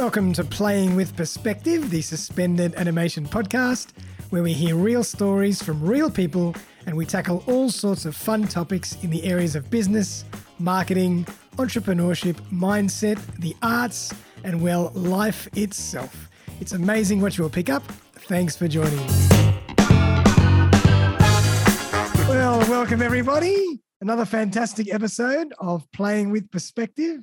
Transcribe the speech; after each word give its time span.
Welcome 0.00 0.32
to 0.32 0.44
Playing 0.44 0.96
with 0.96 1.14
Perspective, 1.14 1.90
the 1.90 2.00
suspended 2.00 2.74
animation 2.76 3.26
podcast, 3.26 3.88
where 4.30 4.42
we 4.42 4.54
hear 4.54 4.74
real 4.74 5.04
stories 5.04 5.62
from 5.62 5.84
real 5.84 6.10
people 6.10 6.56
and 6.86 6.96
we 6.96 7.04
tackle 7.04 7.44
all 7.46 7.68
sorts 7.68 8.06
of 8.06 8.16
fun 8.16 8.48
topics 8.48 8.96
in 9.02 9.10
the 9.10 9.22
areas 9.24 9.54
of 9.56 9.68
business, 9.68 10.24
marketing, 10.58 11.26
entrepreneurship, 11.58 12.36
mindset, 12.50 13.20
the 13.40 13.54
arts, 13.62 14.10
and 14.42 14.62
well, 14.62 14.90
life 14.94 15.46
itself. 15.54 16.30
It's 16.62 16.72
amazing 16.72 17.20
what 17.20 17.36
you 17.36 17.44
will 17.44 17.50
pick 17.50 17.68
up. 17.68 17.82
Thanks 18.20 18.56
for 18.56 18.68
joining 18.68 18.98
us. 19.00 19.28
Well, 22.26 22.58
welcome 22.70 23.02
everybody. 23.02 23.82
Another 24.00 24.24
fantastic 24.24 24.94
episode 24.94 25.52
of 25.58 25.86
Playing 25.92 26.30
with 26.30 26.50
Perspective, 26.50 27.20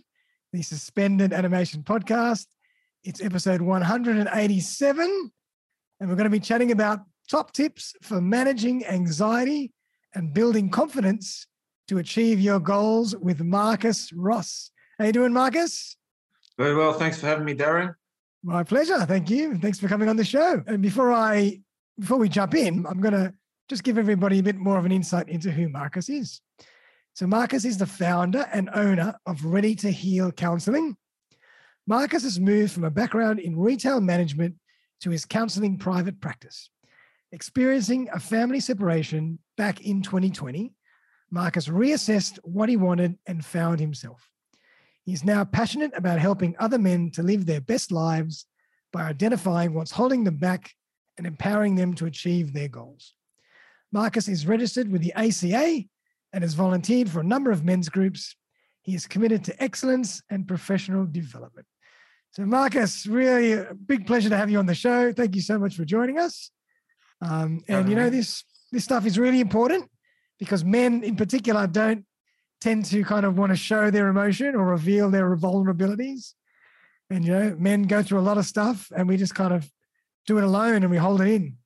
the 0.54 0.62
suspended 0.62 1.34
animation 1.34 1.82
podcast. 1.82 2.46
It's 3.08 3.22
episode 3.22 3.62
187, 3.62 5.32
and 6.02 6.10
we're 6.10 6.16
going 6.18 6.26
to 6.26 6.30
be 6.30 6.42
chatting 6.42 6.74
about 6.74 7.00
top 7.30 7.54
tips 7.54 7.96
for 8.02 8.20
managing 8.20 8.86
anxiety 8.86 9.72
and 10.14 10.34
building 10.34 10.70
confidence 10.70 11.48
to 11.88 12.00
achieve 12.00 12.42
your 12.42 12.60
goals 12.60 13.16
with 13.16 13.40
Marcus 13.40 14.12
Ross. 14.12 14.72
How 15.00 15.06
you 15.06 15.14
doing, 15.14 15.32
Marcus? 15.32 15.96
Very 16.58 16.76
well. 16.76 16.92
Thanks 16.92 17.18
for 17.18 17.28
having 17.28 17.46
me, 17.46 17.56
Darren. 17.56 17.96
My 18.44 18.66
pleasure. 18.66 19.00
Thank 19.06 19.30
you. 19.30 19.56
Thanks 19.56 19.80
for 19.80 19.88
coming 19.88 20.10
on 20.10 20.18
the 20.18 20.26
show. 20.26 20.62
And 20.68 20.82
before 20.82 21.14
I 21.14 21.62
before 21.98 22.18
we 22.18 22.28
jump 22.28 22.56
in, 22.56 22.86
I'm 22.86 23.00
going 23.00 23.14
to 23.14 23.34
just 23.70 23.86
give 23.86 23.98
everybody 23.98 24.40
a 24.40 24.44
bit 24.44 24.58
more 24.58 24.78
of 24.78 24.84
an 24.84 24.92
insight 24.92 25.30
into 25.30 25.50
who 25.50 25.70
Marcus 25.70 26.10
is. 26.10 26.42
So 27.14 27.26
Marcus 27.26 27.64
is 27.64 27.78
the 27.78 27.86
founder 27.86 28.50
and 28.52 28.70
owner 28.74 29.16
of 29.26 29.46
Ready 29.46 29.76
to 29.76 29.92
Heal 29.92 30.30
Counseling. 30.34 30.98
Marcus 31.90 32.24
has 32.24 32.38
moved 32.38 32.74
from 32.74 32.84
a 32.84 32.92
background 32.92 33.40
in 33.40 33.58
retail 33.58 34.02
management 34.02 34.56
to 35.00 35.10
his 35.10 35.24
counseling 35.24 35.78
private 35.78 36.20
practice. 36.20 36.70
Experiencing 37.32 38.10
a 38.12 38.20
family 38.20 38.60
separation 38.60 39.40
back 39.56 39.80
in 39.80 40.02
2020, 40.02 40.74
Marcus 41.32 41.70
reassessed 41.70 42.40
what 42.44 42.68
he 42.68 42.76
wanted 42.76 43.18
and 43.26 43.46
found 43.46 43.80
himself. 43.80 44.30
He 45.06 45.14
is 45.14 45.24
now 45.24 45.46
passionate 45.46 45.92
about 45.96 46.20
helping 46.20 46.58
other 46.60 46.78
men 46.78 47.10
to 47.12 47.24
live 47.24 47.46
their 47.46 47.62
best 47.62 47.90
lives 47.94 48.46
by 48.92 49.04
identifying 49.04 49.74
what's 49.74 49.92
holding 49.92 50.26
them 50.26 50.36
back 50.36 50.72
and 51.18 51.26
empowering 51.26 51.76
them 51.76 51.94
to 51.94 52.06
achieve 52.06 52.52
their 52.52 52.68
goals. 52.68 53.14
Marcus 53.94 54.28
is 54.28 54.46
registered 54.46 54.92
with 54.92 55.02
the 55.02 55.14
ACA 55.14 55.84
and 56.34 56.44
has 56.44 56.54
volunteered 56.54 57.10
for 57.10 57.22
a 57.22 57.26
number 57.26 57.50
of 57.50 57.64
men's 57.64 57.88
groups. 57.88 58.36
He 58.82 58.94
is 58.94 59.08
committed 59.08 59.46
to 59.46 59.64
excellence 59.64 60.22
and 60.30 60.46
professional 60.46 61.06
development. 61.06 61.66
So, 62.38 62.46
Marcus, 62.46 63.08
really 63.08 63.54
a 63.54 63.74
big 63.74 64.06
pleasure 64.06 64.30
to 64.30 64.38
have 64.38 64.52
you 64.52 64.60
on 64.60 64.68
the 64.68 64.76
show. 64.76 65.12
Thank 65.12 65.36
you 65.36 65.42
so 65.42 65.58
much 65.58 65.76
for 65.76 65.86
joining 65.86 66.20
us. 66.20 66.52
Um, 67.20 67.64
and 67.68 67.90
you 67.90 67.96
know 67.96 68.12
this 68.12 68.44
this 68.72 68.84
stuff 68.84 69.08
is 69.08 69.18
really 69.18 69.40
important 69.40 69.90
because 70.38 70.64
men, 70.64 71.02
in 71.04 71.16
particular, 71.16 71.66
don't 71.66 72.06
tend 72.62 72.86
to 72.86 73.04
kind 73.04 73.26
of 73.26 73.40
want 73.40 73.54
to 73.54 73.56
show 73.56 73.90
their 73.90 74.08
emotion 74.10 74.54
or 74.54 74.68
reveal 74.68 75.10
their 75.10 75.36
vulnerabilities. 75.36 76.34
And 77.10 77.26
you 77.26 77.32
know, 77.32 77.56
men 77.58 77.82
go 77.82 78.04
through 78.04 78.20
a 78.20 78.28
lot 78.30 78.38
of 78.38 78.46
stuff, 78.46 78.92
and 78.96 79.08
we 79.08 79.18
just 79.18 79.34
kind 79.34 79.52
of 79.52 79.68
do 80.28 80.38
it 80.38 80.44
alone 80.44 80.84
and 80.84 80.92
we 80.92 80.98
hold 80.98 81.22
it 81.22 81.30
in. 81.30 81.58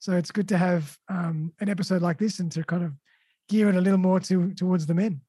So 0.00 0.14
it's 0.14 0.32
good 0.32 0.48
to 0.48 0.58
have 0.58 0.98
um, 1.08 1.52
an 1.60 1.68
episode 1.68 2.02
like 2.02 2.18
this 2.18 2.40
and 2.40 2.50
to 2.50 2.64
kind 2.64 2.82
of 2.82 2.92
gear 3.48 3.68
it 3.68 3.76
a 3.76 3.80
little 3.80 4.00
more 4.00 4.18
to 4.18 4.52
towards 4.54 4.84
the 4.84 4.94
men. 4.94 5.20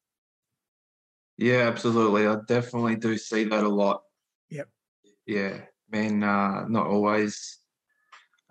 Yeah, 1.38 1.68
absolutely. 1.68 2.26
I 2.26 2.38
definitely 2.48 2.96
do 2.96 3.20
see 3.20 3.44
that 3.44 3.64
a 3.64 3.70
lot 3.70 4.02
yeah, 5.26 5.62
men 5.92 6.24
are 6.24 6.68
not 6.68 6.88
always 6.88 7.60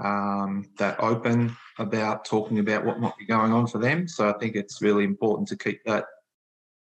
um, 0.02 0.70
that 0.78 0.98
open 1.00 1.56
about 1.78 2.24
talking 2.24 2.58
about 2.58 2.84
what 2.84 3.00
might 3.00 3.16
be 3.18 3.26
going 3.26 3.52
on 3.52 3.66
for 3.66 3.78
them. 3.78 4.08
So 4.08 4.28
I 4.28 4.32
think 4.38 4.56
it's 4.56 4.82
really 4.82 5.04
important 5.04 5.48
to 5.48 5.56
keep 5.56 5.82
that 5.84 6.04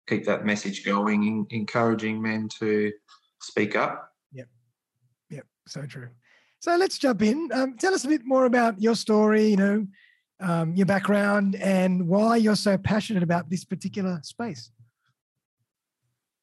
keep 0.06 0.24
that 0.26 0.44
message 0.44 0.84
going, 0.84 1.24
in, 1.24 1.46
encouraging 1.50 2.20
men 2.20 2.46
to 2.60 2.92
speak 3.40 3.74
up. 3.74 4.10
Yep, 4.32 4.48
yep, 5.30 5.46
so 5.66 5.86
true. 5.86 6.10
So 6.60 6.76
let's 6.76 6.98
jump 6.98 7.22
in. 7.22 7.50
Um, 7.52 7.76
tell 7.78 7.94
us 7.94 8.04
a 8.04 8.08
bit 8.08 8.22
more 8.24 8.44
about 8.44 8.80
your 8.80 8.94
story. 8.94 9.46
You 9.48 9.56
know, 9.56 9.86
um, 10.40 10.74
your 10.74 10.86
background 10.86 11.56
and 11.56 12.06
why 12.08 12.36
you're 12.36 12.56
so 12.56 12.76
passionate 12.76 13.22
about 13.22 13.48
this 13.48 13.64
particular 13.64 14.20
space. 14.22 14.70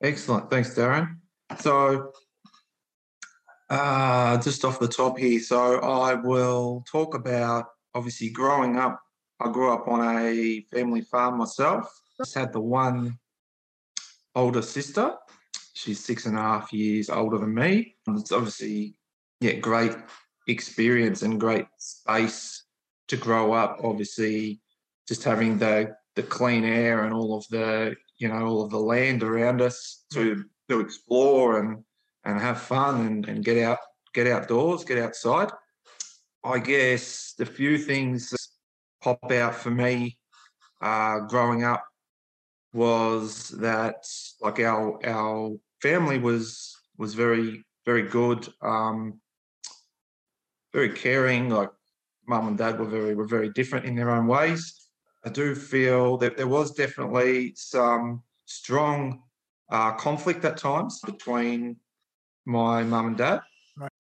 Excellent. 0.02 0.50
Thanks, 0.50 0.74
Darren. 0.74 1.18
So 1.60 2.12
uh, 3.72 4.38
just 4.38 4.66
off 4.66 4.80
the 4.80 4.88
top 4.88 5.18
here. 5.18 5.40
So 5.40 5.80
I 5.80 6.14
will 6.14 6.84
talk 6.92 7.16
about 7.16 7.68
obviously 7.96 8.30
growing 8.30 8.78
up. 8.78 9.02
I 9.40 9.50
grew 9.50 9.74
up 9.74 9.88
on 9.88 10.02
a 10.18 10.66
family 10.74 11.02
farm 11.02 11.38
myself. 11.38 11.90
Just 12.18 12.36
had 12.36 12.52
the 12.52 12.60
one 12.60 13.18
older 14.36 14.62
sister. 14.62 15.16
She's 15.74 16.04
six 16.04 16.26
and 16.26 16.38
a 16.38 16.42
half 16.42 16.74
years 16.74 17.10
older 17.10 17.38
than 17.38 17.56
me. 17.56 17.96
It's 18.10 18.34
obviously, 18.34 18.96
yeah, 19.40 19.54
great 19.54 19.96
experience 20.50 21.22
and 21.22 21.40
great 21.40 21.66
space 21.78 22.66
to 23.08 23.16
grow 23.16 23.54
up. 23.54 23.80
Obviously, 23.84 24.60
just 25.08 25.24
having 25.24 25.58
the 25.58 25.96
the 26.18 26.24
clean 26.24 26.66
air 26.66 27.06
and 27.06 27.14
all 27.14 27.38
of 27.38 27.48
the 27.50 27.96
you 28.18 28.28
know 28.28 28.46
all 28.46 28.62
of 28.64 28.70
the 28.70 28.78
land 28.78 29.24
around 29.24 29.62
us 29.62 30.04
to 30.12 30.44
to 30.70 30.82
explore 30.82 31.60
and 31.60 31.84
and 32.24 32.40
have 32.40 32.62
fun 32.62 33.06
and, 33.06 33.28
and 33.28 33.44
get 33.44 33.58
out, 33.58 33.80
get 34.14 34.28
outdoors, 34.28 34.84
get 34.84 34.98
outside. 34.98 35.50
I 36.44 36.60
guess 36.60 37.34
the 37.38 37.46
few 37.46 37.78
things 37.78 38.30
that 38.30 38.40
pop 39.02 39.32
out 39.32 39.56
for 39.56 39.72
me 39.72 40.18
uh, 40.82 41.20
growing 41.22 41.64
up 41.64 41.84
was 42.74 43.50
that 43.50 44.06
like 44.42 44.60
our 44.60 45.06
our 45.06 45.52
family 45.82 46.18
was 46.18 46.76
was 46.98 47.14
very 47.14 47.64
very 47.86 48.04
good, 48.04 48.48
um, 48.62 49.20
very 50.74 50.90
caring. 50.90 51.50
Like 51.50 51.70
mum 52.28 52.48
and 52.48 52.58
dad 52.58 52.80
were 52.80 52.86
very 52.86 53.16
were 53.16 53.28
very 53.28 53.50
different 53.50 53.86
in 53.86 53.96
their 53.96 54.10
own 54.10 54.28
ways. 54.28 54.90
I 55.26 55.30
do 55.30 55.54
feel 55.54 56.18
that 56.18 56.38
there 56.38 56.48
was 56.48 56.74
definitely 56.74 57.54
some 57.56 58.24
strong 58.46 59.22
uh, 59.70 59.94
conflict 59.94 60.44
at 60.46 60.58
times 60.58 61.00
between 61.06 61.78
my 62.46 62.84
mum 62.84 63.08
and 63.08 63.18
dad. 63.18 63.42
Right. 63.78 63.92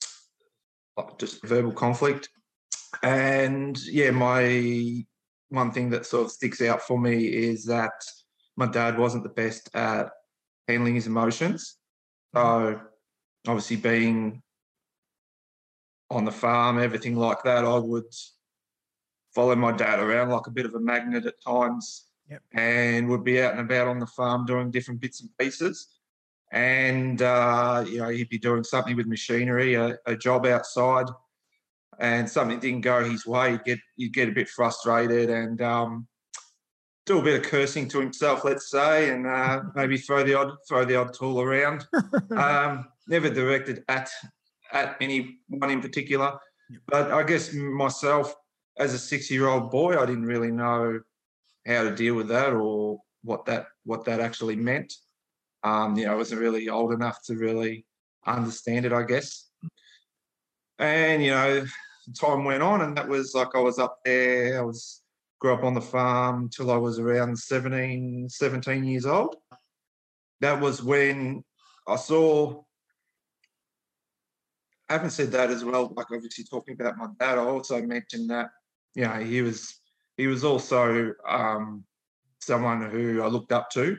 Just 1.18 1.46
verbal 1.46 1.72
conflict. 1.72 2.30
And 3.04 3.80
yeah, 3.86 4.12
my 4.12 5.06
one 5.50 5.72
thing 5.72 5.90
that 5.90 6.06
sort 6.06 6.26
of 6.26 6.32
sticks 6.32 6.62
out 6.62 6.82
for 6.82 7.00
me 7.00 7.26
is 7.26 7.66
that 7.66 7.92
my 8.56 8.66
dad 8.66 8.98
wasn't 8.98 9.24
the 9.24 9.30
best 9.30 9.70
at 9.76 10.10
handling 10.68 10.96
his 10.96 11.08
emotions. 11.08 11.78
So 12.34 12.42
mm-hmm. 12.42 13.52
obviously 13.52 13.78
being 13.78 14.42
on 16.10 16.26
the 16.26 16.32
farm, 16.32 16.80
everything 16.80 17.16
like 17.16 17.44
that, 17.44 17.66
I 17.66 17.78
would 17.78 18.14
follow 19.34 19.56
my 19.56 19.72
dad 19.72 20.00
around 20.00 20.30
like 20.30 20.48
a 20.48 20.52
bit 20.52 20.66
of 20.66 20.76
a 20.76 20.80
magnet 20.80 21.26
at 21.26 21.42
times 21.42 22.08
yep. 22.30 22.42
and 22.54 23.08
would 23.10 23.24
be 23.24 23.42
out 23.42 23.52
and 23.52 23.62
about 23.62 23.88
on 23.88 24.00
the 24.00 24.08
farm 24.08 24.46
doing 24.46 24.72
different 24.72 25.00
bits 25.00 25.22
and 25.22 25.30
pieces 25.38 25.88
and 26.52 27.22
uh, 27.22 27.84
you 27.88 28.00
know 28.00 28.10
he'd 28.10 28.30
be 28.30 28.38
doing 28.38 28.64
something 28.64 28.96
with 28.96 29.08
machinery, 29.08 29.76
a, 29.76 29.98
a, 30.06 30.16
job 30.16 30.46
outside, 30.46 31.08
and 32.00 32.30
something 32.30 32.60
didn't 32.60 32.82
go 32.82 33.04
his 33.04 33.26
way. 33.26 33.52
You'd 33.52 33.64
get 33.64 33.80
you'd 33.96 34.14
get 34.14 34.30
a 34.30 34.34
bit 34.34 34.50
frustrated 34.50 35.30
and 35.30 35.62
um, 35.62 36.08
do 37.06 37.20
a 37.20 37.24
bit 37.24 37.40
of 37.40 37.50
cursing 37.50 37.88
to 37.90 38.00
himself, 38.00 38.44
let's 38.44 38.70
say, 38.70 39.10
and 39.10 39.26
uh, 39.26 39.62
maybe 39.76 39.98
throw 39.98 40.24
the 40.24 40.34
odd 40.34 40.52
throw 40.68 40.84
the 40.84 40.96
odd 40.96 41.14
tool 41.14 41.42
around. 41.42 41.86
um, 42.36 42.88
never 43.08 43.30
directed 43.30 43.84
at 43.88 44.10
at 44.74 44.98
anyone 45.00 45.70
in 45.70 45.82
particular, 45.82 46.38
but 46.88 47.12
I 47.12 47.24
guess 47.24 47.54
myself 47.54 48.36
as 48.78 48.94
a 48.94 49.00
six 49.00 49.32
year 49.32 49.48
old 49.48 49.72
boy, 49.72 49.98
I 49.98 50.06
didn't 50.06 50.26
really 50.26 50.52
know 50.52 51.00
how 51.66 51.84
to 51.84 51.96
deal 51.96 52.16
with 52.16 52.28
that 52.30 52.54
or 52.54 53.00
what 53.24 53.46
that 53.46 53.68
what 53.86 54.04
that 54.06 54.20
actually 54.20 54.56
meant. 54.56 54.94
Um, 55.64 55.96
you 55.98 56.06
know, 56.06 56.14
I 56.14 56.16
wasn't 56.16 56.42
really 56.42 56.70
old 56.70 56.94
enough 56.94 57.22
to 57.26 57.36
really 57.36 57.86
understand 58.26 58.86
it, 58.86 58.94
I 58.94 59.04
guess. 59.04 59.50
And, 60.80 61.24
you 61.24 61.32
know, 61.32 61.66
time 62.20 62.44
went 62.44 62.64
on 62.64 62.82
and 62.82 62.98
that 62.98 63.08
was 63.08 63.36
like 63.36 63.50
I 63.54 63.60
was 63.60 63.78
up 63.78 64.00
there, 64.04 64.60
I 64.60 64.64
was 64.64 65.02
grew 65.40 65.54
up 65.54 65.64
on 65.64 65.74
the 65.74 65.82
farm 65.82 66.50
till 66.50 66.72
I 66.72 66.78
was 66.78 67.00
around 67.00 67.38
17, 67.38 68.30
17 68.30 68.84
years 68.84 69.06
old. 69.06 69.36
That 70.40 70.60
was 70.60 70.84
when 70.84 71.44
I 71.88 71.96
saw 71.96 72.64
I 74.90 74.96
haven't 74.96 75.12
said 75.12 75.32
that 75.32 75.50
as 75.50 75.64
well, 75.64 75.94
like 75.96 76.08
obviously 76.12 76.44
talking 76.44 76.76
about 76.80 76.98
my 76.98 77.08
dad, 77.18 77.38
I 77.38 77.44
also 77.46 77.82
mentioned 77.82 78.30
that, 78.30 78.50
you 78.94 79.04
know, 79.04 79.20
he 79.20 79.42
was 79.42 79.80
he 80.18 80.28
was 80.28 80.44
also 80.44 81.14
um, 81.28 81.86
someone 82.40 82.90
who 82.90 83.22
I 83.22 83.28
looked 83.28 83.54
up 83.54 83.70
to 83.72 83.98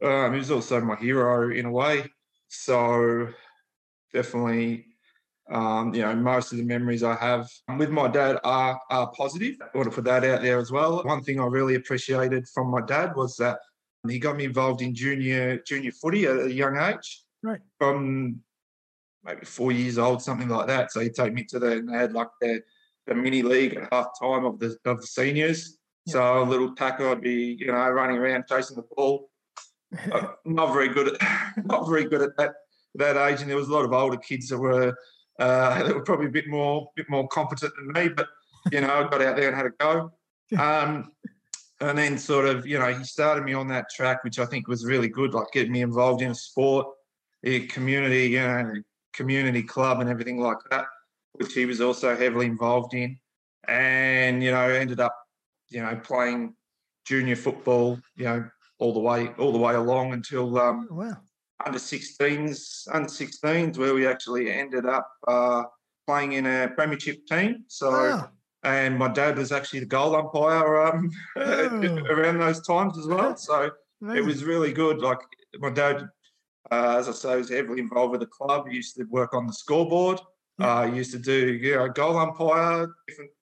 Yep. 0.00 0.10
Um, 0.10 0.32
he 0.32 0.38
was 0.38 0.50
also 0.50 0.80
my 0.80 0.96
hero 0.96 1.50
in 1.50 1.66
a 1.66 1.70
way. 1.70 2.04
So 2.48 3.28
definitely, 4.12 4.86
um, 5.50 5.94
you 5.94 6.02
know, 6.02 6.14
most 6.14 6.52
of 6.52 6.58
the 6.58 6.64
memories 6.64 7.02
I 7.02 7.14
have 7.16 7.48
with 7.76 7.90
my 7.90 8.08
dad 8.08 8.38
are, 8.44 8.80
are 8.90 9.10
positive. 9.12 9.56
I 9.62 9.76
want 9.76 9.88
to 9.88 9.94
put 9.94 10.04
that 10.04 10.24
out 10.24 10.42
there 10.42 10.58
as 10.58 10.70
well. 10.72 11.02
One 11.04 11.22
thing 11.22 11.40
I 11.40 11.46
really 11.46 11.76
appreciated 11.76 12.48
from 12.48 12.70
my 12.70 12.80
dad 12.80 13.14
was 13.14 13.36
that 13.36 13.58
he 14.08 14.18
got 14.18 14.36
me 14.36 14.44
involved 14.44 14.80
in 14.82 14.94
junior 14.94 15.58
junior 15.58 15.92
footy 15.92 16.26
at 16.26 16.40
a 16.40 16.52
young 16.52 16.76
age. 16.78 17.24
Right. 17.42 17.60
From 17.78 18.40
maybe 19.24 19.44
four 19.44 19.72
years 19.72 19.98
old, 19.98 20.22
something 20.22 20.48
like 20.48 20.66
that. 20.68 20.92
So 20.92 21.00
he'd 21.00 21.14
take 21.14 21.34
me 21.34 21.44
to 21.44 21.58
the, 21.58 21.72
and 21.72 21.88
they 21.88 21.96
had 21.96 22.12
like 22.12 22.28
the, 22.40 22.62
the 23.06 23.14
mini 23.14 23.42
league 23.42 23.74
at 23.74 23.92
half 23.92 24.08
time 24.20 24.44
of 24.44 24.58
the 24.58 24.76
of 24.84 25.00
the 25.00 25.06
seniors. 25.06 25.78
Yeah. 26.06 26.12
So 26.12 26.42
a 26.42 26.44
little 26.44 26.74
tackle, 26.74 27.10
I'd 27.10 27.20
be, 27.20 27.56
you 27.58 27.66
know, 27.66 27.90
running 27.90 28.16
around 28.16 28.44
chasing 28.48 28.76
the 28.76 28.84
ball. 28.96 29.30
Uh, 30.12 30.28
not 30.44 30.72
very 30.72 30.88
good 30.88 31.14
at 31.14 31.20
not 31.64 31.88
very 31.88 32.04
good 32.04 32.22
at 32.22 32.36
that 32.36 32.54
that 32.94 33.16
age, 33.16 33.40
and 33.40 33.48
there 33.48 33.56
was 33.56 33.68
a 33.68 33.72
lot 33.72 33.84
of 33.84 33.92
older 33.92 34.16
kids 34.16 34.48
that 34.48 34.58
were 34.58 34.94
uh, 35.38 35.82
that 35.82 35.94
were 35.94 36.02
probably 36.02 36.26
a 36.26 36.30
bit 36.30 36.48
more 36.48 36.90
bit 36.96 37.08
more 37.08 37.26
competent 37.28 37.72
than 37.76 37.88
me. 37.92 38.08
But 38.08 38.28
you 38.70 38.80
know, 38.80 38.88
I 38.88 39.02
got 39.08 39.22
out 39.22 39.36
there 39.36 39.48
and 39.48 39.56
had 39.56 39.66
a 39.66 39.70
go. 39.78 40.12
Um, 40.58 41.12
and 41.80 41.96
then 41.96 42.18
sort 42.18 42.46
of, 42.46 42.66
you 42.66 42.78
know, 42.78 42.92
he 42.92 43.04
started 43.04 43.44
me 43.44 43.54
on 43.54 43.68
that 43.68 43.90
track, 43.94 44.24
which 44.24 44.38
I 44.38 44.46
think 44.46 44.66
was 44.66 44.84
really 44.84 45.08
good, 45.08 45.34
like 45.34 45.52
getting 45.52 45.72
me 45.72 45.82
involved 45.82 46.22
in 46.22 46.34
sport, 46.34 46.86
a 47.44 47.66
community, 47.66 48.30
you 48.30 48.40
know, 48.40 48.72
community 49.12 49.62
club 49.62 50.00
and 50.00 50.10
everything 50.10 50.40
like 50.40 50.58
that, 50.70 50.86
which 51.34 51.52
he 51.52 51.66
was 51.66 51.80
also 51.80 52.16
heavily 52.16 52.46
involved 52.46 52.94
in. 52.94 53.18
And, 53.68 54.42
you 54.42 54.50
know, 54.50 54.68
ended 54.68 55.00
up, 55.00 55.14
you 55.68 55.82
know, 55.82 55.94
playing 56.02 56.54
junior 57.04 57.36
football, 57.36 58.00
you 58.16 58.24
know, 58.24 58.50
all 58.78 58.92
the 58.92 59.00
way, 59.00 59.28
all 59.38 59.52
the 59.52 59.58
way 59.58 59.74
along 59.74 60.12
until 60.12 60.58
um, 60.58 60.88
Oh, 60.90 60.94
wow. 60.94 61.16
under 61.64 61.78
16s, 61.78 62.86
under 62.92 63.08
16s, 63.08 63.76
where 63.78 63.94
we 63.94 64.06
actually 64.06 64.50
ended 64.52 64.86
up 64.86 65.10
uh, 65.26 65.64
playing 66.06 66.32
in 66.32 66.46
a 66.46 66.68
premiership 66.74 67.26
team. 67.26 67.64
So, 67.66 67.90
Wow. 67.90 68.30
and 68.62 68.96
my 68.98 69.08
dad 69.08 69.36
was 69.36 69.52
actually 69.52 69.80
the 69.80 69.86
goal 69.86 70.14
umpire 70.16 70.82
um, 70.82 71.10
Oh. 71.36 71.40
around 72.10 72.38
those 72.38 72.60
times 72.66 72.96
as 72.98 73.06
well. 73.06 73.36
So 73.36 73.70
it 74.14 74.24
was 74.24 74.44
really 74.44 74.72
good. 74.72 74.98
Like 75.00 75.18
my 75.58 75.70
dad, 75.70 76.08
uh, 76.70 76.96
as 76.98 77.08
I 77.08 77.12
say, 77.12 77.36
was 77.36 77.50
heavily 77.50 77.80
involved 77.80 78.12
with 78.12 78.20
the 78.20 78.26
club. 78.26 78.68
He 78.68 78.76
used 78.76 78.96
to 78.96 79.04
work 79.04 79.34
on 79.34 79.46
the 79.46 79.52
scoreboard. 79.52 80.20
Yeah. 80.58 80.66
Uh, 80.66 80.90
he 80.90 80.96
used 80.96 81.12
to 81.12 81.18
do 81.18 81.52
you 81.54 81.76
know, 81.76 81.88
goal 81.88 82.16
umpire, 82.16 82.88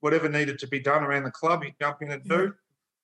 whatever 0.00 0.28
needed 0.28 0.58
to 0.60 0.68
be 0.68 0.80
done 0.80 1.02
around 1.02 1.24
the 1.24 1.30
club, 1.30 1.62
he'd 1.64 1.74
jump 1.80 2.02
in 2.02 2.10
and 2.10 2.22
do. 2.24 2.52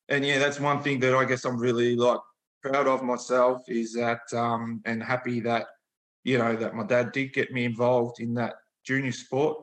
And 0.09 0.25
yeah, 0.25 0.39
that's 0.39 0.59
one 0.59 0.81
thing 0.81 0.99
that 0.99 1.15
I 1.15 1.25
guess 1.25 1.45
I'm 1.45 1.57
really 1.57 1.95
like 1.95 2.19
proud 2.61 2.87
of 2.87 3.03
myself 3.03 3.63
is 3.67 3.93
that 3.93 4.21
um, 4.33 4.81
and 4.85 5.01
happy 5.03 5.39
that 5.41 5.67
you 6.23 6.37
know 6.37 6.55
that 6.55 6.75
my 6.75 6.83
dad 6.83 7.11
did 7.11 7.33
get 7.33 7.51
me 7.51 7.65
involved 7.65 8.19
in 8.19 8.33
that 8.35 8.55
junior 8.85 9.11
sport. 9.11 9.57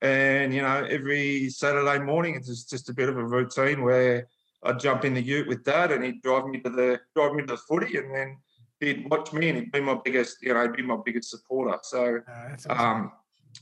And 0.00 0.52
you 0.52 0.62
know, 0.62 0.84
every 0.90 1.48
Saturday 1.50 2.02
morning 2.02 2.34
it's 2.34 2.48
just, 2.48 2.70
just 2.70 2.88
a 2.88 2.94
bit 2.94 3.08
of 3.08 3.16
a 3.16 3.24
routine 3.24 3.82
where 3.82 4.26
I'd 4.64 4.80
jump 4.80 5.04
in 5.04 5.14
the 5.14 5.22
ute 5.22 5.48
with 5.48 5.64
dad 5.64 5.92
and 5.92 6.04
he'd 6.04 6.22
drive 6.22 6.46
me 6.46 6.60
to 6.60 6.70
the 6.70 7.00
drive 7.14 7.34
me 7.34 7.42
to 7.42 7.54
the 7.54 7.56
footy 7.56 7.98
and 7.98 8.14
then 8.14 8.36
he'd 8.80 9.08
watch 9.10 9.32
me 9.32 9.48
and 9.48 9.58
he'd 9.58 9.72
be 9.72 9.80
my 9.80 9.98
biggest, 10.04 10.38
you 10.42 10.52
know, 10.54 10.62
he'd 10.62 10.72
be 10.72 10.82
my 10.82 10.98
biggest 11.04 11.30
supporter. 11.30 11.78
So 11.82 12.20
awesome. 12.28 12.70
um, 12.72 13.12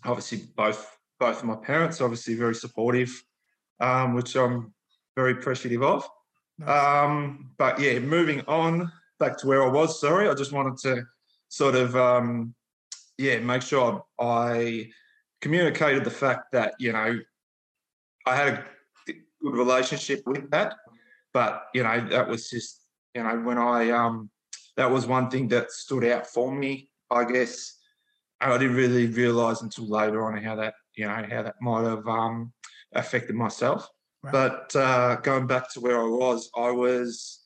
obviously 0.04 0.48
both 0.56 0.96
both 1.18 1.40
of 1.40 1.44
my 1.44 1.56
parents 1.56 2.00
obviously 2.00 2.34
very 2.34 2.54
supportive, 2.54 3.22
um, 3.80 4.14
which 4.14 4.34
I'm 4.36 4.72
very 5.16 5.32
appreciative 5.32 5.82
of. 5.82 6.08
Nice. 6.58 6.68
Um, 6.68 7.50
but 7.58 7.80
yeah, 7.80 7.98
moving 7.98 8.42
on 8.46 8.90
back 9.18 9.36
to 9.38 9.46
where 9.46 9.62
I 9.62 9.68
was. 9.68 10.00
Sorry, 10.00 10.28
I 10.28 10.34
just 10.34 10.52
wanted 10.52 10.76
to 10.78 11.04
sort 11.48 11.74
of 11.74 11.96
um, 11.96 12.54
yeah 13.18 13.38
make 13.38 13.62
sure 13.62 14.04
I 14.18 14.90
communicated 15.40 16.04
the 16.04 16.10
fact 16.10 16.52
that 16.52 16.74
you 16.78 16.92
know 16.92 17.18
I 18.26 18.36
had 18.36 18.48
a 18.48 18.64
good 19.06 19.16
relationship 19.42 20.22
with 20.26 20.50
that, 20.50 20.74
but 21.32 21.64
you 21.74 21.82
know 21.82 22.08
that 22.10 22.28
was 22.28 22.50
just 22.50 22.86
you 23.14 23.22
know 23.22 23.40
when 23.40 23.58
I 23.58 23.90
um, 23.90 24.30
that 24.76 24.90
was 24.90 25.06
one 25.06 25.30
thing 25.30 25.48
that 25.48 25.70
stood 25.70 26.04
out 26.04 26.26
for 26.26 26.52
me. 26.52 26.90
I 27.10 27.24
guess 27.24 27.76
I 28.40 28.56
didn't 28.56 28.76
really 28.76 29.06
realise 29.06 29.62
until 29.62 29.88
later 29.88 30.24
on 30.24 30.42
how 30.42 30.56
that 30.56 30.74
you 30.96 31.06
know 31.06 31.24
how 31.28 31.42
that 31.42 31.56
might 31.60 31.84
have 31.84 32.06
um, 32.06 32.52
affected 32.94 33.36
myself. 33.36 33.88
Right. 34.22 34.32
But 34.32 34.76
uh, 34.76 35.16
going 35.16 35.46
back 35.46 35.72
to 35.72 35.80
where 35.80 36.00
I 36.00 36.08
was, 36.08 36.50
I 36.56 36.70
was 36.70 37.40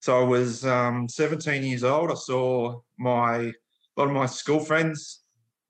so 0.00 0.20
I 0.20 0.24
was 0.24 0.66
um, 0.66 1.08
17 1.08 1.62
years 1.62 1.84
old. 1.84 2.10
I 2.10 2.14
saw 2.14 2.80
my 2.98 3.36
a 3.36 3.52
lot 3.96 4.08
of 4.08 4.12
my 4.12 4.26
school 4.26 4.60
friends 4.60 5.22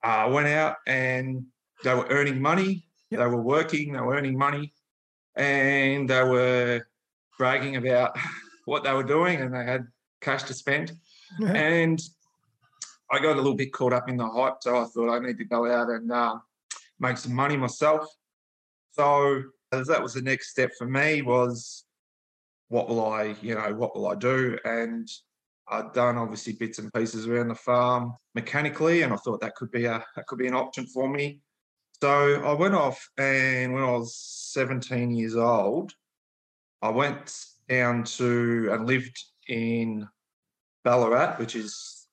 uh, 0.03 0.29
went 0.33 0.49
out 0.49 0.77
and 0.87 1.45
they 1.83 1.95
were 1.95 2.07
earning 2.11 2.41
money. 2.41 2.87
Yep. 3.11 3.21
They 3.21 3.27
were 3.27 3.43
working. 3.43 3.93
They 3.93 4.01
were 4.01 4.15
earning 4.15 4.37
money, 4.37 4.73
and 5.37 6.09
they 6.09 6.23
were 6.25 6.87
bragging 7.39 7.77
about 7.77 8.17
what 8.65 8.85
they 8.85 8.93
were 8.93 9.05
doing, 9.05 9.41
and 9.41 9.55
they 9.55 9.65
had 9.65 9.87
cash 10.21 10.43
to 10.45 10.55
spend. 10.55 10.93
And 11.47 12.01
I 13.11 13.19
got 13.19 13.35
a 13.35 13.41
little 13.41 13.55
bit 13.55 13.73
caught 13.73 13.93
up 13.93 14.09
in 14.09 14.17
the 14.17 14.29
hype, 14.29 14.63
so 14.63 14.79
I 14.79 14.85
thought 14.85 15.15
I 15.15 15.19
need 15.19 15.39
to 15.39 15.45
go 15.45 15.71
out 15.71 15.91
and 15.91 16.11
uh, 16.11 16.39
make 16.99 17.19
some 17.19 17.35
money 17.35 17.57
myself. 17.57 18.07
So 18.93 19.43
that 19.83 20.03
was 20.03 20.15
the 20.15 20.23
next 20.23 20.51
step 20.51 20.71
for 20.79 20.87
me 20.87 21.23
was 21.23 21.85
what 22.69 22.89
will 22.89 23.05
I, 23.05 23.35
you 23.41 23.55
know, 23.55 23.75
what 23.75 23.95
will 23.95 24.09
I 24.09 24.15
do? 24.15 24.59
And 24.65 25.09
I'd 25.69 25.93
done 25.93 26.17
obviously 26.17 26.55
bits 26.55 26.79
and 26.79 26.93
pieces 26.93 27.27
around 27.27 27.49
the 27.49 27.55
farm 27.55 28.15
mechanically, 28.35 29.03
and 29.03 29.13
I 29.13 29.17
thought 29.17 29.41
that 29.41 29.55
could 29.55 29.71
be 29.71 29.87
a 29.87 30.05
that 30.17 30.27
could 30.27 30.39
be 30.39 30.47
an 30.47 30.55
option 30.55 30.87
for 30.87 31.09
me. 31.09 31.41
So 32.01 32.43
I 32.43 32.53
went 32.53 32.75
off, 32.75 33.09
and 33.19 33.73
when 33.73 33.83
I 33.83 33.91
was 33.93 34.17
17 34.53 35.15
years 35.15 35.37
old, 35.37 35.93
I 36.83 36.91
went 36.91 37.35
down 37.69 38.05
to 38.05 38.69
and 38.73 38.87
lived 38.87 39.19
in 39.49 40.07
Ballarat, 40.85 41.37
which 41.37 41.57
is 41.57 42.07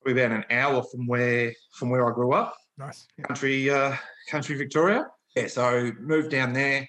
probably 0.00 0.22
about 0.22 0.36
an 0.36 0.44
hour 0.50 0.82
from 0.82 1.06
where 1.06 1.52
from 1.74 1.90
where 1.90 2.10
I 2.10 2.14
grew 2.14 2.32
up 2.32 2.54
nice. 2.78 3.06
Yeah. 3.18 3.26
country 3.26 3.70
uh, 3.70 3.96
country 4.30 4.56
Victoria. 4.56 5.06
Yeah, 5.36 5.48
so 5.48 5.92
moved 6.00 6.30
down 6.30 6.54
there 6.54 6.88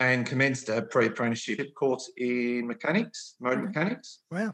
and 0.00 0.26
commenced 0.26 0.68
a 0.68 0.82
pre-apprenticeship 0.82 1.72
course 1.74 2.10
in 2.16 2.66
mechanics, 2.66 3.36
motor 3.40 3.62
mechanics. 3.62 4.22
Wow. 4.30 4.52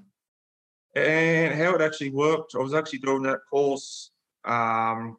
And 0.94 1.54
how 1.54 1.74
it 1.74 1.80
actually 1.80 2.10
worked, 2.10 2.54
I 2.54 2.58
was 2.58 2.74
actually 2.74 2.98
doing 2.98 3.22
that 3.22 3.38
course. 3.50 4.10
Um, 4.44 5.16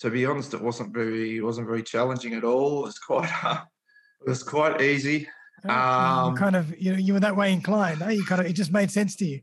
to 0.00 0.10
be 0.10 0.24
honest, 0.24 0.54
it 0.54 0.60
wasn't 0.60 0.94
very 0.94 1.38
it 1.38 1.42
wasn't 1.42 1.66
very 1.66 1.82
challenging 1.82 2.34
at 2.34 2.44
all. 2.44 2.82
It 2.82 2.86
was 2.86 2.98
quite 2.98 3.44
uh, 3.44 3.62
it 4.26 4.28
was 4.28 4.42
quite 4.44 4.80
easy. 4.80 5.26
Oh, 5.64 5.70
Um, 5.70 6.36
kind 6.36 6.54
of 6.54 6.78
you 6.78 6.92
know 6.92 6.98
you 6.98 7.14
were 7.14 7.20
that 7.20 7.36
way 7.36 7.52
inclined. 7.52 8.02
Eh? 8.02 8.10
You 8.10 8.24
kind 8.24 8.40
of 8.40 8.46
it 8.46 8.52
just 8.52 8.72
made 8.72 8.90
sense 8.90 9.16
to 9.16 9.24
you. 9.24 9.40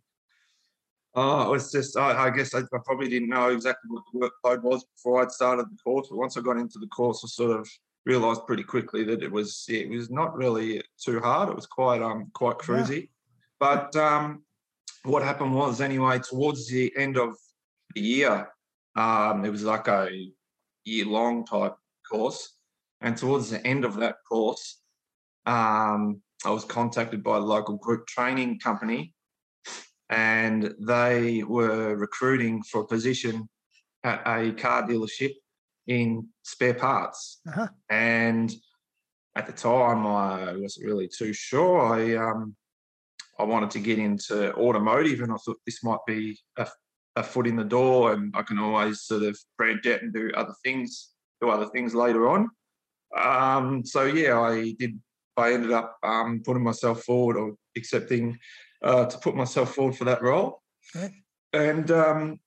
Oh, 1.14 1.48
it 1.48 1.50
was 1.50 1.72
just, 1.72 1.98
I, 1.98 2.28
I 2.28 2.30
guess 2.30 2.56
I, 2.56 2.60
I 2.60 2.78
probably 2.86 3.10
didn't 3.10 3.30
know 3.30 3.50
exactly 3.50 3.90
what 3.90 4.04
the 4.14 4.20
workload 4.20 4.62
was 4.64 4.86
before 4.96 5.22
I'd 5.22 5.32
started 5.32 5.66
the 5.66 5.78
course. 5.84 6.08
But 6.10 6.18
once 6.18 6.38
I 6.38 6.42
got 6.42 6.58
into 6.58 6.80
the 6.80 6.88
course, 6.88 7.22
I 7.26 7.28
sort 7.28 7.60
of 7.60 7.70
realised 8.06 8.48
pretty 8.48 8.64
quickly 8.64 9.04
that 9.04 9.22
it 9.22 9.32
was, 9.32 9.66
it 9.68 9.90
was 9.90 10.10
not 10.10 10.36
really 10.36 10.82
too 11.04 11.20
hard. 11.20 11.50
It 11.50 11.56
was 11.56 11.68
quite, 11.68 12.02
um, 12.02 12.32
quite 12.34 12.56
Yeah. 12.60 12.66
cruisy. 12.66 13.10
But 13.60 13.96
um, 13.96 14.44
what 15.04 15.22
happened 15.22 15.54
was, 15.54 15.82
anyway, 15.82 16.20
towards 16.20 16.68
the 16.68 16.94
end 16.96 17.18
of 17.18 17.36
the 17.94 18.02
year, 18.02 18.48
um, 18.96 19.44
it 19.44 19.50
was 19.50 19.64
like 19.64 19.88
a 19.88 20.10
year-long 20.86 21.46
type 21.46 21.76
course, 22.10 22.58
and 23.02 23.18
towards 23.18 23.50
the 23.50 23.66
end 23.68 23.86
of 23.86 23.96
that 23.98 24.16
course, 24.28 24.82
um, 25.46 26.22
I 26.46 26.50
was 26.50 26.66
contacted 26.66 27.24
by 27.24 27.38
a 27.38 27.40
local 27.40 27.78
group 27.78 28.08
training 28.08 28.60
company 28.60 29.14
and 30.12 30.76
they 30.80 31.42
were 31.44 31.96
recruiting 31.96 32.62
for 32.64 32.82
a 32.82 32.88
position 32.88 33.48
at 34.04 34.22
a 34.28 34.52
car 34.52 34.84
dealership 34.84 35.32
in 35.88 36.28
spare 36.44 36.74
parts. 36.74 37.40
Uh-huh. 37.48 37.68
And 37.90 38.54
at 39.36 39.48
the 39.48 39.54
time, 39.54 40.06
I 40.06 40.54
wasn't 40.58 40.86
really 40.86 41.08
too 41.08 41.32
sure. 41.32 41.80
I 41.80 42.16
um, 42.18 42.56
I 43.40 43.44
wanted 43.44 43.72
to 43.72 43.80
get 43.80 43.98
into 43.98 44.54
automotive, 44.56 45.22
and 45.22 45.32
I 45.32 45.38
thought 45.38 45.58
this 45.66 45.84
might 45.84 46.06
be 46.06 46.38
a, 46.58 46.68
a 47.16 47.24
foot 47.24 47.48
in 47.48 47.56
the 47.56 47.64
door, 47.64 48.12
and 48.12 48.34
I 48.36 48.44
can 48.44 48.60
always 48.60 49.04
sort 49.04 49.24
of 49.24 49.40
branch 49.58 49.88
out 49.88 50.02
and 50.02 50.14
do 50.14 50.30
other 50.36 50.54
things, 50.64 51.12
do 51.40 51.50
other 51.50 51.68
things 51.68 51.96
later 51.96 52.30
on. 52.30 52.50
Um, 53.18 53.86
so 53.86 54.04
yeah, 54.04 54.40
I 54.40 54.76
did. 54.78 55.00
I 55.38 55.54
ended 55.54 55.72
up 55.72 55.98
um, 56.04 56.42
putting 56.46 56.64
myself 56.64 57.04
forward 57.04 57.38
or 57.38 57.56
accepting 57.78 58.38
uh, 58.84 59.06
to 59.06 59.18
put 59.20 59.36
myself 59.36 59.76
forward 59.76 59.96
for 59.96 60.06
that 60.06 60.22
role. 60.22 60.62
And 61.54 61.92
um, 61.92 62.40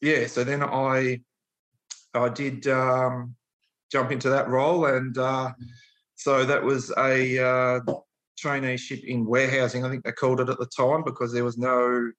yeah, 0.00 0.26
so 0.26 0.44
then 0.44 0.62
I 0.62 1.20
I 2.14 2.28
did 2.28 2.66
um, 2.68 3.34
jump 3.90 4.12
into 4.12 4.30
that 4.30 4.48
role, 4.48 4.86
and 4.86 5.16
uh, 5.18 5.52
so 6.14 6.44
that 6.44 6.62
was 6.62 6.92
a 6.96 7.38
uh, 7.38 7.80
traineeship 8.42 9.04
in 9.04 9.26
warehousing. 9.26 9.84
I 9.84 9.90
think 9.90 10.04
they 10.04 10.12
called 10.12 10.40
it 10.40 10.48
at 10.48 10.58
the 10.58 10.66
time 10.66 11.02
because 11.04 11.32
there 11.32 11.44
was 11.44 11.58
no 11.58 12.12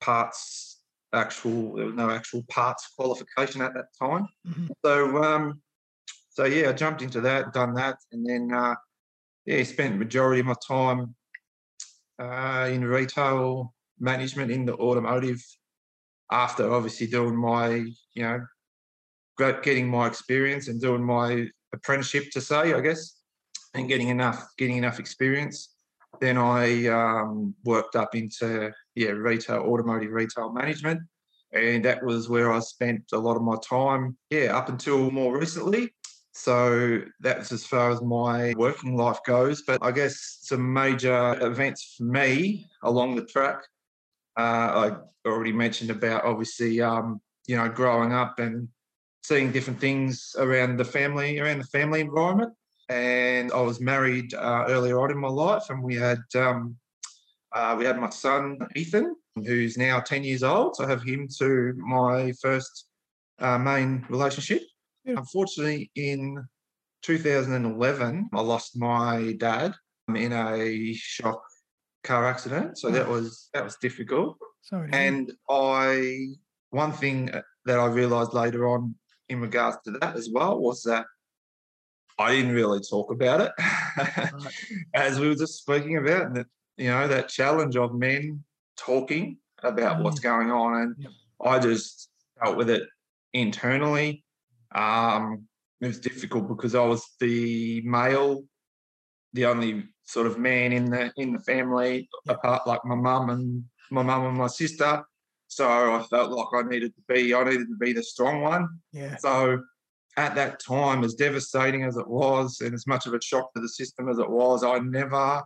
parts 0.00 0.80
actual 1.14 1.76
there 1.76 1.86
was 1.86 1.94
no 1.94 2.10
actual 2.10 2.42
parts 2.48 2.88
qualification 2.96 3.60
at 3.62 3.74
that 3.74 3.86
time. 3.98 4.26
Mhm. 4.46 4.68
So 4.84 5.22
um, 5.22 5.62
so 6.30 6.44
yeah, 6.44 6.70
I 6.70 6.72
jumped 6.72 7.02
into 7.02 7.20
that, 7.22 7.52
done 7.52 7.74
that, 7.74 7.96
and 8.12 8.26
then 8.26 8.52
uh, 8.52 8.74
yeah, 9.46 9.62
spent 9.64 9.98
majority 9.98 10.40
of 10.40 10.46
my 10.46 10.54
time 10.66 11.14
uh, 12.18 12.68
in 12.70 12.84
retail 12.84 13.74
management 13.98 14.50
in 14.50 14.64
the 14.64 14.74
automotive. 14.74 15.42
After 16.30 16.72
obviously 16.72 17.06
doing 17.08 17.36
my 17.36 17.84
you 18.14 18.22
know 18.22 18.40
getting 19.62 19.88
my 19.88 20.06
experience 20.06 20.68
and 20.68 20.80
doing 20.80 21.04
my 21.04 21.46
apprenticeship 21.74 22.30
to 22.32 22.40
say 22.40 22.72
I 22.72 22.80
guess, 22.80 23.16
and 23.74 23.88
getting 23.88 24.08
enough 24.08 24.46
getting 24.56 24.76
enough 24.76 24.98
experience. 24.98 25.74
Then 26.20 26.38
I 26.38 26.86
um, 26.86 27.54
worked 27.64 27.96
up 27.96 28.14
into 28.14 28.70
yeah 28.94 29.10
retail 29.10 29.62
automotive 29.62 30.12
retail 30.12 30.52
management, 30.52 31.00
and 31.52 31.84
that 31.84 32.02
was 32.02 32.28
where 32.28 32.52
I 32.52 32.60
spent 32.60 33.04
a 33.12 33.18
lot 33.18 33.36
of 33.36 33.42
my 33.42 33.56
time. 33.62 34.16
Yeah, 34.30 34.56
up 34.56 34.68
until 34.68 35.10
more 35.10 35.38
recently. 35.38 35.92
So 36.32 37.02
that's 37.20 37.52
as 37.52 37.64
far 37.66 37.90
as 37.90 38.00
my 38.00 38.54
working 38.56 38.96
life 38.96 39.20
goes. 39.26 39.62
But 39.62 39.78
I 39.82 39.92
guess 39.92 40.38
some 40.42 40.72
major 40.72 41.36
events 41.40 41.94
for 41.96 42.04
me 42.04 42.66
along 42.82 43.16
the 43.16 43.24
track. 43.24 43.62
Uh, 44.38 44.40
I 45.22 45.28
already 45.28 45.52
mentioned 45.52 45.90
about 45.90 46.24
obviously, 46.24 46.80
um, 46.80 47.20
you 47.46 47.56
know, 47.56 47.68
growing 47.68 48.12
up 48.12 48.38
and 48.38 48.68
seeing 49.22 49.52
different 49.52 49.78
things 49.78 50.34
around 50.38 50.78
the 50.78 50.84
family, 50.84 51.38
around 51.38 51.58
the 51.58 51.66
family 51.66 52.00
environment. 52.00 52.54
And 52.88 53.52
I 53.52 53.60
was 53.60 53.80
married 53.80 54.34
uh, 54.34 54.64
earlier 54.68 55.00
on 55.00 55.10
in 55.10 55.18
my 55.18 55.28
life, 55.28 55.64
and 55.70 55.82
we 55.82 55.94
had 55.94 56.22
um, 56.34 56.76
uh, 57.54 57.76
we 57.78 57.84
had 57.84 57.98
my 57.98 58.10
son 58.10 58.58
Ethan, 58.74 59.14
who's 59.36 59.78
now 59.78 60.00
ten 60.00 60.24
years 60.24 60.42
old. 60.42 60.76
So 60.76 60.84
I 60.84 60.88
have 60.88 61.02
him 61.02 61.28
to 61.38 61.74
my 61.76 62.32
first 62.42 62.88
uh, 63.38 63.58
main 63.58 64.04
relationship. 64.08 64.62
Yeah. 65.04 65.14
Unfortunately, 65.16 65.90
in 65.94 66.44
2011, 67.02 68.30
I 68.32 68.40
lost 68.40 68.78
my 68.78 69.34
dad 69.38 69.74
um, 70.08 70.16
in 70.16 70.32
a 70.32 70.94
shock 70.94 71.42
car 72.04 72.26
accident. 72.26 72.78
So 72.78 72.90
that 72.90 73.06
mm. 73.06 73.10
was 73.10 73.48
that 73.54 73.64
was 73.64 73.76
difficult. 73.76 74.38
Sorry. 74.62 74.88
And 74.92 75.32
I, 75.50 76.28
one 76.70 76.92
thing 76.92 77.30
uh, 77.30 77.42
that 77.66 77.78
I 77.78 77.86
realised 77.86 78.32
later 78.32 78.68
on 78.68 78.94
in 79.28 79.40
regards 79.40 79.78
to 79.84 79.92
that 79.92 80.16
as 80.16 80.30
well 80.32 80.60
was 80.60 80.82
that 80.84 81.06
I 82.18 82.32
didn't 82.32 82.52
really 82.52 82.80
talk 82.80 83.10
about 83.10 83.40
it, 83.40 83.52
Right. 83.96 84.32
as 84.94 85.18
we 85.18 85.28
were 85.28 85.34
just 85.34 85.58
speaking 85.58 85.96
about, 85.96 86.34
that 86.34 86.46
you 86.76 86.88
know 86.88 87.08
that 87.08 87.28
challenge 87.28 87.76
of 87.76 87.94
men 87.94 88.44
talking 88.76 89.38
about 89.62 90.02
what's 90.02 90.20
mm. 90.20 90.24
going 90.24 90.50
on, 90.50 90.82
and 90.82 90.94
Yep. 90.98 91.10
I 91.44 91.58
just 91.58 92.10
dealt 92.42 92.56
with 92.56 92.70
it 92.70 92.84
internally. 93.32 94.24
Um, 94.74 95.46
it 95.80 95.86
was 95.86 96.00
difficult 96.00 96.48
because 96.48 96.74
I 96.74 96.84
was 96.84 97.04
the 97.20 97.82
male, 97.84 98.44
the 99.32 99.46
only 99.46 99.84
sort 100.04 100.26
of 100.26 100.38
man 100.38 100.72
in 100.72 100.90
the 100.90 101.12
in 101.16 101.32
the 101.32 101.40
family, 101.40 102.08
apart 102.28 102.66
like 102.66 102.84
my 102.84 102.94
mum 102.94 103.30
and 103.30 103.64
my 103.90 104.02
mum 104.02 104.26
and 104.26 104.36
my 104.36 104.46
sister. 104.46 105.04
So 105.48 105.68
I 105.68 106.02
felt 106.08 106.30
like 106.30 106.46
I 106.54 106.66
needed 106.66 106.94
to 106.94 107.02
be, 107.14 107.34
I 107.34 107.44
needed 107.44 107.68
to 107.68 107.76
be 107.78 107.92
the 107.92 108.02
strong 108.02 108.40
one. 108.40 108.68
yeah. 108.92 109.16
So 109.18 109.62
at 110.16 110.34
that 110.34 110.60
time, 110.60 111.04
as 111.04 111.14
devastating 111.14 111.84
as 111.84 111.96
it 111.96 112.08
was, 112.08 112.60
and 112.60 112.74
as 112.74 112.86
much 112.86 113.06
of 113.06 113.14
a 113.14 113.20
shock 113.20 113.52
to 113.54 113.60
the 113.60 113.68
system 113.68 114.08
as 114.08 114.18
it 114.18 114.30
was, 114.30 114.64
I 114.64 114.78
never 114.78 115.42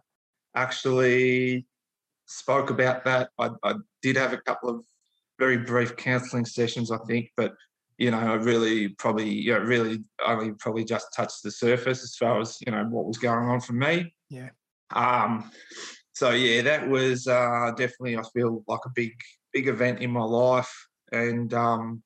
actually 0.55 1.67
spoke 2.27 2.71
about 2.71 3.05
that. 3.05 3.31
I, 3.39 3.51
I 3.63 3.75
did 4.03 4.17
have 4.17 4.33
a 4.33 4.39
couple 4.39 4.71
of 4.71 4.85
very 5.39 5.59
brief 5.59 5.97
counselling 5.97 6.47
sessions, 6.47 6.91
I 6.91 6.99
think, 7.07 7.31
but 7.37 7.55
you 7.99 8.11
know, 8.11 8.19
I 8.19 8.35
really 8.35 8.89
probably, 8.89 9.29
you 9.31 9.53
know, 9.53 9.61
really 9.61 10.05
only 10.25 10.53
probably 10.53 10.85
just 10.85 11.09
touched 11.15 11.43
the 11.43 11.51
surface 11.51 12.03
as 12.03 12.17
far 12.17 12.41
as 12.41 12.59
you 12.65 12.73
know 12.73 12.85
what 12.85 13.07
was 13.07 13.19
going 13.19 13.49
on 13.49 13.61
for 13.61 13.73
me. 13.73 14.15
Yeah. 14.31 14.51
Um. 14.95 15.51
So 16.13 16.31
yeah, 16.31 16.63
that 16.63 16.89
was 16.89 17.27
uh, 17.27 17.73
definitely 17.77 18.17
I 18.17 18.23
feel 18.35 18.65
like 18.67 18.81
a 18.87 18.91
big, 18.95 19.13
big 19.53 19.69
event 19.69 20.01
in 20.01 20.11
my 20.11 20.25
life, 20.25 20.73
and 21.13 21.53
um, 21.53 22.03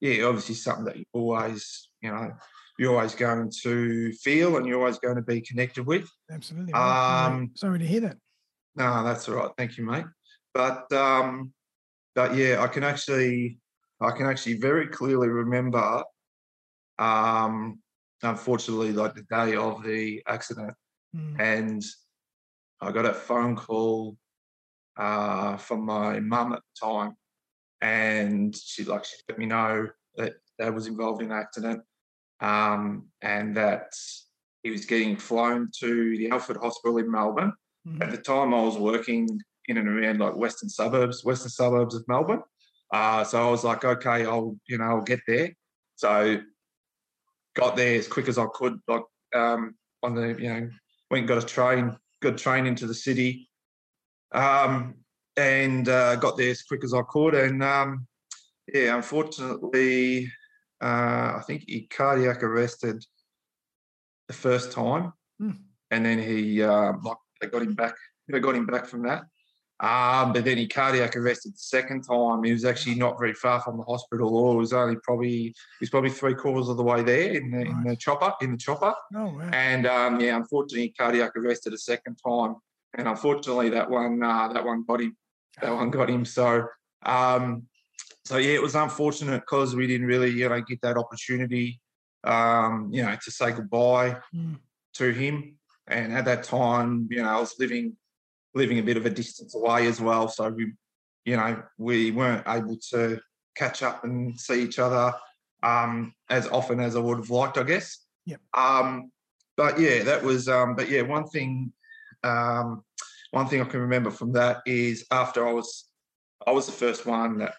yeah, 0.00 0.24
obviously 0.24 0.54
something 0.54 0.84
that 0.84 0.96
you 0.96 1.04
always, 1.12 1.88
you 2.00 2.10
know, 2.10 2.30
you're 2.78 2.94
always 2.94 3.14
going 3.14 3.50
to 3.62 4.12
feel 4.14 4.56
and 4.56 4.66
you're 4.66 4.78
always 4.78 4.98
going 4.98 5.16
to 5.16 5.22
be 5.22 5.40
connected 5.40 5.86
with. 5.86 6.08
Absolutely. 6.30 6.72
Um, 6.72 7.50
sorry 7.54 7.78
to 7.78 7.86
hear 7.86 8.00
that. 8.00 8.16
No, 8.76 9.04
that's 9.04 9.28
all 9.28 9.34
right. 9.34 9.50
Thank 9.58 9.76
you, 9.76 9.84
mate. 9.84 10.06
But 10.54 10.90
um, 10.92 11.52
but 12.14 12.34
yeah, 12.34 12.62
I 12.62 12.68
can 12.68 12.82
actually, 12.82 13.58
I 14.00 14.10
can 14.12 14.26
actually 14.26 14.54
very 14.54 14.86
clearly 14.88 15.28
remember, 15.28 16.02
um, 16.98 17.80
unfortunately, 18.22 18.92
like 18.92 19.14
the 19.14 19.22
day 19.30 19.56
of 19.56 19.82
the 19.82 20.22
accident, 20.26 20.74
Mm, 21.16 21.40
and 21.40 21.82
I 22.80 22.92
got 22.92 23.04
a 23.04 23.12
phone 23.12 23.56
call 23.56 24.16
uh, 24.96 25.56
from 25.56 25.84
my 25.84 26.20
mum 26.20 26.52
at 26.52 26.60
the 26.60 26.86
time, 26.86 27.16
and 27.80 28.54
she 28.54 28.84
like 28.84 29.04
she 29.04 29.16
let 29.28 29.38
me 29.38 29.46
know 29.46 29.88
that 30.16 30.34
Dad 30.58 30.72
was 30.74 30.86
involved 30.86 31.20
in 31.22 31.32
an 31.32 31.38
accident, 31.38 31.82
um, 32.40 33.08
and 33.22 33.56
that 33.56 33.92
he 34.62 34.70
was 34.70 34.84
getting 34.86 35.16
flown 35.16 35.70
to 35.80 36.16
the 36.16 36.30
Alfred 36.30 36.58
Hospital 36.58 36.98
in 36.98 37.10
Melbourne. 37.10 37.54
mhm. 37.86 38.02
At 38.02 38.10
the 38.12 38.18
time, 38.18 38.54
I 38.54 38.62
was 38.62 38.78
working 38.78 39.28
in 39.66 39.76
and 39.76 39.88
around 39.88 40.20
like 40.20 40.36
western 40.36 40.68
suburbs, 40.68 41.24
western 41.24 41.50
suburbs 41.50 41.94
of 41.96 42.06
Melbourne. 42.06 42.42
Uh, 42.92 43.22
so 43.24 43.46
I 43.46 43.50
was 43.50 43.64
like, 43.64 43.84
okay, 43.84 44.24
I'll 44.24 44.56
you 44.68 44.78
know 44.78 44.84
I'll 44.84 45.02
get 45.02 45.20
there. 45.26 45.50
So 45.96 46.40
got 47.54 47.76
there 47.76 47.98
as 47.98 48.08
quick 48.08 48.28
as 48.28 48.38
I 48.38 48.46
could, 48.52 48.78
like 48.88 49.02
um, 49.34 49.74
on 50.02 50.14
the 50.14 50.28
you 50.38 50.48
know 50.48 50.70
went 51.10 51.22
and 51.22 51.28
got 51.28 51.42
a 51.42 51.46
train, 51.46 51.96
good 52.20 52.38
train 52.38 52.66
into 52.66 52.86
the 52.86 52.94
city, 52.94 53.48
um, 54.32 54.94
and 55.36 55.88
uh, 55.88 56.16
got 56.16 56.36
there 56.36 56.50
as 56.50 56.62
quick 56.62 56.84
as 56.84 56.94
I 56.94 57.02
could. 57.08 57.34
And 57.34 57.62
um, 57.62 58.06
yeah, 58.72 58.96
unfortunately, 58.96 60.30
uh, 60.82 61.38
I 61.38 61.42
think 61.46 61.64
he 61.66 61.86
cardiac 61.86 62.42
arrested 62.42 63.04
the 64.28 64.34
first 64.34 64.72
time, 64.72 65.12
Hmm. 65.38 65.52
and 65.90 66.04
then 66.04 66.18
he 66.18 66.62
uh, 66.62 66.92
like 67.02 67.16
they 67.40 67.48
got 67.48 67.62
him 67.62 67.74
back. 67.74 67.94
They 68.28 68.40
got 68.40 68.54
him 68.54 68.66
back 68.66 68.86
from 68.86 69.02
that. 69.02 69.22
Um, 69.80 70.34
but 70.34 70.44
then 70.44 70.58
he 70.58 70.68
cardiac 70.68 71.16
arrested 71.16 71.54
the 71.54 71.58
second 71.58 72.02
time. 72.02 72.42
He 72.44 72.52
was 72.52 72.66
actually 72.66 72.96
not 72.96 73.18
very 73.18 73.32
far 73.32 73.60
from 73.60 73.78
the 73.78 73.82
hospital, 73.84 74.36
or 74.36 74.56
was 74.56 74.74
only 74.74 74.96
probably 75.02 75.30
he 75.30 75.54
was 75.80 75.88
probably 75.88 76.10
three 76.10 76.34
quarters 76.34 76.68
of 76.68 76.76
the 76.76 76.82
way 76.82 77.02
there 77.02 77.32
in 77.32 77.50
the 77.50 77.60
in 77.62 77.84
the 77.84 77.96
chopper 77.96 78.34
in 78.42 78.52
the 78.52 78.58
chopper. 78.58 78.92
Oh, 79.14 79.26
wow. 79.26 79.50
And 79.52 79.86
um, 79.86 80.20
yeah, 80.20 80.36
unfortunately, 80.36 80.92
cardiac 80.98 81.34
arrested 81.34 81.72
a 81.72 81.78
second 81.78 82.16
time, 82.16 82.56
and 82.94 83.08
unfortunately, 83.08 83.70
that 83.70 83.88
one 83.88 84.22
uh, 84.22 84.52
that 84.52 84.64
one 84.64 84.84
got 84.86 85.00
him. 85.00 85.16
That 85.62 85.74
one 85.74 85.90
got 85.90 86.10
him. 86.10 86.26
So 86.26 86.66
um, 87.06 87.62
so 88.26 88.36
yeah, 88.36 88.52
it 88.52 88.62
was 88.62 88.74
unfortunate 88.74 89.40
because 89.40 89.74
we 89.74 89.86
didn't 89.86 90.06
really 90.06 90.30
you 90.30 90.48
know 90.48 90.60
get 90.60 90.82
that 90.82 90.98
opportunity, 90.98 91.80
um, 92.24 92.90
you 92.92 93.02
know, 93.02 93.16
to 93.24 93.30
say 93.30 93.52
goodbye 93.52 94.16
Mm, 94.34 94.58
to 94.94 95.10
him. 95.10 95.56
And 95.86 96.12
at 96.12 96.26
that 96.26 96.44
time, 96.44 97.08
you 97.10 97.22
know, 97.22 97.30
I 97.30 97.40
was 97.40 97.54
living 97.58 97.96
living 98.54 98.78
a 98.78 98.82
bit 98.82 98.96
of 98.96 99.06
a 99.06 99.10
distance 99.10 99.54
away 99.54 99.86
as 99.86 100.00
well. 100.00 100.28
So 100.28 100.48
we, 100.48 100.72
you 101.24 101.36
know, 101.36 101.62
we 101.78 102.10
weren't 102.10 102.46
able 102.46 102.76
to 102.90 103.20
catch 103.56 103.82
up 103.82 104.04
and 104.04 104.38
see 104.38 104.62
each 104.62 104.78
other 104.78 105.12
um, 105.62 106.14
as 106.28 106.48
often 106.48 106.80
as 106.80 106.96
I 106.96 107.00
would 107.00 107.18
have 107.18 107.30
liked, 107.30 107.58
I 107.58 107.62
guess. 107.62 108.04
Yep. 108.26 108.40
Um, 108.54 109.10
but 109.56 109.78
yeah, 109.78 110.02
that 110.04 110.22
was. 110.22 110.48
Um, 110.48 110.74
but 110.74 110.88
yeah, 110.88 111.02
one 111.02 111.26
thing, 111.26 111.72
um, 112.24 112.82
one 113.30 113.46
thing 113.46 113.60
I 113.60 113.64
can 113.64 113.80
remember 113.80 114.10
from 114.10 114.32
that 114.32 114.58
is 114.66 115.06
after 115.10 115.46
I 115.46 115.52
was, 115.52 115.90
I 116.46 116.52
was 116.52 116.66
the 116.66 116.72
first 116.72 117.06
one 117.06 117.38
that 117.38 117.54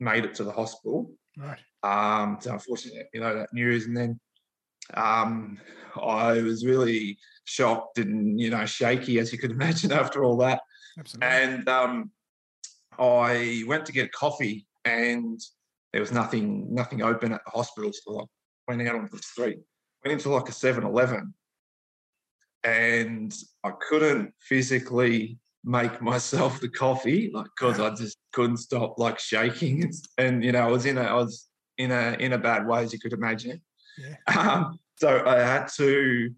made 0.00 0.24
it 0.24 0.34
to 0.36 0.44
the 0.44 0.52
hospital. 0.52 1.12
right. 1.36 1.58
Um, 1.84 2.38
so 2.40 2.52
unfortunately, 2.52 3.02
you 3.12 3.20
know, 3.20 3.34
that 3.34 3.52
news, 3.52 3.86
and 3.86 3.96
then 3.96 4.20
um, 4.94 5.58
I 6.00 6.40
was 6.40 6.64
really 6.64 7.18
shocked 7.44 7.98
and 7.98 8.40
you 8.40 8.50
know 8.50 8.64
shaky, 8.66 9.18
as 9.18 9.32
you 9.32 9.38
could 9.38 9.50
imagine, 9.58 9.92
after 9.92 10.24
all 10.24 10.36
that. 10.38 10.60
Absolutely. 10.98 11.28
And 11.28 11.68
um, 11.68 12.10
I 12.98 13.64
went 13.66 13.86
to 13.86 13.92
get 13.92 14.12
coffee, 14.12 14.66
and 14.84 15.40
there 15.92 16.00
was 16.00 16.12
nothing, 16.12 16.74
nothing 16.74 17.02
open 17.02 17.32
at 17.32 17.42
the 17.44 17.50
hospital. 17.50 17.90
So 17.92 18.20
I 18.20 18.24
went 18.74 18.88
out 18.88 18.96
onto 18.96 19.16
the 19.16 19.22
street, 19.22 19.58
went 20.04 20.12
into 20.12 20.30
like 20.30 20.48
a 20.48 20.52
7-Eleven, 20.52 21.34
and 22.64 23.34
I 23.64 23.70
couldn't 23.88 24.32
physically 24.40 25.38
make 25.64 26.02
myself 26.02 26.60
the 26.60 26.68
coffee, 26.68 27.30
like 27.32 27.46
because 27.56 27.80
I 27.80 27.94
just 27.94 28.18
couldn't 28.32 28.58
stop 28.58 28.98
like 28.98 29.18
shaking, 29.18 29.84
and, 29.84 29.94
and 30.18 30.44
you 30.44 30.52
know 30.52 30.60
I 30.60 30.70
was 30.70 30.86
in 30.86 30.98
a, 30.98 31.02
I 31.02 31.14
was 31.14 31.48
in 31.78 31.90
a 31.90 32.16
in 32.18 32.32
a 32.32 32.38
bad 32.38 32.66
way, 32.66 32.82
as 32.82 32.92
you 32.92 32.98
could 32.98 33.12
imagine. 33.12 33.60
Yeah. 33.98 34.16
Um, 34.38 34.78
so 34.96 35.22
I 35.26 35.40
had 35.40 35.66
to 35.76 36.30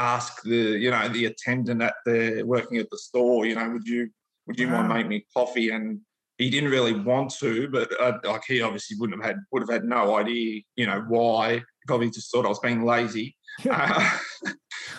ask 0.00 0.42
the, 0.42 0.56
you 0.56 0.90
know, 0.90 1.08
the 1.08 1.26
attendant 1.26 1.82
at 1.82 1.94
the 2.06 2.42
working 2.44 2.78
at 2.78 2.88
the 2.90 2.98
store, 2.98 3.46
you 3.46 3.54
know, 3.54 3.68
would 3.70 3.86
you 3.86 4.10
would 4.46 4.58
you 4.58 4.66
mind 4.66 4.88
Wow. 4.88 4.94
making 4.94 5.08
me 5.10 5.26
coffee? 5.36 5.70
And 5.70 6.00
he 6.38 6.48
didn't 6.50 6.70
really 6.70 6.94
want 6.94 7.30
to, 7.38 7.68
but 7.68 7.88
uh, 8.00 8.18
like 8.24 8.42
he 8.46 8.62
obviously 8.62 8.96
wouldn't 8.98 9.22
have 9.22 9.34
had 9.34 9.42
would 9.52 9.62
have 9.62 9.70
had 9.70 9.84
no 9.84 10.16
idea, 10.16 10.62
you 10.76 10.86
know, 10.86 11.04
why. 11.08 11.62
Probably 11.86 12.10
just 12.10 12.32
thought 12.32 12.46
I 12.46 12.48
was 12.48 12.60
being 12.60 12.84
lazy. 12.84 13.36
Uh, 13.68 14.18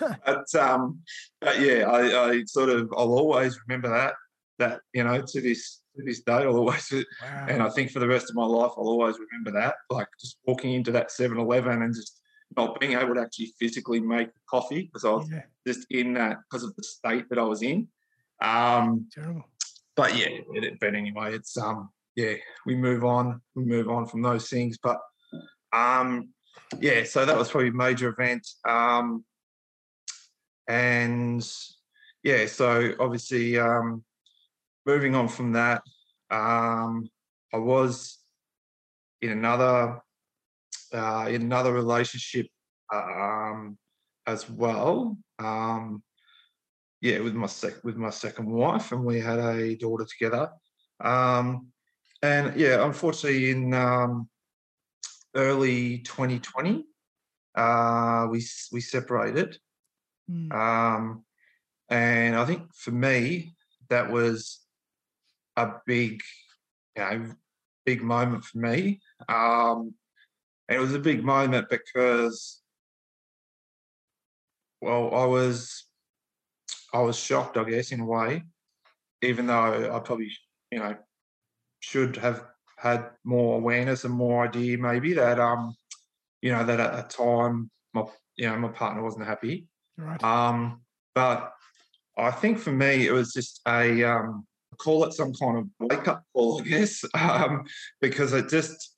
but 0.24 0.54
um, 0.54 1.00
but 1.40 1.60
yeah, 1.60 1.90
I, 1.90 2.30
I 2.30 2.44
sort 2.44 2.68
of 2.68 2.92
I'll 2.96 3.12
always 3.12 3.58
remember 3.66 3.88
that 3.88 4.14
that 4.58 4.80
you 4.94 5.02
know 5.04 5.20
to 5.20 5.40
this 5.40 5.82
to 5.96 6.04
this 6.04 6.22
day 6.22 6.32
I'll 6.32 6.56
always 6.56 6.92
wow. 7.20 7.46
and 7.48 7.62
I 7.62 7.68
think 7.70 7.90
for 7.90 7.98
the 7.98 8.08
rest 8.08 8.30
of 8.30 8.36
my 8.36 8.44
life 8.44 8.72
I'll 8.76 8.88
always 8.88 9.16
remember 9.18 9.50
that 9.60 9.74
like 9.90 10.08
just 10.20 10.38
walking 10.46 10.74
into 10.74 10.92
that 10.92 11.08
7-Eleven 11.08 11.82
and 11.82 11.94
just 11.94 12.21
not 12.56 12.78
being 12.80 12.92
able 12.98 13.14
to 13.14 13.20
actually 13.20 13.52
physically 13.58 14.00
make 14.00 14.28
coffee 14.48 14.82
because 14.82 15.04
I 15.04 15.10
was 15.10 15.28
yeah. 15.30 15.42
just 15.66 15.86
in 15.90 16.14
that 16.14 16.38
because 16.50 16.64
of 16.64 16.74
the 16.76 16.82
state 16.82 17.28
that 17.30 17.38
I 17.38 17.42
was 17.42 17.62
in. 17.62 17.88
Um, 18.40 19.08
Terrible. 19.12 19.44
But 19.94 20.16
yeah, 20.16 20.28
it, 20.28 20.80
but 20.80 20.94
anyway, 20.94 21.34
it's 21.34 21.56
um 21.56 21.90
yeah 22.16 22.34
we 22.66 22.74
move 22.74 23.04
on 23.04 23.40
we 23.54 23.64
move 23.64 23.88
on 23.88 24.06
from 24.06 24.22
those 24.22 24.48
things. 24.48 24.78
But 24.82 24.98
um 25.72 26.28
yeah, 26.80 27.04
so 27.04 27.24
that 27.24 27.36
was 27.36 27.50
probably 27.50 27.68
a 27.68 27.72
major 27.72 28.08
event. 28.08 28.46
Um, 28.66 29.24
and 30.68 31.46
yeah, 32.22 32.46
so 32.46 32.92
obviously 32.98 33.58
um, 33.58 34.04
moving 34.86 35.14
on 35.14 35.28
from 35.28 35.52
that, 35.52 35.82
um, 36.30 37.10
I 37.52 37.58
was 37.58 38.18
in 39.20 39.30
another 39.30 40.00
uh, 40.92 41.26
in 41.28 41.42
another 41.42 41.72
relationship 41.72 42.46
um, 42.92 43.78
as 44.26 44.48
well. 44.48 45.16
Um, 45.38 46.02
yeah, 47.00 47.18
with 47.18 47.34
my 47.34 47.48
sec- 47.48 47.82
with 47.82 47.96
my 47.96 48.10
second 48.10 48.48
wife, 48.48 48.92
and 48.92 49.04
we 49.04 49.20
had 49.20 49.38
a 49.38 49.76
daughter 49.76 50.06
together. 50.06 50.50
Um, 51.00 51.68
and 52.22 52.58
yeah, 52.58 52.84
unfortunately, 52.84 53.50
in 53.50 53.74
um, 53.74 54.28
early 55.34 55.98
2020, 55.98 56.84
uh, 57.56 58.26
we 58.30 58.44
we 58.70 58.80
separated. 58.80 59.58
Mm. 60.30 60.52
Um, 60.52 61.24
and 61.88 62.36
I 62.36 62.44
think 62.44 62.72
for 62.74 62.92
me, 62.92 63.54
that 63.90 64.10
was 64.10 64.60
a 65.56 65.72
big, 65.86 66.22
you 66.96 67.02
know, 67.02 67.34
big 67.84 68.02
moment 68.02 68.44
for 68.44 68.58
me. 68.58 69.00
Um, 69.28 69.94
and 70.68 70.78
it 70.78 70.80
was 70.80 70.94
a 70.94 70.98
big 70.98 71.24
moment 71.24 71.68
because, 71.68 72.60
well, 74.80 75.14
I 75.14 75.24
was, 75.24 75.86
I 76.94 77.00
was 77.00 77.18
shocked, 77.18 77.56
I 77.56 77.64
guess, 77.64 77.92
in 77.92 78.00
a 78.00 78.06
way, 78.06 78.42
even 79.22 79.46
though 79.46 79.94
I 79.94 79.98
probably, 80.00 80.30
you 80.70 80.78
know, 80.78 80.96
should 81.80 82.16
have 82.16 82.44
had 82.78 83.10
more 83.24 83.56
awareness 83.56 84.04
and 84.04 84.14
more 84.14 84.44
idea, 84.44 84.78
maybe 84.78 85.12
that, 85.14 85.38
um, 85.38 85.74
you 86.40 86.52
know, 86.52 86.64
that 86.64 86.80
at 86.80 86.98
a 86.98 87.08
time 87.08 87.70
my, 87.94 88.04
you 88.36 88.48
know, 88.48 88.56
my 88.58 88.68
partner 88.68 89.02
wasn't 89.02 89.26
happy. 89.26 89.66
Right. 89.96 90.22
Um, 90.22 90.82
but 91.14 91.52
I 92.16 92.30
think 92.30 92.58
for 92.58 92.72
me, 92.72 93.06
it 93.06 93.12
was 93.12 93.32
just 93.32 93.60
a 93.66 94.02
um, 94.04 94.46
call 94.78 95.04
it 95.04 95.12
some 95.12 95.32
kind 95.34 95.58
of 95.58 95.68
wake 95.80 96.08
up 96.08 96.24
call, 96.32 96.60
I 96.60 96.64
guess, 96.64 97.04
um, 97.14 97.64
because 98.00 98.32
it 98.32 98.48
just 98.48 98.96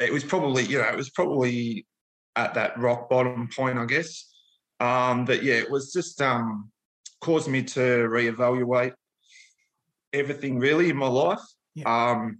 it 0.00 0.12
was 0.12 0.24
probably 0.24 0.64
you 0.64 0.78
know 0.78 0.88
it 0.88 0.96
was 0.96 1.10
probably 1.10 1.86
at 2.36 2.54
that 2.54 2.78
rock 2.78 3.08
bottom 3.08 3.48
point, 3.54 3.78
I 3.78 3.86
guess. 3.86 4.30
Um, 4.80 5.24
but 5.24 5.42
yeah, 5.42 5.54
it 5.54 5.70
was 5.70 5.92
just 5.92 6.20
um, 6.20 6.70
caused 7.20 7.48
me 7.48 7.62
to 7.62 7.80
reevaluate 7.80 8.94
everything 10.12 10.58
really 10.58 10.90
in 10.90 10.96
my 10.96 11.06
life. 11.06 11.40
Yeah. 11.74 12.10
Um, 12.10 12.38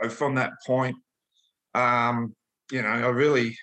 so 0.00 0.08
from 0.08 0.34
that 0.36 0.52
point, 0.66 0.96
um, 1.74 2.34
you 2.70 2.82
know, 2.82 2.88
I 2.88 3.08
really 3.08 3.56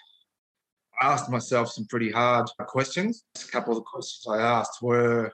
asked 1.01 1.29
myself 1.29 1.69
some 1.69 1.85
pretty 1.87 2.11
hard 2.11 2.47
questions. 2.67 3.25
A 3.35 3.51
couple 3.51 3.73
of 3.73 3.79
the 3.79 3.83
questions 3.83 4.25
I 4.27 4.41
asked 4.41 4.81
were, 4.81 5.31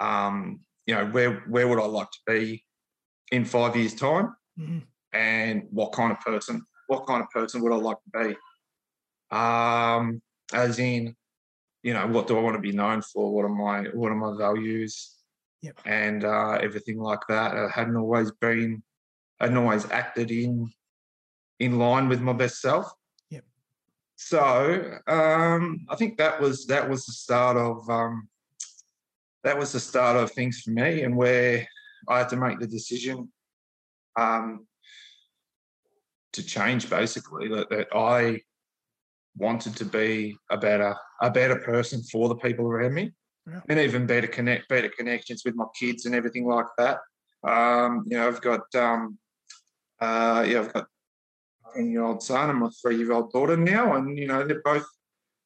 um, 0.00 0.60
you 0.86 0.94
know, 0.94 1.06
where 1.06 1.44
where 1.48 1.68
would 1.68 1.80
I 1.80 1.86
like 1.86 2.10
to 2.10 2.18
be 2.26 2.64
in 3.30 3.44
five 3.44 3.76
years' 3.76 3.94
time, 3.94 4.34
mm-hmm. 4.58 4.78
and 5.12 5.64
what 5.70 5.92
kind 5.92 6.12
of 6.12 6.20
person, 6.20 6.64
what 6.88 7.06
kind 7.06 7.22
of 7.22 7.30
person 7.30 7.62
would 7.62 7.72
I 7.72 7.76
like 7.76 7.96
to 7.96 8.18
be? 8.18 9.36
Um, 9.36 10.20
as 10.52 10.78
in, 10.78 11.14
you 11.82 11.94
know, 11.94 12.06
what 12.08 12.26
do 12.26 12.36
I 12.36 12.42
want 12.42 12.56
to 12.56 12.62
be 12.62 12.72
known 12.72 13.02
for? 13.02 13.32
What 13.32 13.44
are 13.44 13.48
my 13.48 13.88
what 13.94 14.10
are 14.10 14.16
my 14.16 14.36
values? 14.36 15.14
Yep. 15.62 15.80
And 15.86 16.24
uh, 16.24 16.58
everything 16.60 16.98
like 16.98 17.20
that. 17.28 17.56
I 17.56 17.68
hadn't 17.72 17.96
always 17.96 18.30
been, 18.32 18.82
I 19.40 19.44
hadn't 19.44 19.58
always 19.58 19.90
acted 19.90 20.30
in 20.30 20.70
in 21.60 21.78
line 21.78 22.08
with 22.08 22.20
my 22.20 22.32
best 22.32 22.60
self. 22.60 22.92
So 24.20 24.98
um, 25.06 25.86
I 25.88 25.94
think 25.94 26.18
that 26.18 26.40
was 26.40 26.66
that 26.66 26.90
was 26.90 27.06
the 27.06 27.12
start 27.12 27.56
of 27.56 27.88
um, 27.88 28.28
that 29.44 29.56
was 29.56 29.70
the 29.70 29.78
start 29.78 30.16
of 30.16 30.32
things 30.32 30.60
for 30.60 30.70
me, 30.72 31.02
and 31.02 31.16
where 31.16 31.64
I 32.08 32.18
had 32.18 32.28
to 32.30 32.36
make 32.36 32.58
the 32.58 32.66
decision 32.66 33.30
um, 34.18 34.66
to 36.32 36.42
change, 36.42 36.90
basically 36.90 37.48
that, 37.48 37.70
that 37.70 37.88
I 37.94 38.40
wanted 39.36 39.76
to 39.76 39.84
be 39.84 40.36
a 40.50 40.56
better 40.56 40.96
a 41.20 41.30
better 41.30 41.56
person 41.56 42.02
for 42.02 42.28
the 42.28 42.36
people 42.36 42.66
around 42.66 42.94
me, 42.94 43.12
yeah. 43.46 43.60
and 43.68 43.78
even 43.78 44.06
better 44.06 44.26
connect 44.26 44.68
better 44.68 44.88
connections 44.88 45.42
with 45.44 45.54
my 45.54 45.66
kids 45.78 46.06
and 46.06 46.14
everything 46.14 46.46
like 46.46 46.66
that. 46.76 46.98
Um, 47.46 48.04
you 48.06 48.16
know, 48.16 48.28
I've 48.28 48.40
got 48.40 48.62
um, 48.74 49.18
uh, 50.00 50.44
yeah, 50.46 50.60
I've 50.60 50.72
got 50.72 50.84
a 50.84 51.76
10 51.76 51.90
year 51.90 52.02
old 52.02 52.22
son 52.22 52.50
and 52.50 52.58
my 52.58 52.68
three 52.80 52.96
year 52.96 53.12
old 53.12 53.32
daughter 53.32 53.56
now. 53.56 53.96
And, 53.96 54.16
you 54.16 54.26
know, 54.26 54.46
they're 54.46 54.62
both, 54.62 54.86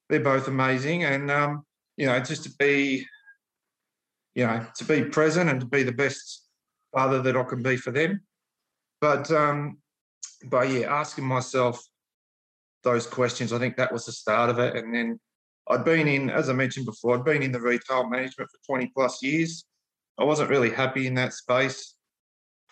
they're 0.08 0.20
both 0.20 0.48
amazing. 0.48 1.04
And, 1.04 1.30
um, 1.30 1.64
you 1.96 2.06
know, 2.06 2.18
just 2.20 2.44
to 2.44 2.50
be, 2.58 3.06
you 4.34 4.46
know, 4.46 4.66
to 4.76 4.84
be 4.84 5.04
present 5.04 5.50
and 5.50 5.60
to 5.60 5.66
be 5.66 5.82
the 5.82 5.92
best 5.92 6.46
father 6.94 7.22
that 7.22 7.36
I 7.36 7.42
can 7.44 7.62
be 7.62 7.76
for 7.76 7.90
them. 7.90 8.22
But, 9.00 9.30
um, 9.30 9.78
but 10.44 10.70
yeah, 10.70 10.92
asking 10.92 11.24
myself 11.24 11.82
those 12.84 13.06
questions, 13.06 13.52
I 13.52 13.58
think 13.58 13.76
that 13.76 13.92
was 13.92 14.06
the 14.06 14.12
start 14.12 14.50
of 14.50 14.58
it. 14.58 14.76
And 14.76 14.94
then 14.94 15.20
I'd 15.68 15.84
been 15.84 16.08
in, 16.08 16.30
as 16.30 16.48
I 16.48 16.52
mentioned 16.52 16.86
before, 16.86 17.16
I'd 17.16 17.24
been 17.24 17.42
in 17.42 17.52
the 17.52 17.60
retail 17.60 18.08
management 18.08 18.50
for 18.50 18.74
20 18.74 18.90
plus 18.94 19.22
years. 19.22 19.64
I 20.18 20.24
wasn't 20.24 20.50
really 20.50 20.70
happy 20.70 21.06
in 21.06 21.14
that 21.14 21.32
space. 21.32 21.94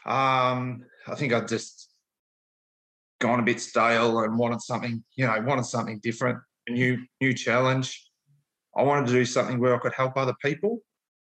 Um, 0.05 0.85
I 1.07 1.15
think 1.15 1.33
I'd 1.33 1.49
just 1.49 1.91
gone 3.21 3.41
a 3.41 3.45
bit 3.45 3.61
stale 3.61 4.21
and 4.21 4.37
wanted 4.37 4.63
something, 4.63 5.05
you 5.15 5.27
know, 5.27 5.41
wanted 5.43 5.67
something 5.67 6.01
different, 6.03 6.39
a 6.69 6.73
new 6.73 6.99
new 7.21 7.35
challenge. 7.35 8.11
I 8.77 8.83
wanted 8.83 9.07
to 9.09 9.13
do 9.13 9.25
something 9.25 9.59
where 9.59 9.75
I 9.75 9.79
could 9.79 9.95
help 9.95 10.17
other 10.17 10.35
people. 10.43 10.81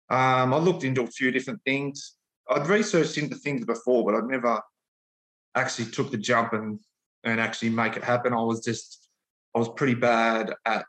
Um, 0.09 0.53
I 0.53 0.57
looked 0.57 0.83
into 0.83 1.03
a 1.03 1.07
few 1.07 1.31
different 1.31 1.61
things. 1.65 2.15
I'd 2.49 2.67
researched 2.67 3.17
into 3.17 3.35
things 3.35 3.65
before, 3.65 4.05
but 4.05 4.15
I'd 4.15 4.25
never 4.25 4.61
actually 5.55 5.91
took 5.91 6.11
the 6.11 6.17
jump 6.17 6.53
and 6.53 6.79
and 7.23 7.39
actually 7.39 7.69
make 7.69 7.95
it 7.95 8.03
happen. 8.03 8.33
I 8.33 8.41
was 8.41 8.63
just 8.63 9.09
I 9.55 9.59
was 9.59 9.69
pretty 9.69 9.93
bad 9.95 10.53
at 10.65 10.85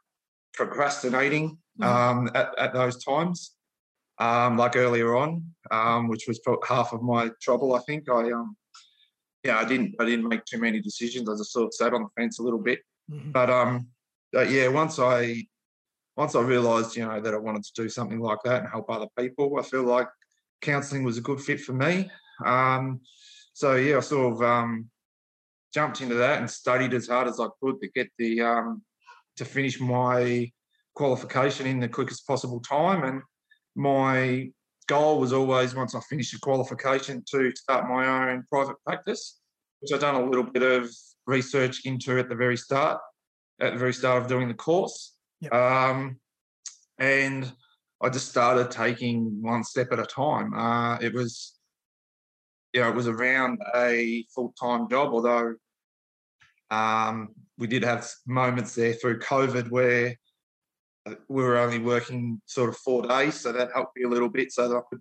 procrastinating 0.54 1.58
mm. 1.80 1.84
um, 1.84 2.30
at, 2.34 2.56
at 2.58 2.72
those 2.72 3.02
times, 3.04 3.54
um, 4.18 4.56
like 4.56 4.76
earlier 4.76 5.16
on, 5.16 5.44
um, 5.70 6.08
which 6.08 6.26
was 6.26 6.40
half 6.66 6.92
of 6.92 7.02
my 7.02 7.30
trouble. 7.40 7.74
I 7.74 7.80
think 7.80 8.08
I 8.08 8.32
um, 8.32 8.56
yeah, 9.44 9.58
I 9.58 9.64
didn't 9.64 9.94
I 10.00 10.04
didn't 10.04 10.28
make 10.28 10.44
too 10.44 10.58
many 10.58 10.80
decisions. 10.80 11.28
I 11.28 11.34
just 11.34 11.52
sort 11.52 11.66
of 11.66 11.74
sat 11.74 11.94
on 11.94 12.02
the 12.02 12.08
fence 12.20 12.38
a 12.38 12.42
little 12.42 12.60
bit. 12.60 12.80
Mm-hmm. 13.10 13.32
But 13.32 13.50
um, 13.50 13.88
but 14.32 14.50
yeah, 14.50 14.68
once 14.68 14.98
I 14.98 15.46
once 16.16 16.34
I 16.34 16.40
realised, 16.40 16.96
you 16.96 17.04
know, 17.04 17.20
that 17.20 17.34
I 17.34 17.38
wanted 17.38 17.64
to 17.64 17.82
do 17.82 17.88
something 17.88 18.20
like 18.20 18.38
that 18.44 18.62
and 18.62 18.70
help 18.70 18.88
other 18.88 19.08
people, 19.18 19.56
I 19.58 19.62
feel 19.62 19.82
like 19.82 20.08
counselling 20.62 21.04
was 21.04 21.18
a 21.18 21.20
good 21.20 21.40
fit 21.40 21.60
for 21.60 21.72
me. 21.72 22.10
Um, 22.44 23.00
so 23.54 23.76
yeah, 23.76 23.96
I 23.96 24.00
sort 24.00 24.34
of 24.34 24.42
um, 24.42 24.90
jumped 25.72 26.00
into 26.00 26.16
that 26.16 26.40
and 26.40 26.50
studied 26.50 26.92
as 26.92 27.08
hard 27.08 27.28
as 27.28 27.40
I 27.40 27.46
could 27.62 27.80
to 27.80 27.88
get 27.88 28.08
the 28.18 28.42
um, 28.42 28.82
to 29.36 29.44
finish 29.44 29.80
my 29.80 30.50
qualification 30.94 31.66
in 31.66 31.80
the 31.80 31.88
quickest 31.88 32.26
possible 32.26 32.60
time. 32.60 33.04
And 33.04 33.22
my 33.76 34.50
goal 34.88 35.18
was 35.18 35.32
always 35.32 35.74
once 35.74 35.94
I 35.94 36.00
finished 36.00 36.32
the 36.32 36.38
qualification 36.40 37.22
to 37.30 37.52
start 37.54 37.88
my 37.88 38.32
own 38.32 38.44
private 38.50 38.76
practice, 38.84 39.40
which 39.80 39.92
I've 39.92 40.00
done 40.00 40.16
a 40.16 40.24
little 40.24 40.44
bit 40.44 40.62
of 40.62 40.90
research 41.26 41.84
into 41.84 42.18
at 42.18 42.28
the 42.28 42.34
very 42.34 42.56
start, 42.56 43.00
at 43.60 43.72
the 43.72 43.78
very 43.78 43.94
start 43.94 44.22
of 44.22 44.28
doing 44.28 44.48
the 44.48 44.54
course. 44.54 45.14
Yep. 45.40 45.52
Um, 45.52 46.20
and 46.98 47.50
I 48.02 48.08
just 48.08 48.28
started 48.28 48.70
taking 48.70 49.42
one 49.42 49.64
step 49.64 49.92
at 49.92 49.98
a 49.98 50.06
time. 50.06 50.54
Uh, 50.54 50.98
it 51.00 51.14
was, 51.14 51.53
you 52.74 52.80
know, 52.80 52.88
it 52.88 52.94
was 52.94 53.06
around 53.06 53.62
a 53.74 54.26
full 54.34 54.52
time 54.60 54.90
job, 54.90 55.14
although 55.14 55.54
um, 56.70 57.28
we 57.56 57.68
did 57.68 57.84
have 57.84 58.10
moments 58.26 58.74
there 58.74 58.94
through 58.94 59.20
COVID 59.20 59.70
where 59.70 60.18
we 61.28 61.42
were 61.42 61.56
only 61.56 61.78
working 61.78 62.40
sort 62.46 62.68
of 62.68 62.76
four 62.78 63.06
days, 63.06 63.38
so 63.38 63.52
that 63.52 63.70
helped 63.72 63.96
me 63.96 64.02
a 64.02 64.08
little 64.08 64.28
bit, 64.28 64.50
so 64.50 64.68
that 64.68 64.76
I 64.76 64.80
could 64.90 65.00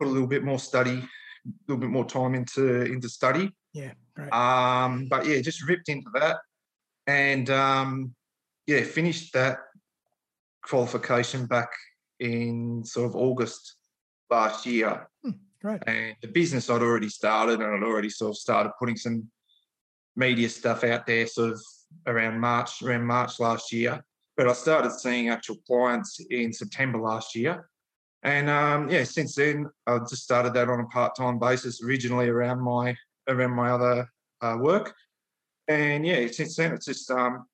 put 0.00 0.08
a 0.08 0.10
little 0.10 0.26
bit 0.26 0.42
more 0.42 0.58
study 0.58 1.02
a 1.46 1.50
little 1.68 1.80
bit 1.80 1.90
more 1.90 2.06
time 2.06 2.34
into 2.34 2.82
into 2.82 3.08
study. 3.08 3.50
Yeah, 3.72 3.92
great. 4.16 4.32
Um, 4.32 5.06
but 5.08 5.26
yeah, 5.26 5.40
just 5.40 5.68
ripped 5.68 5.88
into 5.88 6.10
that, 6.14 6.38
and 7.06 7.48
um, 7.50 8.14
yeah, 8.66 8.82
finished 8.82 9.34
that 9.34 9.58
qualification 10.66 11.46
back 11.46 11.70
in 12.18 12.82
sort 12.84 13.06
of 13.06 13.14
August 13.14 13.76
last 14.30 14.66
year. 14.66 15.08
Great. 15.64 15.82
And 15.86 16.14
the 16.20 16.28
business 16.28 16.68
I'd 16.68 16.82
already 16.82 17.08
started, 17.08 17.60
and 17.60 17.74
I'd 17.74 17.88
already 17.88 18.10
sort 18.10 18.30
of 18.30 18.36
started 18.36 18.72
putting 18.78 18.96
some 18.96 19.28
media 20.14 20.48
stuff 20.48 20.84
out 20.84 21.06
there, 21.06 21.26
sort 21.26 21.52
of 21.52 21.62
around 22.06 22.38
March, 22.38 22.82
around 22.82 23.04
March 23.06 23.40
last 23.40 23.72
year. 23.72 24.04
But 24.36 24.48
I 24.48 24.52
started 24.52 24.92
seeing 24.92 25.28
actual 25.30 25.56
clients 25.66 26.20
in 26.30 26.52
September 26.52 26.98
last 26.98 27.34
year. 27.34 27.68
And 28.22 28.50
um, 28.50 28.90
yeah, 28.90 29.04
since 29.04 29.36
then 29.36 29.68
I've 29.86 30.08
just 30.08 30.24
started 30.24 30.52
that 30.54 30.68
on 30.68 30.80
a 30.80 30.86
part-time 30.86 31.38
basis. 31.38 31.82
Originally 31.82 32.28
around 32.28 32.60
my 32.60 32.94
around 33.28 33.52
my 33.52 33.70
other 33.70 34.08
uh, 34.42 34.56
work, 34.60 34.94
and 35.68 36.06
yeah, 36.06 36.26
since 36.28 36.56
then 36.56 36.72
it's 36.72 36.86
just 36.86 37.10
um, 37.10 37.46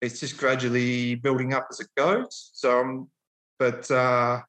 it's 0.00 0.20
just 0.20 0.36
gradually 0.36 1.16
building 1.16 1.54
up 1.54 1.66
as 1.70 1.80
it 1.80 1.88
goes. 1.96 2.50
So, 2.54 2.80
um, 2.80 3.08
but 3.58 3.90
uh, 3.90 4.40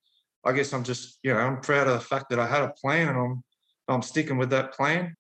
I 0.46 0.54
guess 0.54 0.74
I'm 0.74 0.84
just 0.84 1.20
you 1.24 1.34
know 1.34 1.40
I'm 1.40 1.62
proud 1.62 1.88
of 1.88 1.94
the 1.94 2.06
fact 2.06 2.30
that 2.30 2.40
I 2.40 2.48
had 2.48 2.64
a 2.64 2.74
plan 2.82 3.10
and 3.10 3.18
I'm 3.18 3.44
I'm 3.88 4.02
sticking 4.02 4.38
with 4.38 4.50
that 4.52 4.74
plan. 4.74 5.16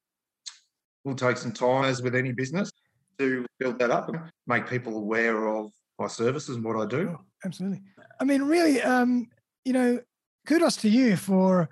Will 1.03 1.15
take 1.15 1.37
some 1.37 1.51
time 1.51 1.85
as 1.85 2.01
with 2.01 2.15
any 2.15 2.31
business 2.31 2.71
to 3.17 3.45
build 3.59 3.79
that 3.79 3.91
up 3.91 4.09
and 4.09 4.19
make 4.47 4.67
people 4.67 4.97
aware 4.97 5.47
of 5.47 5.71
my 5.99 6.07
services 6.07 6.55
and 6.55 6.65
what 6.65 6.77
I 6.77 6.85
do. 6.85 7.15
Oh, 7.17 7.25
absolutely. 7.45 7.81
I 8.19 8.23
mean, 8.23 8.43
really, 8.43 8.81
um, 8.81 9.27
you 9.65 9.73
know, 9.73 9.99
kudos 10.47 10.75
to 10.77 10.89
you 10.89 11.15
for, 11.15 11.69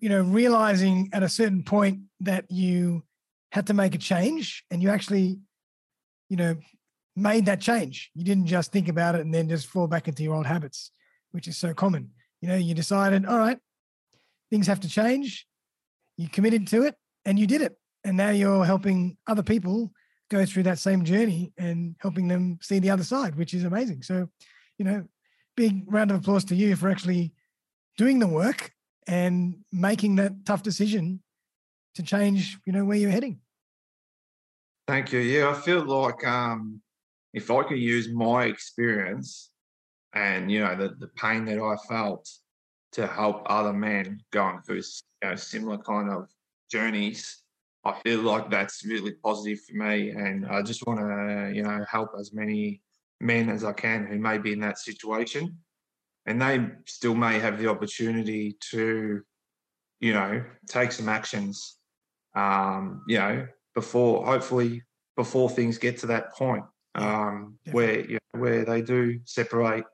you 0.00 0.08
know, 0.08 0.22
realizing 0.22 1.10
at 1.12 1.22
a 1.22 1.28
certain 1.28 1.62
point 1.62 2.00
that 2.20 2.50
you 2.50 3.02
had 3.52 3.66
to 3.66 3.74
make 3.74 3.94
a 3.94 3.98
change 3.98 4.64
and 4.70 4.82
you 4.82 4.90
actually, 4.90 5.38
you 6.28 6.36
know, 6.36 6.56
made 7.14 7.46
that 7.46 7.60
change. 7.60 8.10
You 8.14 8.24
didn't 8.24 8.46
just 8.46 8.72
think 8.72 8.88
about 8.88 9.14
it 9.14 9.20
and 9.20 9.34
then 9.34 9.48
just 9.48 9.66
fall 9.66 9.86
back 9.86 10.08
into 10.08 10.22
your 10.22 10.34
old 10.34 10.46
habits, 10.46 10.90
which 11.32 11.46
is 11.48 11.58
so 11.58 11.74
common. 11.74 12.10
You 12.42 12.48
know, 12.48 12.56
you 12.56 12.74
decided, 12.74 13.24
all 13.24 13.38
right, 13.38 13.58
things 14.50 14.66
have 14.66 14.80
to 14.80 14.88
change. 14.88 15.46
You 16.18 16.28
committed 16.28 16.66
to 16.68 16.82
it 16.82 16.96
and 17.24 17.38
you 17.38 17.46
did 17.46 17.62
it. 17.62 17.78
And 18.04 18.16
now 18.16 18.30
you're 18.30 18.64
helping 18.64 19.16
other 19.28 19.44
people 19.44 19.92
go 20.28 20.44
through 20.44 20.64
that 20.64 20.80
same 20.80 21.04
journey 21.04 21.52
and 21.56 21.94
helping 22.00 22.26
them 22.26 22.58
see 22.60 22.80
the 22.80 22.90
other 22.90 23.04
side, 23.04 23.36
which 23.36 23.54
is 23.54 23.64
amazing. 23.64 24.02
So, 24.02 24.28
you 24.76 24.84
know, 24.84 25.04
big 25.56 25.84
round 25.86 26.10
of 26.10 26.18
applause 26.18 26.44
to 26.46 26.56
you 26.56 26.74
for 26.74 26.90
actually 26.90 27.32
doing 27.96 28.18
the 28.18 28.26
work 28.26 28.72
and 29.06 29.58
making 29.70 30.16
that 30.16 30.44
tough 30.44 30.64
decision 30.64 31.22
to 31.94 32.02
change, 32.02 32.58
you 32.66 32.72
know, 32.72 32.84
where 32.84 32.96
you're 32.96 33.10
heading. 33.10 33.38
Thank 34.88 35.12
you. 35.12 35.20
Yeah, 35.20 35.50
I 35.50 35.54
feel 35.54 35.84
like 35.84 36.26
um, 36.26 36.80
if 37.32 37.52
I 37.52 37.62
could 37.62 37.78
use 37.78 38.12
my 38.12 38.46
experience 38.46 39.51
and 40.14 40.50
you 40.50 40.60
know 40.60 40.76
the, 40.76 40.94
the 40.98 41.08
pain 41.08 41.44
that 41.46 41.58
I 41.58 41.76
felt 41.88 42.28
to 42.92 43.06
help 43.06 43.42
other 43.46 43.72
men 43.72 44.20
going 44.32 44.60
through 44.62 44.82
you 45.22 45.28
know, 45.28 45.34
similar 45.34 45.78
kind 45.78 46.10
of 46.10 46.28
journeys, 46.70 47.42
I 47.84 47.98
feel 48.04 48.20
like 48.20 48.50
that's 48.50 48.84
really 48.84 49.12
positive 49.12 49.60
for 49.60 49.74
me. 49.74 50.10
And 50.10 50.46
I 50.46 50.62
just 50.62 50.86
want 50.86 51.00
to 51.00 51.52
you 51.54 51.62
know 51.62 51.84
help 51.90 52.10
as 52.18 52.32
many 52.32 52.82
men 53.20 53.48
as 53.48 53.64
I 53.64 53.72
can 53.72 54.06
who 54.06 54.18
may 54.18 54.38
be 54.38 54.52
in 54.52 54.60
that 54.60 54.78
situation, 54.78 55.58
and 56.26 56.40
they 56.40 56.66
still 56.86 57.14
may 57.14 57.38
have 57.38 57.58
the 57.58 57.68
opportunity 57.68 58.56
to 58.70 59.22
you 60.00 60.12
know 60.12 60.44
take 60.68 60.92
some 60.92 61.08
actions. 61.08 61.78
Um, 62.34 63.02
you 63.06 63.18
know 63.18 63.46
before 63.74 64.24
hopefully 64.24 64.82
before 65.16 65.48
things 65.48 65.78
get 65.78 65.98
to 65.98 66.06
that 66.06 66.32
point 66.34 66.64
um, 66.94 67.58
where 67.70 68.00
you 68.00 68.18
know, 68.34 68.40
where 68.40 68.64
they 68.64 68.82
do 68.82 69.18
separate 69.24 69.84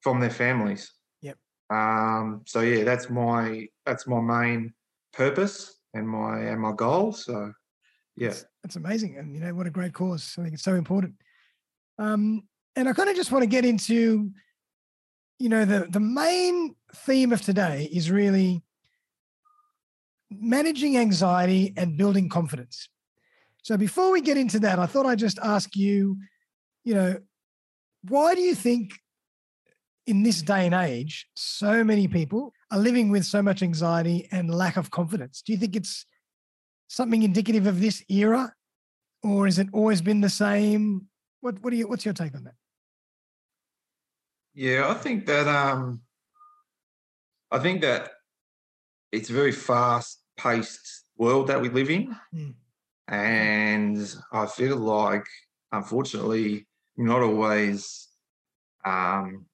from 0.00 0.20
their 0.20 0.30
families. 0.30 0.92
Yep. 1.22 1.36
Um, 1.70 2.42
so 2.46 2.60
yeah, 2.60 2.84
that's 2.84 3.10
my 3.10 3.66
that's 3.84 4.06
my 4.06 4.20
main 4.20 4.72
purpose 5.12 5.80
and 5.94 6.08
my 6.08 6.40
and 6.40 6.60
my 6.60 6.72
goal. 6.72 7.12
So 7.12 7.52
yeah, 8.16 8.28
that's, 8.28 8.44
that's 8.62 8.76
amazing, 8.76 9.18
and 9.18 9.34
you 9.34 9.40
know 9.40 9.54
what 9.54 9.66
a 9.66 9.70
great 9.70 9.92
cause. 9.92 10.34
I 10.38 10.42
think 10.42 10.54
it's 10.54 10.62
so 10.62 10.74
important. 10.74 11.14
Um, 11.98 12.42
and 12.74 12.88
I 12.88 12.92
kind 12.92 13.08
of 13.08 13.16
just 13.16 13.32
want 13.32 13.42
to 13.42 13.48
get 13.48 13.64
into, 13.64 14.30
you 15.38 15.48
know, 15.48 15.64
the 15.64 15.86
the 15.90 16.00
main 16.00 16.76
theme 16.94 17.32
of 17.32 17.42
today 17.42 17.88
is 17.92 18.10
really 18.10 18.62
managing 20.30 20.96
anxiety 20.98 21.72
and 21.76 21.96
building 21.96 22.28
confidence. 22.28 22.88
So 23.62 23.76
before 23.76 24.10
we 24.12 24.20
get 24.20 24.36
into 24.36 24.60
that, 24.60 24.78
I 24.78 24.86
thought 24.86 25.06
I'd 25.06 25.18
just 25.18 25.38
ask 25.40 25.74
you, 25.74 26.18
you 26.84 26.94
know, 26.94 27.16
why 28.02 28.34
do 28.34 28.40
you 28.40 28.54
think 28.54 28.92
in 30.06 30.22
this 30.22 30.42
day 30.42 30.66
and 30.66 30.74
age, 30.74 31.26
so 31.34 31.82
many 31.82 32.08
people 32.08 32.52
are 32.70 32.78
living 32.78 33.10
with 33.10 33.24
so 33.24 33.42
much 33.42 33.62
anxiety 33.62 34.28
and 34.30 34.52
lack 34.52 34.76
of 34.76 34.90
confidence? 34.90 35.42
Do 35.42 35.52
you 35.52 35.58
think 35.58 35.76
it's 35.76 36.06
something 36.88 37.22
indicative 37.22 37.66
of 37.66 37.80
this 37.80 38.04
era, 38.08 38.52
or 39.22 39.46
has 39.46 39.58
it 39.58 39.68
always 39.72 40.00
been 40.00 40.20
the 40.20 40.30
same? 40.30 41.08
What 41.40 41.62
what 41.62 41.70
do 41.70 41.76
you 41.76 41.88
what's 41.88 42.04
your 42.04 42.14
take 42.14 42.34
on 42.34 42.44
that? 42.44 42.54
Yeah, 44.54 44.88
I 44.88 44.94
think 44.94 45.26
that 45.26 45.46
um 45.48 46.02
I 47.50 47.58
think 47.58 47.80
that 47.82 48.10
it's 49.12 49.30
a 49.30 49.32
very 49.32 49.52
fast 49.52 50.22
paced 50.36 51.04
world 51.16 51.48
that 51.48 51.60
we 51.60 51.68
live 51.68 51.90
in. 51.90 52.14
Mm. 52.34 52.54
And 53.08 54.16
I 54.32 54.46
feel 54.46 54.76
like, 54.76 55.24
unfortunately, 55.70 56.66
not 56.96 57.22
always 57.22 58.08
um, 58.84 59.46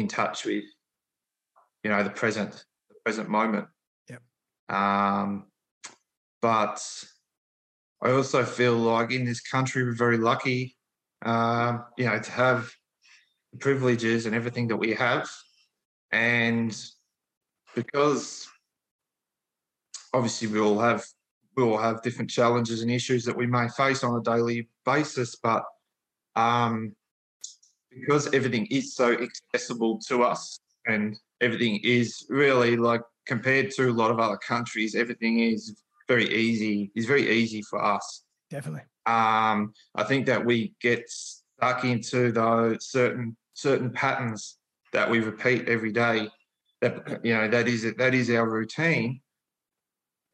in 0.00 0.08
touch 0.08 0.44
with, 0.44 0.64
you 1.82 1.90
know, 1.90 2.02
the 2.02 2.10
present, 2.10 2.64
the 2.88 2.96
present 3.04 3.28
moment. 3.28 3.66
yeah 4.08 4.18
Um, 4.68 5.46
but 6.42 6.82
I 8.02 8.10
also 8.10 8.44
feel 8.44 8.74
like 8.74 9.12
in 9.12 9.24
this 9.24 9.40
country 9.40 9.84
we're 9.84 9.92
very 9.92 10.18
lucky, 10.18 10.76
um, 11.22 11.84
you 11.96 12.06
know, 12.06 12.18
to 12.18 12.30
have 12.30 12.70
the 13.52 13.58
privileges 13.58 14.26
and 14.26 14.34
everything 14.34 14.68
that 14.68 14.76
we 14.76 14.94
have, 14.94 15.28
and 16.12 16.76
because 17.74 18.48
obviously 20.12 20.48
we 20.48 20.58
all 20.58 20.78
have 20.78 21.04
we 21.56 21.62
all 21.62 21.78
have 21.78 22.02
different 22.02 22.30
challenges 22.30 22.80
and 22.82 22.90
issues 22.90 23.24
that 23.24 23.36
we 23.36 23.46
may 23.46 23.68
face 23.68 24.02
on 24.02 24.16
a 24.18 24.22
daily 24.22 24.68
basis, 24.84 25.36
but 25.36 25.64
um, 26.36 26.94
because 27.90 28.32
everything 28.32 28.66
is 28.66 28.94
so 28.94 29.12
accessible 29.12 29.98
to 30.08 30.22
us 30.22 30.58
and 30.86 31.16
everything 31.40 31.80
is 31.82 32.26
really 32.28 32.76
like 32.76 33.02
compared 33.26 33.70
to 33.72 33.90
a 33.90 33.92
lot 33.92 34.10
of 34.10 34.18
other 34.18 34.36
countries, 34.36 34.94
everything 34.94 35.40
is 35.40 35.82
very 36.08 36.28
easy, 36.34 36.90
is 36.94 37.06
very 37.06 37.30
easy 37.30 37.62
for 37.62 37.82
us. 37.82 38.24
Definitely. 38.50 38.82
Um, 39.06 39.72
I 39.94 40.04
think 40.04 40.26
that 40.26 40.44
we 40.44 40.74
get 40.80 41.04
stuck 41.08 41.84
into 41.84 42.32
those 42.32 42.86
certain 42.90 43.36
certain 43.54 43.90
patterns 43.90 44.58
that 44.92 45.08
we 45.08 45.20
repeat 45.20 45.68
every 45.68 45.92
day. 45.92 46.28
That 46.80 47.20
you 47.24 47.34
know 47.34 47.48
that 47.48 47.68
is 47.68 47.94
that 47.96 48.14
is 48.14 48.30
our 48.30 48.48
routine, 48.48 49.20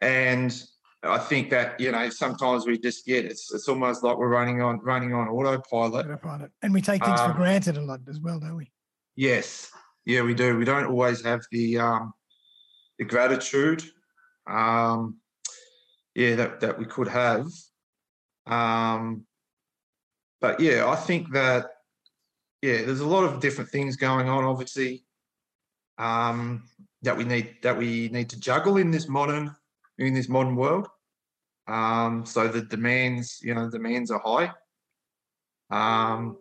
and 0.00 0.62
I 1.02 1.18
think 1.18 1.50
that 1.50 1.78
you 1.78 1.92
know 1.92 2.08
sometimes 2.10 2.66
we 2.66 2.78
just 2.78 3.06
get 3.06 3.24
it's 3.24 3.52
it's 3.52 3.68
almost 3.68 4.02
like 4.02 4.16
we're 4.16 4.28
running 4.28 4.62
on 4.62 4.80
running 4.80 5.14
on 5.14 5.28
autopilot. 5.28 6.06
Autopilot, 6.06 6.50
and 6.62 6.72
we 6.72 6.80
take 6.80 7.04
things 7.04 7.20
um, 7.20 7.32
for 7.32 7.36
granted 7.36 7.76
a 7.76 7.82
lot 7.82 8.00
as 8.08 8.20
well, 8.20 8.40
don't 8.40 8.56
we? 8.56 8.70
Yes, 9.14 9.70
yeah, 10.04 10.22
we 10.22 10.34
do. 10.34 10.56
We 10.56 10.64
don't 10.64 10.86
always 10.86 11.24
have 11.24 11.42
the 11.50 11.78
um, 11.78 12.12
the 12.98 13.04
gratitude, 13.04 13.82
um, 14.46 15.16
yeah, 16.14 16.34
that 16.36 16.60
that 16.60 16.78
we 16.78 16.86
could 16.86 17.08
have. 17.08 17.46
Um, 18.46 19.26
but 20.40 20.60
yeah, 20.60 20.88
I 20.88 20.96
think 20.96 21.32
that 21.32 21.66
yeah, 22.62 22.82
there's 22.84 23.00
a 23.00 23.06
lot 23.06 23.24
of 23.24 23.40
different 23.40 23.70
things 23.70 23.96
going 23.96 24.28
on. 24.28 24.44
Obviously, 24.44 25.04
um, 25.98 26.64
that 27.02 27.16
we 27.16 27.24
need 27.24 27.56
that 27.62 27.76
we 27.76 28.08
need 28.08 28.30
to 28.30 28.40
juggle 28.40 28.76
in 28.76 28.90
this 28.90 29.08
modern 29.08 29.54
in 29.98 30.14
this 30.14 30.28
modern 30.28 30.56
world. 30.56 30.88
Um, 31.68 32.24
so 32.24 32.48
the 32.48 32.62
demands, 32.62 33.40
you 33.42 33.54
know, 33.54 33.70
demands 33.70 34.10
are 34.10 34.22
high. 34.24 34.52
Um, 35.70 36.36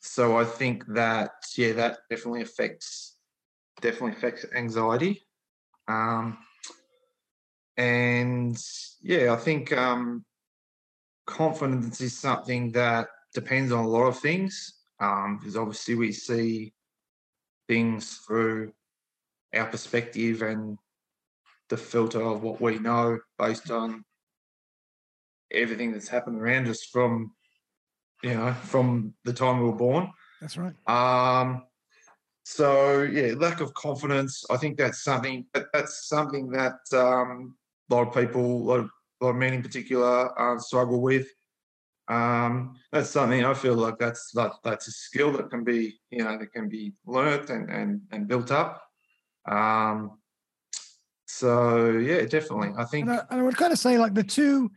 so 0.00 0.36
I 0.36 0.44
think 0.44 0.84
that 0.88 1.30
yeah, 1.56 1.72
that 1.72 1.98
definitely 2.10 2.42
affects 2.42 3.16
definitely 3.80 4.12
affects 4.12 4.44
anxiety. 4.54 5.22
Um, 5.88 6.38
and 7.76 8.58
yeah, 9.00 9.32
I 9.32 9.36
think 9.36 9.72
um, 9.72 10.24
confidence 11.26 12.00
is 12.00 12.18
something 12.18 12.72
that 12.72 13.08
depends 13.34 13.72
on 13.72 13.84
a 13.84 13.88
lot 13.88 14.04
of 14.04 14.18
things. 14.18 14.80
Um, 15.00 15.38
because 15.38 15.56
obviously 15.56 15.96
we 15.96 16.12
see 16.12 16.72
things 17.68 18.18
through 18.18 18.72
our 19.54 19.66
perspective 19.66 20.42
and 20.42 20.78
the 21.72 21.78
filter 21.78 22.20
of 22.20 22.42
what 22.42 22.60
we 22.60 22.78
know 22.78 23.18
based 23.38 23.70
on 23.70 24.04
everything 25.50 25.90
that's 25.90 26.06
happened 26.06 26.38
around 26.38 26.68
us 26.68 26.84
from 26.84 27.32
you 28.22 28.34
know 28.34 28.52
from 28.52 29.14
the 29.24 29.32
time 29.32 29.58
we 29.58 29.64
were 29.64 29.72
born. 29.86 30.12
That's 30.38 30.58
right. 30.58 30.74
Um, 30.86 31.64
so 32.44 33.00
yeah, 33.04 33.32
lack 33.38 33.62
of 33.62 33.72
confidence. 33.72 34.44
I 34.50 34.58
think 34.58 34.76
that's 34.76 35.02
something 35.02 35.46
that, 35.54 35.68
that's 35.72 36.08
something 36.08 36.50
that 36.50 36.80
um, 36.92 37.56
a 37.90 37.94
lot 37.94 38.08
of 38.08 38.14
people, 38.14 38.44
a 38.44 38.64
lot 38.70 38.80
of, 38.80 38.90
a 39.22 39.24
lot 39.24 39.30
of 39.30 39.36
men 39.36 39.54
in 39.54 39.62
particular, 39.62 40.38
uh, 40.38 40.58
struggle 40.58 41.00
with. 41.00 41.26
Um, 42.08 42.76
that's 42.92 43.08
something 43.08 43.42
I 43.46 43.54
feel 43.54 43.76
like 43.76 43.98
that's 43.98 44.30
that, 44.34 44.52
that's 44.62 44.88
a 44.88 44.92
skill 44.92 45.32
that 45.32 45.48
can 45.48 45.64
be 45.64 45.98
you 46.10 46.22
know 46.22 46.36
that 46.36 46.52
can 46.52 46.68
be 46.68 46.92
learnt 47.06 47.48
and 47.48 47.70
and, 47.70 48.02
and 48.10 48.28
built 48.28 48.50
up. 48.50 48.82
Um, 49.48 50.18
so 51.32 51.88
yeah, 51.92 52.26
definitely. 52.26 52.72
I 52.76 52.84
think. 52.84 53.08
And 53.08 53.18
I, 53.18 53.24
and 53.30 53.40
I 53.40 53.42
would 53.42 53.56
kind 53.56 53.72
of 53.72 53.78
say 53.78 53.96
like 53.98 54.12
the 54.14 54.22
two 54.22 54.70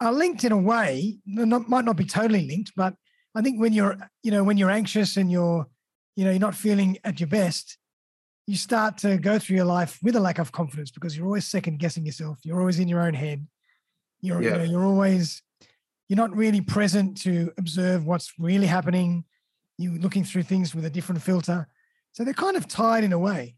are 0.00 0.12
linked 0.12 0.42
in 0.44 0.50
a 0.52 0.58
way. 0.58 1.18
Not, 1.26 1.68
might 1.68 1.84
not 1.84 1.96
be 1.96 2.04
totally 2.04 2.48
linked, 2.48 2.72
but 2.76 2.94
I 3.36 3.42
think 3.42 3.60
when 3.60 3.72
you're 3.72 3.96
you 4.24 4.32
know 4.32 4.42
when 4.42 4.56
you're 4.58 4.70
anxious 4.70 5.16
and 5.16 5.30
you're 5.30 5.66
you 6.16 6.24
know 6.24 6.30
you're 6.30 6.40
not 6.40 6.56
feeling 6.56 6.98
at 7.04 7.20
your 7.20 7.28
best, 7.28 7.78
you 8.48 8.56
start 8.56 8.98
to 8.98 9.18
go 9.18 9.38
through 9.38 9.56
your 9.56 9.66
life 9.66 9.98
with 10.02 10.16
a 10.16 10.20
lack 10.20 10.38
of 10.40 10.50
confidence 10.50 10.90
because 10.90 11.16
you're 11.16 11.26
always 11.26 11.46
second 11.46 11.78
guessing 11.78 12.04
yourself. 12.04 12.38
You're 12.42 12.58
always 12.58 12.80
in 12.80 12.88
your 12.88 13.00
own 13.02 13.14
head. 13.14 13.46
You're 14.20 14.42
you 14.42 14.48
Yeah. 14.48 14.56
know 14.58 14.64
you're 14.64 14.84
always 14.84 15.42
you're 16.08 16.16
not 16.16 16.34
really 16.34 16.60
present 16.60 17.20
to 17.22 17.52
observe 17.56 18.04
what's 18.04 18.32
really 18.38 18.66
happening. 18.66 19.24
You're 19.76 20.00
looking 20.00 20.24
through 20.24 20.42
things 20.44 20.74
with 20.74 20.84
a 20.86 20.90
different 20.90 21.22
filter. 21.22 21.68
So 22.12 22.24
they're 22.24 22.34
kind 22.34 22.56
of 22.56 22.66
tied 22.66 23.04
in 23.04 23.12
a 23.12 23.18
way. 23.18 23.57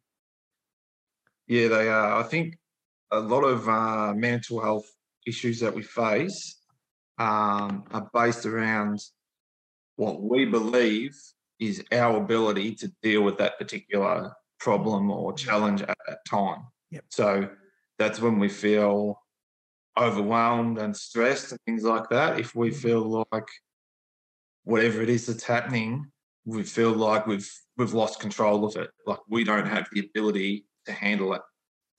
Yeah, 1.51 1.67
they 1.67 1.89
are. 1.89 2.15
I 2.15 2.23
think 2.23 2.57
a 3.11 3.19
lot 3.19 3.41
of 3.41 3.69
uh, 3.69 4.15
mental 4.15 4.61
health 4.61 4.89
issues 5.27 5.59
that 5.59 5.75
we 5.75 5.83
face 5.83 6.61
um, 7.19 7.83
are 7.91 8.09
based 8.15 8.47
around 8.47 9.01
what 9.97 10.23
we 10.23 10.45
believe 10.45 11.11
is 11.59 11.83
our 11.91 12.19
ability 12.19 12.77
to 12.77 12.93
deal 13.03 13.23
with 13.23 13.37
that 13.39 13.59
particular 13.59 14.33
problem 14.61 15.11
or 15.11 15.33
challenge 15.33 15.83
at 15.83 15.99
that 16.07 16.19
time. 16.25 16.69
Yep. 16.93 17.05
So 17.09 17.49
that's 17.99 18.21
when 18.21 18.39
we 18.39 18.49
feel 18.49 19.21
overwhelmed 19.99 20.79
and 20.79 20.97
stressed 20.97 21.51
and 21.51 21.61
things 21.67 21.83
like 21.83 22.09
that. 22.11 22.39
If 22.39 22.55
we 22.55 22.71
feel 22.71 23.27
like 23.33 23.49
whatever 24.63 25.03
it 25.03 25.09
is 25.11 25.27
that's 25.27 25.43
happening, 25.43 26.13
we 26.45 26.63
feel 26.63 26.93
like 26.93 27.27
we've 27.27 27.51
we've 27.77 27.93
lost 27.93 28.21
control 28.21 28.65
of 28.65 28.77
it. 28.77 28.91
Like 29.05 29.19
we 29.29 29.43
don't 29.43 29.67
have 29.67 29.89
the 29.93 30.07
ability 30.07 30.67
to 30.91 30.99
handle 30.99 31.35
it. 31.35 31.43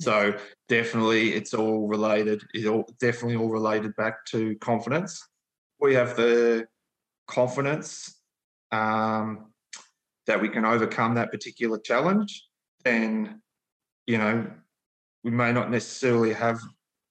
So 0.02 0.36
definitely, 0.68 1.34
it's 1.34 1.54
all 1.54 1.88
related. 1.88 2.42
It 2.54 2.66
all 2.66 2.86
definitely 3.00 3.36
all 3.36 3.50
related 3.50 3.96
back 3.96 4.26
to 4.28 4.56
confidence. 4.56 5.22
We 5.80 5.94
have 5.94 6.16
the 6.16 6.68
confidence 7.28 8.20
um, 8.72 9.52
that 10.28 10.42
we 10.42 10.50
can 10.50 10.66
overcome 10.66 11.16
that 11.16 11.32
particular 11.32 11.80
challenge, 11.80 12.48
then 12.84 13.42
you 14.08 14.18
know 14.18 14.48
we 15.24 15.32
may 15.32 15.52
not 15.52 15.70
necessarily 15.70 16.34
have 16.34 16.60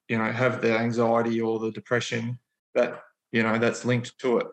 you 0.09 0.19
know 0.19 0.31
have 0.31 0.61
the 0.61 0.77
anxiety 0.77 1.41
or 1.41 1.59
the 1.59 1.71
depression 1.71 2.39
that 2.75 3.03
you 3.33 3.43
know 3.43 3.59
that's 3.59 3.85
linked 3.85 4.19
to 4.19 4.39
it. 4.39 4.47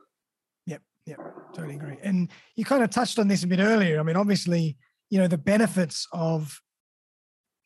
Yep, 0.67 0.81
yep, 1.05 1.19
totally 1.53 1.75
agree. 1.75 1.97
And 2.03 2.29
you 2.55 2.65
kind 2.65 2.83
of 2.83 2.89
touched 2.89 3.19
on 3.19 3.27
this 3.27 3.43
a 3.43 3.47
bit 3.47 3.59
earlier. 3.59 3.99
I 3.99 4.03
mean, 4.03 4.15
obviously, 4.15 4.77
you 5.09 5.19
know, 5.19 5.27
the 5.27 5.37
benefits 5.37 6.07
of 6.11 6.61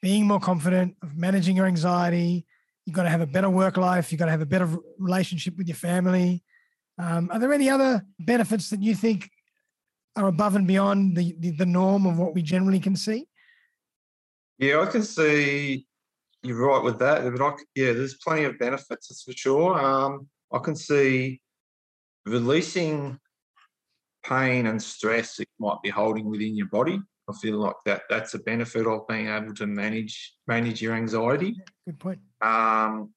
being 0.01 0.27
more 0.27 0.39
confident, 0.39 0.95
of 1.01 1.15
managing 1.15 1.55
your 1.55 1.67
anxiety. 1.67 2.45
You've 2.85 2.95
got 2.95 3.03
to 3.03 3.09
have 3.09 3.21
a 3.21 3.27
better 3.27 3.49
work 3.49 3.77
life. 3.77 4.11
You've 4.11 4.19
got 4.19 4.25
to 4.25 4.31
have 4.31 4.41
a 4.41 4.45
better 4.45 4.67
relationship 4.97 5.57
with 5.57 5.67
your 5.67 5.75
family. 5.75 6.43
Um, 6.97 7.29
are 7.31 7.39
there 7.39 7.53
any 7.53 7.69
other 7.69 8.03
benefits 8.19 8.69
that 8.71 8.81
you 8.81 8.95
think 8.95 9.29
are 10.15 10.27
above 10.27 10.55
and 10.55 10.67
beyond 10.67 11.15
the, 11.15 11.35
the, 11.39 11.51
the 11.51 11.65
norm 11.65 12.05
of 12.05 12.17
what 12.17 12.33
we 12.33 12.41
generally 12.41 12.79
can 12.79 12.95
see? 12.95 13.27
Yeah, 14.57 14.81
I 14.81 14.85
can 14.87 15.03
see 15.03 15.85
you're 16.43 16.67
right 16.67 16.83
with 16.83 16.99
that. 16.99 17.23
But 17.23 17.41
I, 17.41 17.51
yeah, 17.75 17.93
there's 17.93 18.15
plenty 18.15 18.43
of 18.43 18.59
benefits, 18.59 19.07
that's 19.07 19.23
for 19.23 19.33
sure. 19.33 19.79
Um, 19.79 20.27
I 20.51 20.59
can 20.59 20.75
see 20.75 21.41
releasing 22.25 23.19
pain 24.23 24.67
and 24.67 24.81
stress 24.81 25.37
that 25.37 25.47
might 25.59 25.81
be 25.83 25.89
holding 25.89 26.25
within 26.29 26.55
your 26.55 26.67
body. 26.67 26.99
I 27.31 27.37
feel 27.39 27.57
like 27.57 27.75
that 27.85 28.03
that's 28.09 28.33
a 28.33 28.39
benefit 28.39 28.85
of 28.87 29.07
being 29.07 29.27
able 29.27 29.53
to 29.55 29.67
manage 29.67 30.35
manage 30.47 30.81
your 30.81 30.93
anxiety. 30.93 31.55
Good 31.85 31.99
point. 31.99 32.19
Um, 32.41 33.13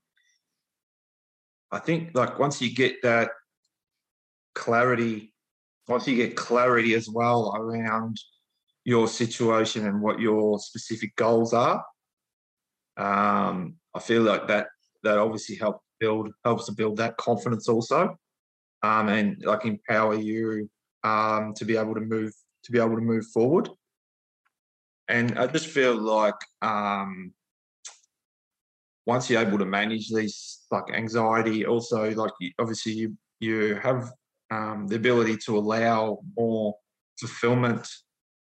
I 1.70 1.78
think 1.80 2.10
like 2.14 2.38
once 2.38 2.62
you 2.62 2.72
get 2.74 3.02
that 3.02 3.30
clarity, 4.54 5.34
once 5.88 6.06
you 6.06 6.16
get 6.16 6.36
clarity 6.36 6.94
as 6.94 7.08
well 7.08 7.52
around 7.56 8.18
your 8.84 9.08
situation 9.08 9.86
and 9.86 10.00
what 10.00 10.20
your 10.20 10.58
specific 10.58 11.16
goals 11.16 11.52
are, 11.52 11.84
um, 12.96 13.76
I 13.94 14.00
feel 14.00 14.22
like 14.22 14.46
that 14.48 14.68
that 15.02 15.18
obviously 15.18 15.56
helps 15.56 15.84
build 15.98 16.30
helps 16.44 16.66
to 16.66 16.72
build 16.72 16.96
that 16.98 17.16
confidence 17.16 17.68
also, 17.68 18.16
um, 18.82 19.08
and 19.08 19.42
like 19.44 19.64
empower 19.64 20.14
you 20.14 20.70
um, 21.02 21.54
to 21.54 21.64
be 21.64 21.76
able 21.76 21.94
to 21.94 22.00
move 22.00 22.32
to 22.64 22.72
be 22.72 22.78
able 22.78 22.94
to 22.94 23.00
move 23.00 23.26
forward. 23.32 23.68
And 25.08 25.38
I 25.38 25.46
just 25.46 25.66
feel 25.66 25.96
like 25.96 26.34
um, 26.62 27.32
once 29.06 29.28
you're 29.28 29.42
able 29.42 29.58
to 29.58 29.66
manage 29.66 30.08
these 30.10 30.62
like 30.70 30.84
anxiety, 30.92 31.66
also 31.66 32.10
like 32.12 32.32
obviously 32.58 32.92
you 32.92 33.16
you 33.40 33.74
have 33.76 34.10
um, 34.50 34.86
the 34.88 34.96
ability 34.96 35.36
to 35.46 35.58
allow 35.58 36.20
more 36.36 36.74
fulfillment, 37.18 37.86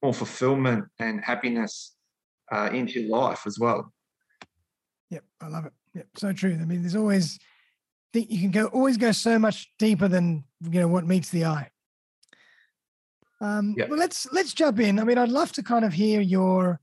more 0.03 0.13
fulfillment 0.13 0.85
and 0.99 1.21
happiness 1.23 1.95
uh, 2.51 2.69
into 2.71 3.07
life 3.07 3.47
as 3.47 3.57
well. 3.57 3.91
Yep, 5.09 5.23
I 5.41 5.47
love 5.47 5.65
it. 5.65 5.73
Yep, 5.95 6.07
so 6.17 6.33
true. 6.33 6.57
I 6.61 6.65
mean, 6.65 6.81
there's 6.81 6.95
always 6.95 7.39
think 8.13 8.29
you 8.29 8.39
can 8.39 8.51
go 8.51 8.67
always 8.67 8.97
go 8.97 9.11
so 9.11 9.39
much 9.39 9.71
deeper 9.79 10.07
than 10.07 10.43
you 10.69 10.81
know 10.81 10.87
what 10.87 11.07
meets 11.07 11.29
the 11.29 11.45
eye. 11.45 11.70
Um, 13.41 13.73
Yep. 13.77 13.89
Well, 13.89 13.99
let's 13.99 14.31
let's 14.31 14.53
jump 14.53 14.79
in. 14.79 14.99
I 14.99 15.03
mean, 15.03 15.17
I'd 15.17 15.29
love 15.29 15.51
to 15.53 15.63
kind 15.63 15.83
of 15.83 15.93
hear 15.93 16.21
your 16.21 16.79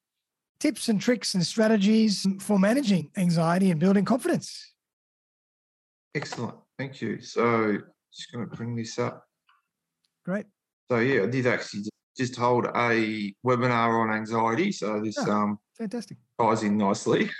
tips 0.60 0.88
and 0.88 1.00
tricks 1.00 1.34
and 1.34 1.46
strategies 1.46 2.26
for 2.40 2.58
managing 2.58 3.10
anxiety 3.16 3.70
and 3.70 3.78
building 3.78 4.04
confidence. 4.04 4.74
Excellent, 6.14 6.56
thank 6.78 7.00
you. 7.00 7.20
So 7.20 7.78
just 8.12 8.32
going 8.32 8.48
to 8.48 8.56
bring 8.56 8.74
this 8.74 8.98
up. 8.98 9.24
Great. 10.24 10.46
So 10.90 10.98
yeah, 10.98 11.22
I 11.22 11.26
did 11.26 11.46
actually 11.46 11.84
just 12.16 12.34
hold 12.34 12.66
a 12.66 13.32
webinar 13.46 14.00
on 14.02 14.10
anxiety. 14.12 14.72
So 14.72 15.00
this 15.00 15.16
Oh. 15.18 15.30
um, 15.30 15.58
Fantastic. 15.76 16.16
ties 16.40 16.62
in 16.64 16.76
nicely. 16.76 17.30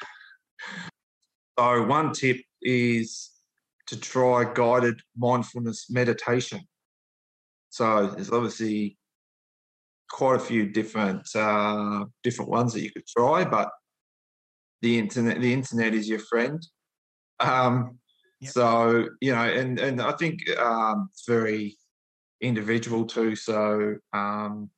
So, 1.58 1.84
one 1.86 2.12
tip 2.12 2.40
is 2.62 3.30
to 3.88 3.98
try 3.98 4.44
guided 4.54 5.00
mindfulness 5.16 5.90
meditation. 5.90 6.60
So, 7.70 8.06
there's 8.08 8.30
obviously 8.30 8.97
quite 10.10 10.36
a 10.36 10.40
few 10.40 10.66
different 10.70 11.28
uh, 11.34 12.04
different 12.22 12.50
ones 12.50 12.72
that 12.72 12.82
you 12.82 12.90
could 12.90 13.06
try, 13.06 13.44
but 13.44 13.70
the 14.82 14.98
internet 14.98 15.40
the 15.40 15.52
internet 15.52 15.94
is 15.94 16.08
your 16.08 16.20
friend. 16.20 16.66
Um, 17.40 17.98
Yep. 18.40 18.52
So 18.52 19.08
you 19.20 19.34
know, 19.34 19.42
and 19.42 19.78
and 19.80 20.00
I 20.00 20.12
think 20.12 20.48
um, 20.58 21.08
it's 21.12 21.26
very 21.26 21.76
individual 22.40 23.04
too. 23.04 23.34
So 23.34 23.96
um, 24.12 24.70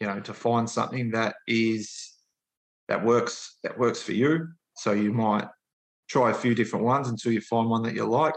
you 0.00 0.06
know, 0.06 0.20
to 0.20 0.34
find 0.34 0.68
something 0.68 1.10
that 1.12 1.36
is 1.46 2.12
that 2.88 3.04
works 3.04 3.58
that 3.62 3.78
works 3.78 4.02
for 4.02 4.12
you. 4.12 4.48
So 4.76 4.92
you 4.92 5.12
might 5.12 5.46
try 6.08 6.30
a 6.30 6.34
few 6.34 6.54
different 6.54 6.84
ones 6.84 7.08
until 7.08 7.32
you 7.32 7.40
find 7.40 7.70
one 7.70 7.82
that 7.84 7.94
you 7.94 8.04
like. 8.04 8.34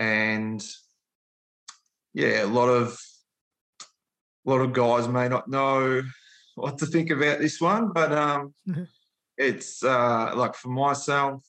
And 0.00 0.64
yeah, 2.14 2.44
a 2.44 2.46
lot 2.46 2.68
of 2.68 2.98
a 4.46 4.50
lot 4.50 4.60
of 4.60 4.72
guys 4.72 5.08
may 5.08 5.28
not 5.28 5.48
know 5.48 6.02
what 6.54 6.78
to 6.78 6.86
think 6.86 7.10
about 7.10 7.40
this 7.40 7.60
one, 7.60 7.92
but 7.92 8.12
um, 8.12 8.54
it's 9.38 9.82
uh, 9.82 10.32
like 10.34 10.54
for 10.54 10.68
myself, 10.68 11.42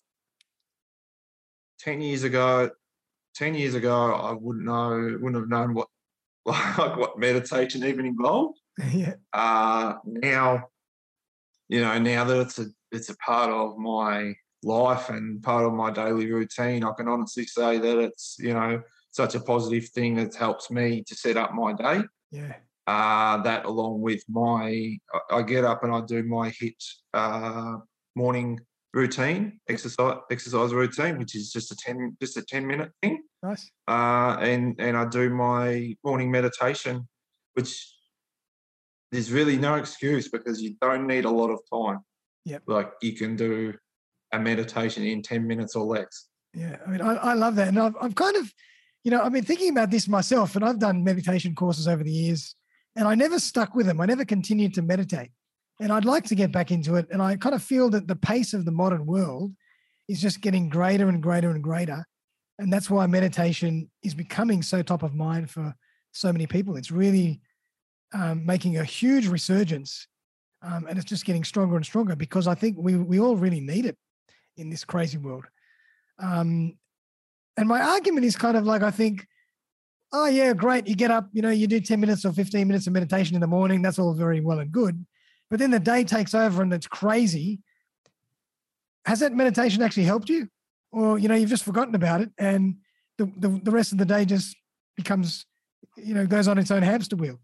ten 1.80 2.02
years 2.02 2.24
ago, 2.24 2.70
ten 3.36 3.56
years 3.56 3.76
ago, 3.76 4.14
I 4.14 4.32
wouldn't 4.32 4.66
know, 4.66 5.18
wouldn't 5.22 5.36
have 5.36 5.50
known 5.50 5.74
what 5.74 5.88
like 6.46 6.98
what 6.98 7.18
meditation 7.18 7.84
even 7.84 8.06
involved 8.06 8.60
yeah. 8.94 9.14
uh, 9.34 9.96
now, 10.06 10.68
you 11.70 11.82
know, 11.82 11.98
now 12.00 12.24
that 12.26 12.42
it's 12.42 12.60
a 12.60 12.66
it's 12.92 13.10
a 13.10 13.18
part 13.18 13.50
of 13.50 13.78
my 13.78 14.34
life 14.64 15.10
and 15.10 15.42
part 15.44 15.66
of 15.66 15.74
my 15.74 15.92
daily 15.92 16.32
routine, 16.32 16.84
I 16.84 16.92
can 16.94 17.08
honestly 17.08 17.46
say 17.46 17.78
that 17.78 17.98
it's 17.98 18.38
you 18.40 18.54
know 18.54 18.82
such 19.12 19.36
a 19.36 19.40
positive 19.40 19.88
thing 19.90 20.16
that 20.16 20.36
helps 20.36 20.70
me 20.70 21.04
to 21.08 21.16
set 21.16 21.38
up 21.38 21.54
my 21.54 21.74
day. 21.74 22.02
Yeah. 22.32 22.56
Uh, 22.88 23.42
that 23.42 23.66
along 23.66 24.00
with 24.00 24.24
my, 24.30 24.98
I- 25.32 25.42
get 25.42 25.64
up 25.66 25.84
and 25.84 25.92
I 25.94 26.02
do 26.02 26.22
my 26.24 26.50
hit 26.50 26.76
uh, 27.14 27.78
morning 28.16 28.60
routine, 28.94 29.60
exercise 29.68 30.18
exercise 30.32 30.72
routine, 30.74 31.18
which 31.18 31.36
is 31.36 31.52
just 31.52 31.72
a 31.72 31.76
ten 31.76 32.16
just 32.22 32.38
a 32.38 32.44
ten 32.44 32.66
minute 32.68 32.92
thing. 33.02 33.24
Nice. 33.42 33.72
Uh, 33.88 34.38
and 34.40 34.76
and 34.80 34.96
I 34.96 35.06
do 35.06 35.30
my 35.30 35.96
morning 36.04 36.30
meditation, 36.32 37.08
which 37.56 37.92
there's 39.12 39.32
really 39.32 39.58
no 39.58 39.76
excuse 39.76 40.30
because 40.30 40.62
you 40.62 40.76
don't 40.80 41.08
need 41.08 41.26
a 41.26 41.30
lot 41.30 41.50
of 41.50 41.60
time. 41.74 42.00
Yep. 42.46 42.64
Like 42.68 42.92
you 43.02 43.14
can 43.14 43.36
do 43.36 43.74
a 44.32 44.40
meditation 44.40 45.04
in 45.04 45.22
ten 45.24 45.48
minutes 45.48 45.76
or 45.76 45.86
less. 45.86 46.28
Yeah, 46.54 46.78
I 46.86 46.90
mean, 46.90 47.02
I, 47.02 47.16
I 47.16 47.34
love 47.34 47.56
that, 47.56 47.68
and 47.70 47.80
I've, 47.80 47.96
I've 48.00 48.16
kind 48.16 48.38
of, 48.38 48.54
you 49.04 49.12
know, 49.12 49.22
I've 49.22 49.34
been 49.34 49.44
thinking 49.44 49.72
about 49.72 49.92
this 49.92 50.08
myself, 50.08 50.56
and 50.56 50.64
I've 50.64 50.80
done 50.80 51.04
meditation 51.04 51.54
courses 51.54 51.88
over 51.88 52.04
the 52.04 52.12
years, 52.12 52.56
and 52.96 53.08
I 53.08 53.16
never 53.16 53.40
stuck 53.40 53.76
with 53.76 53.86
them. 53.86 54.00
I 54.00 54.06
never 54.06 54.26
continued 54.26 54.74
to 54.76 54.82
meditate, 54.82 55.32
and 55.80 55.92
I'd 55.92 56.06
like 56.06 56.26
to 56.26 56.36
get 56.36 56.52
back 56.52 56.72
into 56.72 56.96
it. 56.96 57.08
And 57.12 57.22
I 57.22 57.36
kind 57.36 57.56
of 57.56 57.64
feel 57.64 57.90
that 57.92 58.08
the 58.08 58.16
pace 58.16 58.54
of 58.54 58.66
the 58.66 58.72
modern 58.72 59.06
world 59.06 59.54
is 60.08 60.22
just 60.22 60.42
getting 60.42 60.70
greater 60.70 61.10
and 61.10 61.22
greater 61.22 61.50
and 61.52 61.64
greater, 61.64 62.06
and 62.60 62.72
that's 62.72 62.90
why 62.90 63.06
meditation 63.08 63.90
is 64.04 64.14
becoming 64.14 64.62
so 64.62 64.82
top 64.82 65.04
of 65.04 65.14
mind 65.14 65.50
for 65.50 65.76
so 66.12 66.32
many 66.32 66.48
people. 66.48 66.78
It's 66.78 66.92
really 66.92 67.42
um, 68.14 68.46
making 68.46 68.78
a 68.78 68.84
huge 68.84 69.28
resurgence, 69.28 70.08
um, 70.62 70.86
and 70.88 70.98
it's 70.98 71.10
just 71.10 71.26
getting 71.26 71.44
stronger 71.44 71.76
and 71.76 71.86
stronger 71.86 72.16
because 72.16 72.48
I 72.48 72.56
think 72.56 72.78
we 72.80 72.96
we 72.96 73.20
all 73.20 73.36
really 73.36 73.60
need 73.60 73.86
it 73.86 73.98
in 74.58 74.70
this 74.70 74.86
crazy 74.86 75.18
world. 75.18 75.46
Um, 76.20 76.78
and 77.58 77.68
my 77.68 77.82
argument 77.82 78.26
is 78.26 78.36
kind 78.36 78.58
of 78.58 78.66
like 78.66 78.84
I 78.84 78.92
think, 78.92 79.28
oh 80.16 80.28
yeah, 80.28 80.54
great, 80.54 80.88
you 80.88 80.96
get 80.96 81.12
up, 81.12 81.28
you 81.34 81.42
know, 81.42 81.50
you 81.50 81.68
do 81.68 81.82
10 81.82 82.00
minutes 82.00 82.24
or 82.24 82.32
15 82.32 82.66
minutes 82.66 82.88
of 82.88 82.94
meditation 82.94 83.36
in 83.36 83.42
the 83.42 83.48
morning, 83.48 83.82
that's 83.82 84.00
all 84.00 84.14
very 84.14 84.40
well 84.40 84.60
and 84.60 84.72
good. 84.72 85.06
But 85.50 85.60
then 85.60 85.72
the 85.72 85.80
day 85.80 86.06
takes 86.06 86.34
over 86.34 86.62
and 86.62 86.74
it's 86.74 86.88
crazy. 86.88 87.60
Has 89.06 89.20
that 89.20 89.34
meditation 89.34 89.84
actually 89.84 90.06
helped 90.06 90.30
you? 90.30 90.48
Or, 90.92 91.20
you 91.20 91.28
know, 91.28 91.36
you've 91.36 91.50
just 91.50 91.66
forgotten 91.66 91.94
about 91.96 92.22
it 92.22 92.30
and 92.38 92.78
the, 93.18 93.30
the, 93.38 93.50
the 93.50 93.72
rest 93.72 93.92
of 93.92 93.98
the 93.98 94.06
day 94.06 94.24
just 94.24 94.56
becomes, 94.96 95.46
you 95.98 96.14
know, 96.14 96.26
goes 96.26 96.48
on 96.48 96.58
its 96.58 96.72
own 96.72 96.82
hamster 96.82 97.18
wheel. 97.18 97.40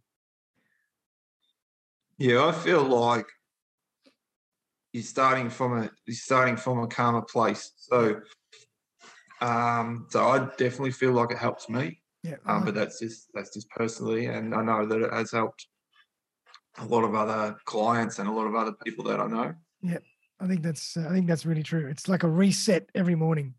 Yeah, 2.18 2.46
I 2.46 2.54
feel 2.54 2.84
like 2.84 3.26
you're 4.94 5.04
starting 5.04 5.50
from 5.50 5.78
a 5.78 5.90
you're 6.06 6.16
starting 6.16 6.56
from 6.56 6.80
a 6.80 6.88
calmer 6.88 7.22
place. 7.22 7.72
So 7.76 8.22
um, 9.42 10.06
so 10.10 10.24
I 10.24 10.40
definitely 10.58 10.92
feel 10.92 11.14
like 11.14 11.32
it 11.32 11.38
helps 11.38 11.68
me. 11.68 12.01
Yeah. 12.24 12.36
Um, 12.46 12.66
but 12.66 12.76
that's 12.76 13.00
just 13.00 13.30
that's 13.34 13.54
just 13.54 13.70
personally, 13.72 14.28
and 14.28 14.54
I 14.54 14.62
know 14.62 14.86
that 14.86 15.02
it 15.02 15.14
has 15.14 15.32
helped 15.32 15.66
a 16.78 16.86
lot 16.86 17.04
of 17.04 17.16
other 17.16 17.58
clients 17.66 18.20
and 18.20 18.30
a 18.30 18.32
lot 18.32 18.46
of 18.46 18.56
other 18.56 18.74
people 18.86 19.04
that 19.06 19.20
I 19.20 19.28
know. 19.28 19.54
Yeah, 19.82 19.98
I 20.40 20.48
think 20.48 20.62
that's 20.62 20.96
uh, 20.98 21.08
I 21.10 21.14
think 21.14 21.28
that's 21.28 21.46
really 21.46 21.64
true. 21.64 21.88
It's 21.88 22.08
like 22.08 22.24
a 22.24 22.30
reset 22.30 22.90
every 22.94 23.16
morning. 23.16 23.56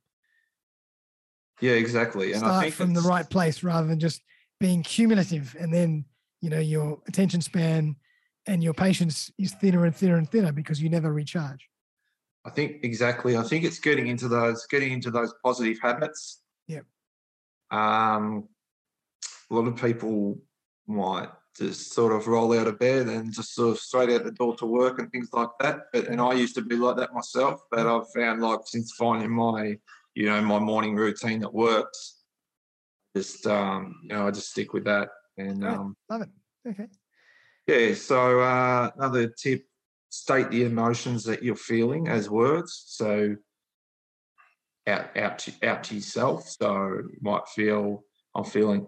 Yeah, 1.60 1.72
exactly. 1.72 2.32
And 2.32 2.40
Start 2.40 2.54
I 2.54 2.62
think 2.62 2.74
from 2.74 2.94
the 2.94 3.00
right 3.02 3.28
place 3.28 3.62
rather 3.62 3.86
than 3.86 4.00
just 4.00 4.22
being 4.60 4.82
cumulative, 4.82 5.56
and 5.58 5.74
then 5.74 6.04
you 6.40 6.50
know 6.50 6.60
your 6.60 7.00
attention 7.08 7.40
span 7.40 7.96
and 8.46 8.62
your 8.62 8.74
patience 8.74 9.30
is 9.38 9.52
thinner 9.52 9.84
and 9.84 9.94
thinner 9.94 10.16
and 10.16 10.28
thinner 10.28 10.52
because 10.52 10.82
you 10.82 10.88
never 10.88 11.12
recharge. 11.12 11.68
I 12.44 12.50
think 12.50 12.82
exactly. 12.82 13.36
I 13.36 13.42
think 13.42 13.64
it's 13.64 13.78
getting 13.78 14.08
into 14.08 14.28
those 14.28 14.66
getting 14.66 14.92
into 14.92 15.10
those 15.10 15.32
positive 15.44 15.78
habits. 15.80 16.40
Yeah. 16.66 16.80
Um, 17.70 18.48
a 19.52 19.54
lot 19.54 19.68
of 19.68 19.76
people 19.76 20.38
might 20.86 21.28
just 21.56 21.92
sort 21.92 22.12
of 22.12 22.26
roll 22.26 22.58
out 22.58 22.66
of 22.66 22.78
bed 22.78 23.08
and 23.08 23.32
just 23.32 23.54
sort 23.54 23.72
of 23.72 23.78
straight 23.78 24.08
out 24.08 24.24
the 24.24 24.30
door 24.30 24.56
to 24.56 24.64
work 24.64 24.98
and 24.98 25.12
things 25.12 25.28
like 25.34 25.50
that. 25.60 25.82
But 25.92 26.08
and 26.08 26.20
I 26.20 26.32
used 26.32 26.54
to 26.54 26.62
be 26.62 26.76
like 26.76 26.96
that 26.96 27.12
myself. 27.12 27.60
But 27.70 27.86
I've 27.86 28.10
found 28.14 28.40
like 28.40 28.60
since 28.64 28.92
finding 28.98 29.30
my 29.30 29.76
you 30.14 30.26
know 30.26 30.40
my 30.40 30.58
morning 30.58 30.96
routine 30.96 31.40
that 31.40 31.52
works, 31.52 32.22
just 33.14 33.46
um, 33.46 33.94
you 34.04 34.08
know 34.08 34.26
I 34.26 34.30
just 34.30 34.50
stick 34.50 34.72
with 34.72 34.84
that. 34.84 35.10
And 35.36 35.62
Right. 35.62 35.74
um, 35.74 35.96
Love 36.08 36.22
it. 36.22 36.28
Okay. 36.68 36.86
yeah. 37.66 37.94
So 37.94 38.40
uh, 38.40 38.90
another 38.96 39.28
tip: 39.28 39.66
state 40.08 40.50
the 40.50 40.64
emotions 40.64 41.24
that 41.24 41.42
you're 41.42 41.56
feeling 41.56 42.08
as 42.08 42.30
words. 42.30 42.84
So 42.86 43.36
out 44.86 45.14
out 45.16 45.38
to, 45.40 45.52
out 45.62 45.84
to 45.84 45.94
yourself. 45.96 46.48
So 46.48 46.86
you 47.12 47.18
might 47.20 47.46
feel 47.48 48.02
I'm 48.34 48.44
feeling. 48.44 48.86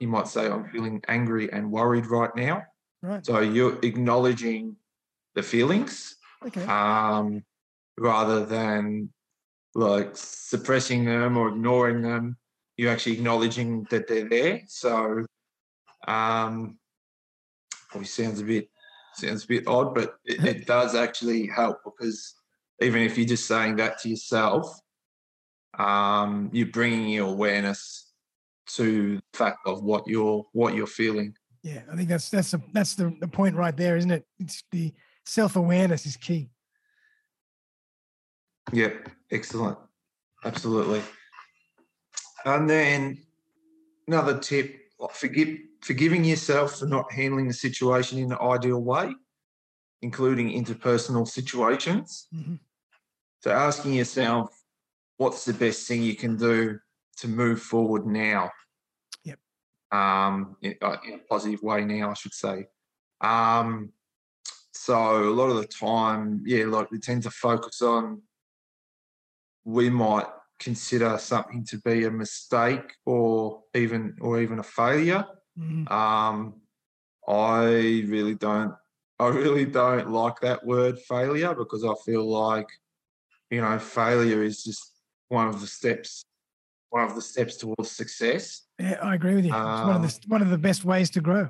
You 0.00 0.08
might 0.08 0.28
say 0.28 0.46
I'm 0.46 0.68
feeling 0.70 1.02
angry 1.08 1.50
and 1.52 1.70
worried 1.70 2.06
right 2.06 2.34
now. 2.36 2.62
Right. 3.02 3.24
So 3.24 3.40
you're 3.40 3.78
acknowledging 3.82 4.76
the 5.34 5.42
feelings 5.42 6.16
Okay. 6.44 6.64
um, 6.64 7.44
rather 7.98 8.44
than 8.44 9.10
like 9.74 10.10
suppressing 10.14 11.04
them 11.04 11.36
or 11.36 11.48
ignoring 11.48 12.02
them. 12.02 12.36
You're 12.76 12.92
actually 12.92 13.14
acknowledging 13.16 13.84
that 13.90 14.08
they're 14.08 14.28
there. 14.28 14.62
So, 14.66 15.24
um, 16.06 16.78
probably 17.88 18.06
sounds 18.06 18.40
a 18.40 18.44
bit 18.44 18.68
sounds 19.14 19.44
a 19.44 19.46
bit 19.46 19.66
odd, 19.66 19.94
but 19.94 20.16
it, 20.24 20.44
it 20.44 20.66
does 20.74 20.94
actually 20.94 21.46
help 21.46 21.78
because 21.84 22.34
even 22.80 23.02
if 23.02 23.16
you're 23.16 23.26
just 23.26 23.46
saying 23.46 23.76
that 23.76 23.98
to 24.00 24.08
yourself, 24.08 24.80
um, 25.78 26.50
you're 26.52 26.66
bringing 26.66 27.08
your 27.08 27.28
awareness 27.28 28.11
to 28.66 29.16
the 29.16 29.22
fact 29.32 29.58
of 29.66 29.82
what 29.82 30.06
you're 30.06 30.44
what 30.52 30.74
you're 30.74 30.86
feeling. 30.86 31.34
Yeah, 31.62 31.82
I 31.90 31.96
think 31.96 32.08
that's 32.08 32.30
that's 32.30 32.50
the 32.50 32.62
that's 32.72 32.94
the, 32.94 33.16
the 33.20 33.28
point 33.28 33.56
right 33.56 33.76
there, 33.76 33.96
isn't 33.96 34.10
it? 34.10 34.24
It's 34.38 34.64
the 34.70 34.92
self 35.24 35.56
awareness 35.56 36.06
is 36.06 36.16
key. 36.16 36.50
Yep, 38.72 39.08
excellent. 39.30 39.78
Absolutely. 40.44 41.02
And 42.44 42.68
then 42.68 43.18
another 44.08 44.38
tip, 44.38 44.76
forgive 45.12 45.58
forgiving 45.82 46.24
yourself 46.24 46.78
for 46.78 46.86
not 46.86 47.12
handling 47.12 47.48
the 47.48 47.54
situation 47.54 48.18
in 48.18 48.28
the 48.28 48.40
ideal 48.40 48.82
way, 48.82 49.14
including 50.00 50.50
interpersonal 50.50 51.26
situations. 51.26 52.28
Mhm. 52.34 52.58
So 53.40 53.50
asking 53.50 53.94
yourself, 53.94 54.50
what's 55.16 55.44
the 55.44 55.52
best 55.52 55.86
thing 55.86 56.02
you 56.02 56.14
can 56.16 56.36
do 56.36 56.78
to 57.22 57.28
move 57.28 57.62
forward 57.62 58.06
now? 58.06 58.50
Yep. 59.24 59.38
Um, 59.90 60.56
in, 60.62 60.74
uh, 60.82 60.96
in 61.06 61.14
a 61.14 61.18
positive 61.18 61.62
way 61.62 61.84
now, 61.84 62.10
I 62.10 62.14
should 62.14 62.34
say. 62.34 62.66
Um, 63.20 63.92
so 64.72 65.22
a 65.22 65.30
lot 65.30 65.50
of 65.50 65.56
the 65.56 65.66
time, 65.66 66.42
yeah, 66.44 66.64
like 66.66 66.90
we 66.90 66.98
tend 66.98 67.22
to 67.24 67.30
focus 67.30 67.80
on 67.82 68.22
we 69.64 69.88
might 69.88 70.26
consider 70.58 71.16
something 71.18 71.64
to 71.66 71.78
be 71.78 72.04
a 72.04 72.10
mistake 72.10 72.94
or 73.06 73.62
even 73.74 74.16
or 74.20 74.40
even 74.40 74.58
a 74.58 74.62
failure. 74.62 75.24
Mhm. 75.58 75.90
Um, 75.90 76.60
I 77.28 77.64
really 78.06 78.34
don't. 78.34 78.74
I 79.18 79.28
really 79.28 79.66
don't 79.66 80.10
like 80.10 80.40
that 80.40 80.66
word 80.66 80.98
failure 80.98 81.54
because 81.54 81.84
I 81.84 81.94
feel 82.04 82.28
like, 82.28 82.66
you 83.50 83.60
know, 83.60 83.78
failure 83.78 84.42
is 84.42 84.64
just 84.64 84.82
one 85.28 85.46
of 85.46 85.60
the 85.60 85.66
steps, 85.66 86.24
one 86.92 87.04
of 87.04 87.14
the 87.14 87.22
steps 87.22 87.56
towards 87.56 87.90
success. 87.90 88.66
Yeah, 88.78 88.98
I 89.02 89.14
agree 89.14 89.34
with 89.34 89.46
you. 89.46 89.50
It's 89.50 89.86
one 89.86 89.96
of 89.96 90.02
the 90.02 90.20
one 90.28 90.42
of 90.42 90.50
the 90.50 90.58
best 90.58 90.84
ways 90.84 91.08
to 91.10 91.22
grow. 91.22 91.48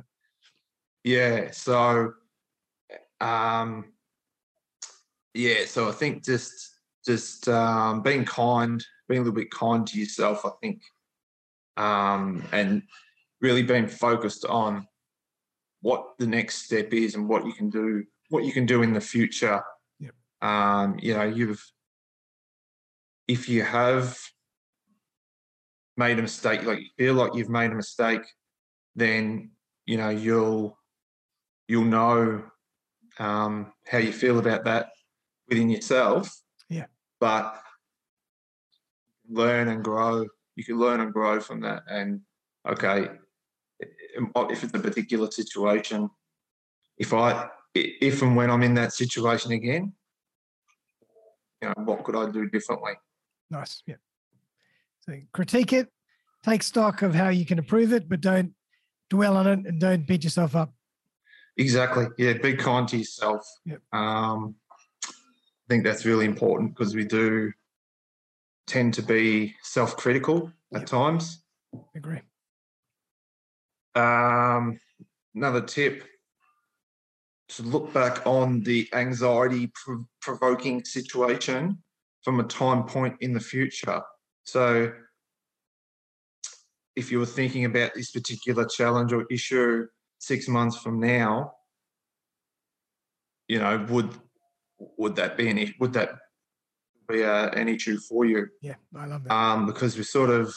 Yeah. 1.03 1.51
So, 1.51 2.13
um, 3.21 3.87
yeah. 5.35 5.65
So 5.67 5.89
I 5.89 5.93
think 5.93 6.25
just 6.25 6.53
just 7.05 7.49
um, 7.49 8.03
being 8.03 8.25
kind, 8.25 8.85
being 9.09 9.21
a 9.21 9.25
little 9.25 9.35
bit 9.35 9.51
kind 9.51 9.85
to 9.85 9.99
yourself. 9.99 10.47
I 10.47 10.51
think, 10.63 10.81
um, 11.77 12.45
and 12.53 12.83
really 13.41 13.65
being 13.65 13.89
focused 13.89 14.45
on 14.45 14.87
what 15.81 16.05
the 16.21 16.27
next 16.29 16.67
step 16.67 16.95
is 16.95 17.17
and 17.17 17.29
what 17.29 17.45
you 17.45 17.53
can 17.53 17.69
do, 17.69 18.05
what 18.29 18.45
you 18.45 18.53
can 18.53 18.65
do 18.65 18.83
in 18.83 18.93
the 18.93 19.01
future. 19.01 19.61
Yep. 19.99 20.15
Um, 20.41 20.97
you 21.03 21.15
know, 21.15 21.25
you've 21.25 21.69
if 23.27 23.49
you 23.49 23.65
have 23.65 24.17
made 25.97 26.19
a 26.19 26.23
mistake, 26.23 26.65
like 26.65 26.81
you 26.81 26.89
feel 26.97 27.15
like 27.15 27.35
you've 27.35 27.49
made 27.49 27.71
a 27.71 27.75
mistake, 27.75 28.23
then 28.95 29.51
you 29.87 29.97
know 29.97 30.11
you'll 30.11 30.79
you'll 31.69 31.85
know 31.85 32.45
um, 33.19 33.73
how 33.87 33.99
you 33.99 34.13
feel 34.13 34.39
about 34.39 34.65
that 34.65 34.91
within 35.49 35.71
yourself. 35.71 36.35
Yeah. 36.69 36.87
But 37.21 37.61
learn 39.29 39.69
and 39.69 39.85
grow. 39.85 40.27
You 40.57 40.65
can 40.65 40.79
learn 40.79 41.01
and 41.01 41.13
grow 41.13 41.41
from 41.41 41.61
that. 41.61 41.83
And 41.89 42.21
okay, 42.69 43.09
if 43.81 44.65
it's 44.65 44.75
a 44.75 44.79
particular 44.79 45.31
situation, 45.31 46.11
if 46.99 47.13
I 47.13 47.49
if 47.75 48.23
and 48.23 48.37
when 48.37 48.51
I'm 48.51 48.63
in 48.63 48.75
that 48.75 48.93
situation 48.93 49.53
again, 49.53 49.93
you 51.63 51.69
know, 51.69 51.85
what 51.85 52.05
could 52.05 52.17
I 52.17 52.31
do 52.31 52.49
differently? 52.49 52.93
Nice. 53.51 53.83
Yeah. 53.87 53.97
So 55.03 55.15
critique 55.33 55.73
it, 55.73 55.89
take 56.45 56.63
stock 56.63 57.03
of 57.03 57.15
how 57.15 57.29
you 57.29 57.45
can 57.45 57.59
improve 57.59 57.93
it, 57.93 58.09
but 58.09 58.21
don't 58.21 58.55
dwell 59.11 59.37
on 59.37 59.47
it 59.47 59.67
and 59.67 59.81
don't 59.81 60.07
beat 60.07 60.25
yourself 60.25 60.55
up. 60.55 60.73
Exactly. 61.57 62.07
Yeah. 62.19 62.35
Be 62.35 62.55
kind 62.55 62.87
to 62.89 62.97
yourself. 62.97 63.47
Yep. 63.67 63.83
Um, 63.93 64.55
I 65.05 65.69
think 65.69 65.85
that's 65.85 66.05
really 66.05 66.25
important 66.25 66.75
because 66.75 66.95
we 66.95 67.05
do 67.05 67.53
tend 68.67 68.95
to 68.95 69.03
be 69.03 69.55
self-critical 69.63 70.53
at 70.73 70.83
Yep. 70.83 70.87
times. 70.87 71.43
Agree. 71.95 72.21
Um, 73.95 74.79
another 75.35 75.61
tip 75.61 76.05
to 77.49 77.63
look 77.65 77.93
back 77.93 78.27
on 78.27 78.61
the 78.63 78.89
anxiety 78.95 79.71
prov- 79.75 80.07
provoking 80.21 80.85
situation 80.85 81.83
from 82.23 82.41
a 82.41 82.45
time 82.45 82.85
point 82.85 83.17
in 83.21 83.33
the 83.35 83.41
future. 83.41 84.01
So, 84.45 84.93
if 86.95 87.11
you 87.11 87.19
were 87.19 87.27
thinking 87.27 87.65
about 87.65 87.95
this 87.95 88.11
particular 88.11 88.67
challenge 88.67 89.13
or 89.13 89.25
issue 89.31 89.87
six 90.19 90.49
months 90.49 90.79
from 90.79 91.01
now, 91.01 91.53
you 93.49 93.59
know, 93.59 93.87
would 93.89 94.11
would 94.99 95.17
that 95.17 95.37
be 95.37 95.49
any 95.49 95.75
would 95.79 95.93
that 95.95 96.11
be 97.09 97.23
a, 97.23 97.51
an 97.51 97.69
issue 97.69 97.99
for 97.99 98.25
you? 98.25 98.49
Yeah, 98.61 98.75
I 98.97 99.07
love 99.07 99.25
that. 99.25 99.33
um, 99.33 99.67
because 99.67 99.97
we're 99.97 100.05
sort 100.05 100.31
of 100.31 100.55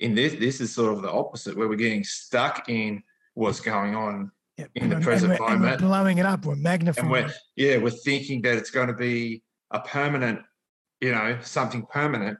in 0.00 0.14
this. 0.14 0.34
This 0.34 0.60
is 0.60 0.74
sort 0.74 0.94
of 0.94 1.02
the 1.02 1.10
opposite, 1.10 1.56
where 1.56 1.68
we're 1.68 1.76
getting 1.76 2.04
stuck 2.04 2.68
in 2.68 3.02
what's 3.34 3.60
going 3.60 3.94
on, 3.94 4.30
in 4.74 4.88
the 4.88 5.00
present 5.00 5.32
and 5.32 5.40
we're, 5.40 5.52
and 5.52 5.60
moment. 5.60 5.80
blowing 5.80 6.18
it 6.18 6.26
up. 6.26 6.44
We're 6.44 6.56
magnifying. 6.56 7.06
and 7.06 7.12
we're 7.12 7.26
it. 7.26 7.32
yeah, 7.56 7.76
we're 7.78 7.90
thinking 7.90 8.42
that 8.42 8.56
it's 8.56 8.70
going 8.70 8.88
to 8.88 8.94
be 8.94 9.42
a 9.70 9.80
permanent, 9.80 10.40
you 11.00 11.12
know, 11.12 11.38
something 11.42 11.86
permanent, 11.86 12.38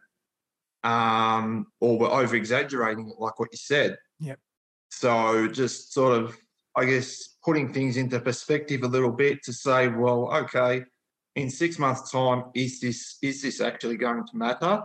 um, 0.85 1.67
or 1.81 1.99
we're 1.99 2.11
over 2.11 2.37
exaggerating 2.37 3.09
it, 3.09 3.17
like 3.19 3.39
what 3.39 3.49
you 3.53 3.59
said. 3.59 3.97
Yep. 4.21 4.39
So 4.91 5.49
just 5.49 5.93
sort 5.93 6.21
of, 6.21 6.37
I 6.77 6.85
guess, 6.85 7.37
putting 7.45 7.73
things 7.73 7.97
into 7.97 8.21
perspective 8.21 8.83
a 8.83 8.89
little 8.89 9.13
bit 9.13 9.43
to 9.45 9.53
say, 9.53 9.89
well, 9.89 10.33
okay, 10.35 10.83
in 11.37 11.51
six 11.51 11.79
months' 11.79 12.11
time, 12.11 12.45
is 12.55 12.81
this 12.81 13.19
is 13.23 13.43
this 13.43 13.61
actually 13.61 13.97
going 13.97 14.27
to 14.27 14.37
matter? 14.37 14.83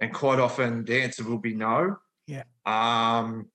And 0.00 0.12
quite 0.12 0.40
often, 0.40 0.84
the 0.84 1.02
answer 1.02 1.24
will 1.24 1.38
be 1.38 1.54
no. 1.54 1.96
Yeah. 2.26 2.44
Um. 2.66 3.50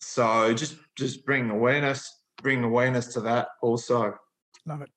So 0.00 0.52
just 0.54 0.76
just 0.96 1.24
bring 1.24 1.50
awareness, 1.50 2.22
bring 2.42 2.64
awareness 2.64 3.06
to 3.14 3.20
that 3.20 3.48
also. 3.60 4.14
Love 4.66 4.82
it. 4.82 4.90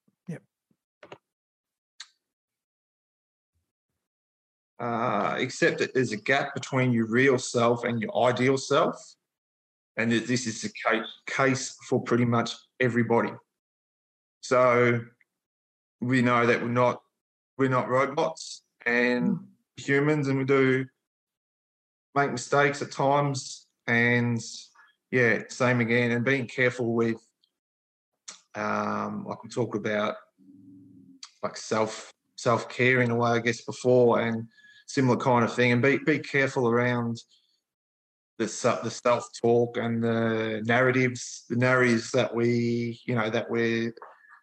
Uh, 4.80 5.36
accept 5.38 5.80
that 5.80 5.94
there's 5.94 6.12
a 6.12 6.18
gap 6.18 6.54
between 6.54 6.92
your 6.92 7.08
real 7.08 7.38
self 7.38 7.84
and 7.84 8.02
your 8.02 8.16
ideal 8.26 8.58
self. 8.58 8.96
And 9.98 10.12
that 10.12 10.28
this 10.28 10.46
is 10.46 10.62
the 10.62 11.04
case 11.26 11.78
for 11.88 12.02
pretty 12.02 12.26
much 12.26 12.52
everybody. 12.82 13.32
So 14.42 15.00
we 16.02 16.22
know 16.22 16.46
that 16.46 16.62
we're 16.62 16.68
not 16.68 17.02
we're 17.58 17.70
not 17.70 17.88
robots 17.88 18.64
and 18.86 19.40
humans, 19.78 20.28
and 20.28 20.38
we 20.38 20.44
do 20.44 20.86
make 22.14 22.32
mistakes 22.32 22.82
at 22.82 22.92
times. 22.92 23.68
And 23.88 24.42
yeah, 25.12 25.44
same 25.48 25.80
again. 25.80 26.12
And 26.12 26.26
being 26.26 26.48
careful 26.48 26.94
with, 26.94 27.26
um, 28.56 29.26
like 29.26 29.42
we 29.44 29.50
talked 29.50 29.78
about, 29.78 30.16
like 31.42 31.56
self 31.56 32.12
self 32.36 32.68
care 32.68 33.02
in 33.02 33.12
a 33.12 33.16
way, 33.16 33.32
I 33.32 33.40
guess 33.40 33.62
before, 33.62 34.20
and 34.20 34.48
similar 34.86 35.18
kind 35.18 35.44
of 35.44 35.54
thing. 35.54 35.72
And 35.72 35.82
be 35.82 35.98
be 35.98 36.20
careful 36.20 36.70
around 36.70 37.18
the 38.38 38.46
the 38.84 38.92
self 38.92 39.28
talk 39.42 39.78
and 39.78 40.04
the 40.04 40.62
narratives, 40.66 41.46
the 41.50 41.56
narratives 41.56 42.12
that 42.12 42.34
we 42.34 43.00
you 43.06 43.16
know 43.16 43.30
that 43.30 43.50
we're 43.50 43.94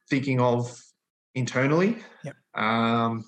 thinking 0.08 0.40
of 0.40 0.70
internally. 1.34 1.98
Yep. 2.24 2.36
Um, 2.54 3.24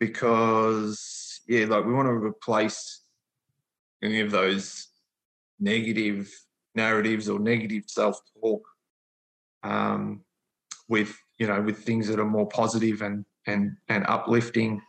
because 0.00 1.40
yeah, 1.46 1.66
like 1.66 1.84
we 1.84 1.92
want 1.92 2.06
to 2.06 2.12
replace 2.12 3.02
any 4.02 4.20
of 4.20 4.30
those 4.30 4.88
negative 5.60 6.28
narratives 6.74 7.28
or 7.28 7.38
negative 7.38 7.84
self 7.86 8.18
talk 8.40 8.62
um, 9.62 10.22
with 10.88 11.16
you 11.38 11.46
know 11.46 11.60
with 11.60 11.78
things 11.78 12.08
that 12.08 12.18
are 12.18 12.24
more 12.24 12.48
positive 12.48 13.02
and 13.02 13.24
and 13.46 13.76
and 13.88 14.04
uplifting. 14.08 14.80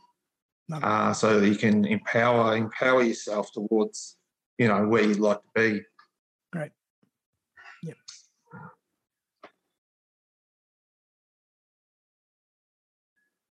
Uh, 0.82 1.13
so 1.13 1.39
that 1.39 1.47
you 1.47 1.55
can 1.55 1.86
empower 1.86 2.55
empower 2.55 3.03
yourself 3.03 3.51
towards 3.51 4.17
you 4.57 4.67
know 4.67 4.88
where 4.88 5.03
you'd 5.03 5.19
like 5.19 5.41
to 5.41 5.49
be 5.55 5.82
Great. 6.51 6.71
Yep. 7.84 7.97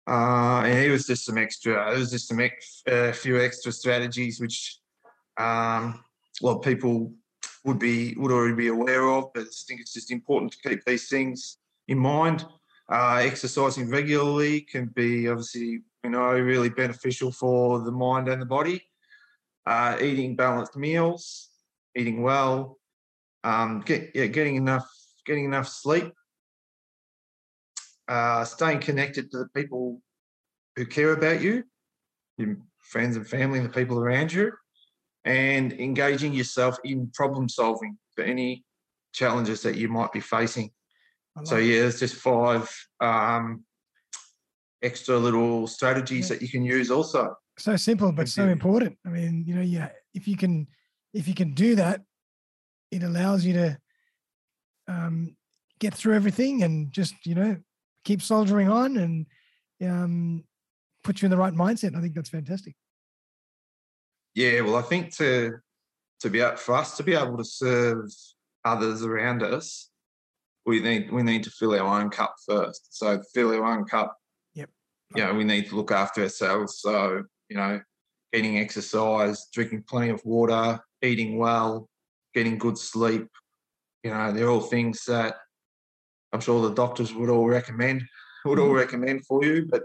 uh, 0.07 0.61
and 0.65 0.80
it 0.80 0.91
was 0.91 1.07
just 1.07 1.26
some 1.26 1.38
extra 1.38 1.93
it 1.93 1.97
was 1.97 2.11
just 2.11 2.28
some 2.28 2.39
ex, 2.39 2.84
a 2.88 3.13
few 3.13 3.41
extra 3.41 3.72
strategies 3.72 4.39
which 4.39 4.80
um, 5.38 6.03
a 6.41 6.45
lot 6.45 6.57
of 6.57 6.61
people 6.61 7.13
would 7.63 7.80
be 7.80 8.13
would 8.15 8.32
already 8.32 8.55
be 8.55 8.68
aware 8.68 9.09
of 9.09 9.26
but 9.34 9.41
i 9.41 9.63
think 9.68 9.82
it's 9.82 9.93
just 9.93 10.11
important 10.11 10.51
to 10.51 10.70
keep 10.70 10.84
these 10.86 11.09
things 11.09 11.57
in 11.88 11.97
mind 11.97 12.45
uh, 12.89 13.20
exercising 13.22 13.89
regularly 13.89 14.61
can 14.61 14.86
be 14.88 15.28
obviously 15.28 15.82
you 16.04 16.10
know 16.10 16.32
really 16.32 16.70
beneficial 16.70 17.32
for 17.32 17.80
the 17.82 17.91
mind 17.91 18.28
and 18.28 18.41
the 18.41 18.45
body. 18.45 18.84
Uh, 19.66 19.98
eating 20.00 20.34
balanced 20.34 20.78
meals 20.78 21.50
eating 21.98 22.22
well 22.22 22.78
um, 23.43 23.82
get, 23.82 24.12
yeah, 24.14 24.28
getting 24.28 24.56
enough 24.56 24.88
getting 25.26 25.45
enough 25.45 25.68
sleep 25.68 26.14
uh, 28.08 28.45
staying 28.45 28.80
connected 28.80 29.30
to 29.32 29.39
the 29.39 29.50
people 29.56 30.02
who 30.76 30.86
care 30.86 31.14
about 31.14 31.41
you 31.41 31.64
your 32.38 32.56
friends 32.80 33.18
and 33.18 33.28
family 33.28 33.60
and 33.60 33.68
the 33.68 33.74
people 33.74 34.00
around 34.00 34.32
you 34.32 34.52
and 35.26 35.74
engaging 35.74 36.34
yourself 36.34 36.78
in 36.86 37.12
problem 37.14 37.50
solving 37.50 37.98
for 38.16 38.24
any 38.24 38.64
challenges 39.12 39.62
that 39.64 39.76
you 39.76 39.89
might 39.89 40.12
be 40.14 40.22
facing. 40.22 40.70
So 41.43 41.58
yeah, 41.58 41.82
there's 41.82 42.00
just 42.00 42.16
five 42.16 42.72
um, 43.00 43.64
extra 44.82 45.17
little 45.17 45.67
strategies 45.67 46.30
Yeah. 46.30 46.36
that 46.36 46.41
you 46.41 46.49
can 46.49 46.63
use 46.63 46.91
also. 46.91 47.36
so 47.57 47.75
simple 47.75 48.11
but 48.11 48.28
so 48.30 48.47
important 48.47 48.95
i 49.05 49.09
mean 49.09 49.43
you 49.47 49.55
know 49.55 49.61
yeah 49.63 49.89
if 50.13 50.28
you 50.28 50.38
can 50.38 50.67
if 51.13 51.28
you 51.28 51.34
can 51.34 51.53
do 51.55 51.73
that 51.75 52.01
it 52.91 53.01
allows 53.01 53.43
you 53.43 53.53
to 53.53 53.78
um, 54.88 55.36
get 55.80 55.93
through 55.95 56.13
everything 56.15 56.61
and 56.63 56.91
just 56.91 57.15
you 57.25 57.34
know 57.34 57.57
keep 58.05 58.21
soldiering 58.21 58.69
on 58.69 58.97
and 58.97 59.25
um, 59.82 60.43
put 61.03 61.19
you 61.21 61.25
in 61.25 61.32
the 61.32 61.38
right 61.38 61.53
mindset 61.53 61.95
i 61.95 62.01
think 62.01 62.13
that's 62.13 62.30
fantastic 62.30 62.75
Yeah, 64.36 64.61
well, 64.61 64.75
I 64.75 64.84
think 64.84 65.15
to 65.17 65.57
to 66.21 66.30
be 66.30 66.39
able, 66.41 66.57
for 66.57 66.75
us 66.75 66.95
to 66.97 67.03
be 67.03 67.15
able 67.15 67.38
to 67.38 67.43
serve 67.43 68.05
others 68.63 69.01
around 69.03 69.41
us, 69.41 69.89
we 70.65 70.80
need 70.80 71.11
we 71.11 71.23
need 71.23 71.43
to 71.45 71.49
fill 71.49 71.73
our 71.73 71.99
own 71.99 72.09
cup 72.11 72.34
first. 72.45 72.82
So 72.99 73.07
fill 73.34 73.49
our 73.55 73.65
own 73.65 73.86
cup. 73.86 74.15
You 75.16 75.24
know, 75.24 75.34
we 75.34 75.43
need 75.43 75.68
to 75.70 75.76
look 75.76 75.91
after 75.91 76.22
ourselves. 76.24 76.80
So 76.80 77.24
you 77.49 77.58
know, 77.58 77.80
getting 78.34 78.58
exercise, 78.58 79.47
drinking 79.53 79.84
plenty 79.88 80.10
of 80.10 80.22
water, 80.26 80.80
eating 81.01 81.38
well, 81.38 81.89
getting 82.34 82.58
good 82.58 82.78
sleep. 82.78 83.28
You 84.03 84.12
know, 84.12 84.32
they're 84.32 84.49
all 84.49 84.62
things 84.62 85.05
that 85.05 85.36
I'm 86.34 86.41
sure 86.41 86.62
the 86.68 86.76
doctors 86.76 87.14
would 87.14 87.30
all 87.30 87.47
recommend 87.47 88.03
would 88.45 88.60
all 88.60 88.74
recommend 88.74 89.26
for 89.26 89.43
you. 89.43 89.68
But 89.70 89.84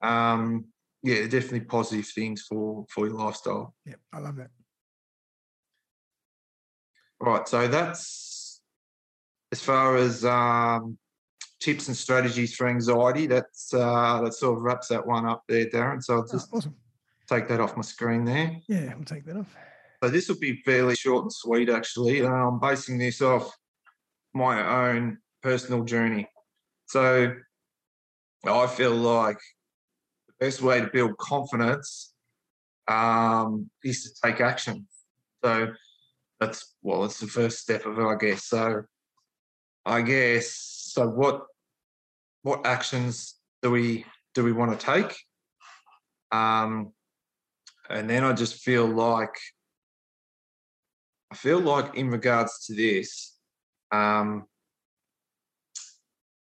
um, 0.00 0.66
yeah, 1.02 1.22
definitely 1.22 1.60
positive 1.60 2.06
things 2.06 2.42
for 2.48 2.84
for 2.88 3.06
your 3.06 3.16
lifestyle. 3.16 3.74
yeah 3.84 3.96
i 4.12 4.18
love 4.18 4.36
that 4.36 4.50
Right, 7.20 7.46
so 7.46 7.68
that's 7.68 8.60
as 9.52 9.62
far 9.62 9.96
as 9.96 10.24
um, 10.24 10.98
tips 11.62 11.88
and 11.88 11.96
strategies 11.96 12.54
for 12.54 12.66
anxiety. 12.68 13.26
That's 13.26 13.72
uh, 13.72 14.20
that 14.24 14.34
sort 14.34 14.58
of 14.58 14.64
wraps 14.64 14.88
that 14.88 15.06
one 15.06 15.26
up 15.26 15.44
there, 15.48 15.66
Darren. 15.66 16.02
So 16.02 16.14
I'll 16.14 16.20
Oh, 16.22 16.32
just 16.32 16.52
awesome 16.52 16.74
take 17.28 17.48
that 17.48 17.60
off 17.60 17.76
my 17.76 17.82
screen 17.82 18.24
there. 18.24 18.60
yeah 18.68 18.92
we'll 18.94 19.04
take 19.04 19.24
that 19.24 19.36
off 19.36 19.56
So 20.02 20.10
this 20.10 20.28
will 20.28 20.38
be 20.40 20.56
fairly 20.64 20.96
short 20.96 21.22
and 21.22 21.32
sweet, 21.32 21.70
actually. 21.70 22.22
Uh, 22.22 22.28
I'm 22.28 22.58
basing 22.58 22.98
this 22.98 23.22
off 23.22 23.50
my 24.34 24.90
own 24.90 25.18
personal 25.42 25.84
journey. 25.84 26.28
So 26.86 27.32
I 28.44 28.66
feel 28.66 28.94
like 28.94 29.38
the 30.28 30.34
best 30.46 30.60
way 30.62 30.80
to 30.80 30.88
build 30.92 31.16
confidence 31.18 32.12
um, 32.88 33.70
is 33.84 34.02
to 34.04 34.10
take 34.28 34.40
action. 34.40 34.86
So 35.44 35.68
that's 36.40 36.74
well, 36.82 37.04
it's 37.04 37.20
the 37.20 37.28
first 37.28 37.58
step 37.60 37.86
of 37.86 37.98
it, 37.98 38.04
I 38.04 38.16
guess. 38.16 38.44
So 38.46 38.82
I 39.86 40.02
guess 40.02 40.46
so. 40.92 41.08
What 41.08 41.44
what 42.42 42.66
actions 42.66 43.36
do 43.62 43.70
we 43.70 44.04
do 44.34 44.44
we 44.44 44.52
want 44.52 44.78
to 44.78 44.86
take? 44.86 45.16
Um, 46.30 46.92
and 47.90 48.08
then 48.08 48.24
I 48.24 48.32
just 48.32 48.62
feel 48.62 48.86
like 48.86 49.34
I 51.32 51.34
feel 51.34 51.60
like 51.60 51.94
in 51.94 52.10
regards 52.10 52.66
to 52.66 52.74
this, 52.74 53.38
um, 53.90 54.44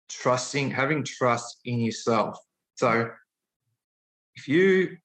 trusting, 0.09 0.71
having 0.71 1.03
trust 1.03 1.59
in 1.65 1.79
yourself. 1.79 2.37
So 2.75 3.09
if 4.35 4.47
you 4.47 4.97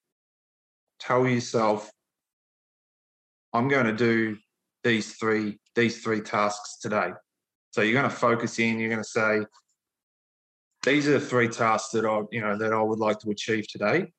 tell 0.99 1.26
yourself, 1.26 1.91
I'm 3.53 3.68
going 3.68 3.84
to 3.87 3.93
do 3.93 4.39
these 4.82 5.16
three, 5.16 5.59
these 5.74 6.03
three 6.03 6.20
tasks 6.20 6.78
today. 6.80 7.11
So 7.72 7.82
you're 7.82 8.01
going 8.01 8.11
to 8.11 8.16
focus 8.16 8.59
in, 8.59 8.78
you're 8.78 8.89
going 8.89 9.03
to 9.03 9.09
say, 9.09 9.41
these 10.87 11.09
are 11.09 11.18
the 11.18 11.20
three 11.20 11.49
tasks 11.49 11.91
that 11.91 12.07
I, 12.07 12.22
you 12.30 12.41
know, 12.41 12.57
that 12.57 12.72
I 12.72 12.80
would 12.80 13.01
like 13.01 13.18
to 13.18 13.30
achieve 13.30 13.66
today. 13.68 14.12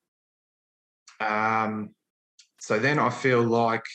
Um, 1.22 1.92
so 2.60 2.78
then 2.78 3.00
I 3.00 3.10
feel 3.10 3.42
like 3.42 3.86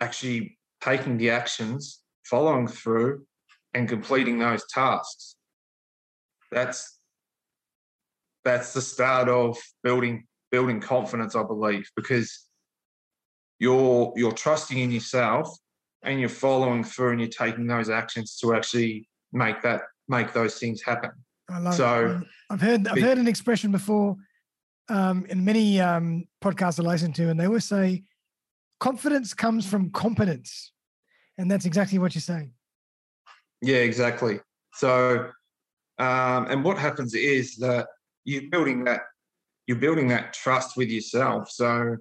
actually 0.00 0.56
taking 0.80 1.18
the 1.18 1.30
actions, 1.30 2.00
following 2.24 2.68
through, 2.68 3.26
and 3.74 3.88
completing 3.88 4.38
those 4.38 4.64
tasks. 4.72 5.34
That's 6.52 6.98
that's 8.44 8.72
the 8.72 8.80
start 8.80 9.28
of 9.28 9.58
building 9.82 10.26
building 10.52 10.80
confidence, 10.80 11.34
I 11.34 11.42
believe, 11.42 11.90
because 11.96 12.46
you're 13.58 14.12
you're 14.14 14.32
trusting 14.32 14.78
in 14.78 14.92
yourself 14.92 15.48
and 16.02 16.20
you're 16.20 16.28
following 16.28 16.84
through 16.84 17.10
and 17.10 17.20
you're 17.20 17.28
taking 17.28 17.66
those 17.66 17.90
actions 17.90 18.38
to 18.38 18.54
actually 18.54 19.08
make 19.32 19.60
that 19.62 19.82
make 20.10 20.32
those 20.32 20.58
things 20.58 20.82
happen. 20.82 21.10
I 21.48 21.58
love 21.58 21.74
so 21.74 22.20
it. 22.20 22.28
I've 22.50 22.60
heard 22.60 22.86
I've 22.88 23.00
heard 23.00 23.18
an 23.18 23.28
expression 23.28 23.72
before 23.72 24.16
um, 24.88 25.24
in 25.28 25.44
many 25.44 25.80
um, 25.80 26.26
podcasts 26.42 26.78
I 26.78 26.82
listen 26.86 27.12
to, 27.14 27.30
and 27.30 27.38
they 27.38 27.46
always 27.46 27.64
say 27.64 28.02
confidence 28.80 29.32
comes 29.32 29.66
from 29.66 29.90
competence, 29.90 30.72
and 31.38 31.50
that's 31.50 31.64
exactly 31.64 31.98
what 31.98 32.14
you're 32.14 32.20
saying. 32.20 32.52
Yeah, 33.62 33.78
exactly. 33.78 34.40
So, 34.74 35.30
um, 35.98 36.46
and 36.46 36.64
what 36.64 36.78
happens 36.78 37.14
is 37.14 37.56
that 37.56 37.86
you're 38.24 38.50
building 38.50 38.84
that 38.84 39.02
you're 39.66 39.78
building 39.78 40.08
that 40.08 40.32
trust 40.32 40.76
with 40.76 40.88
yourself. 40.88 41.50
So, 41.50 41.96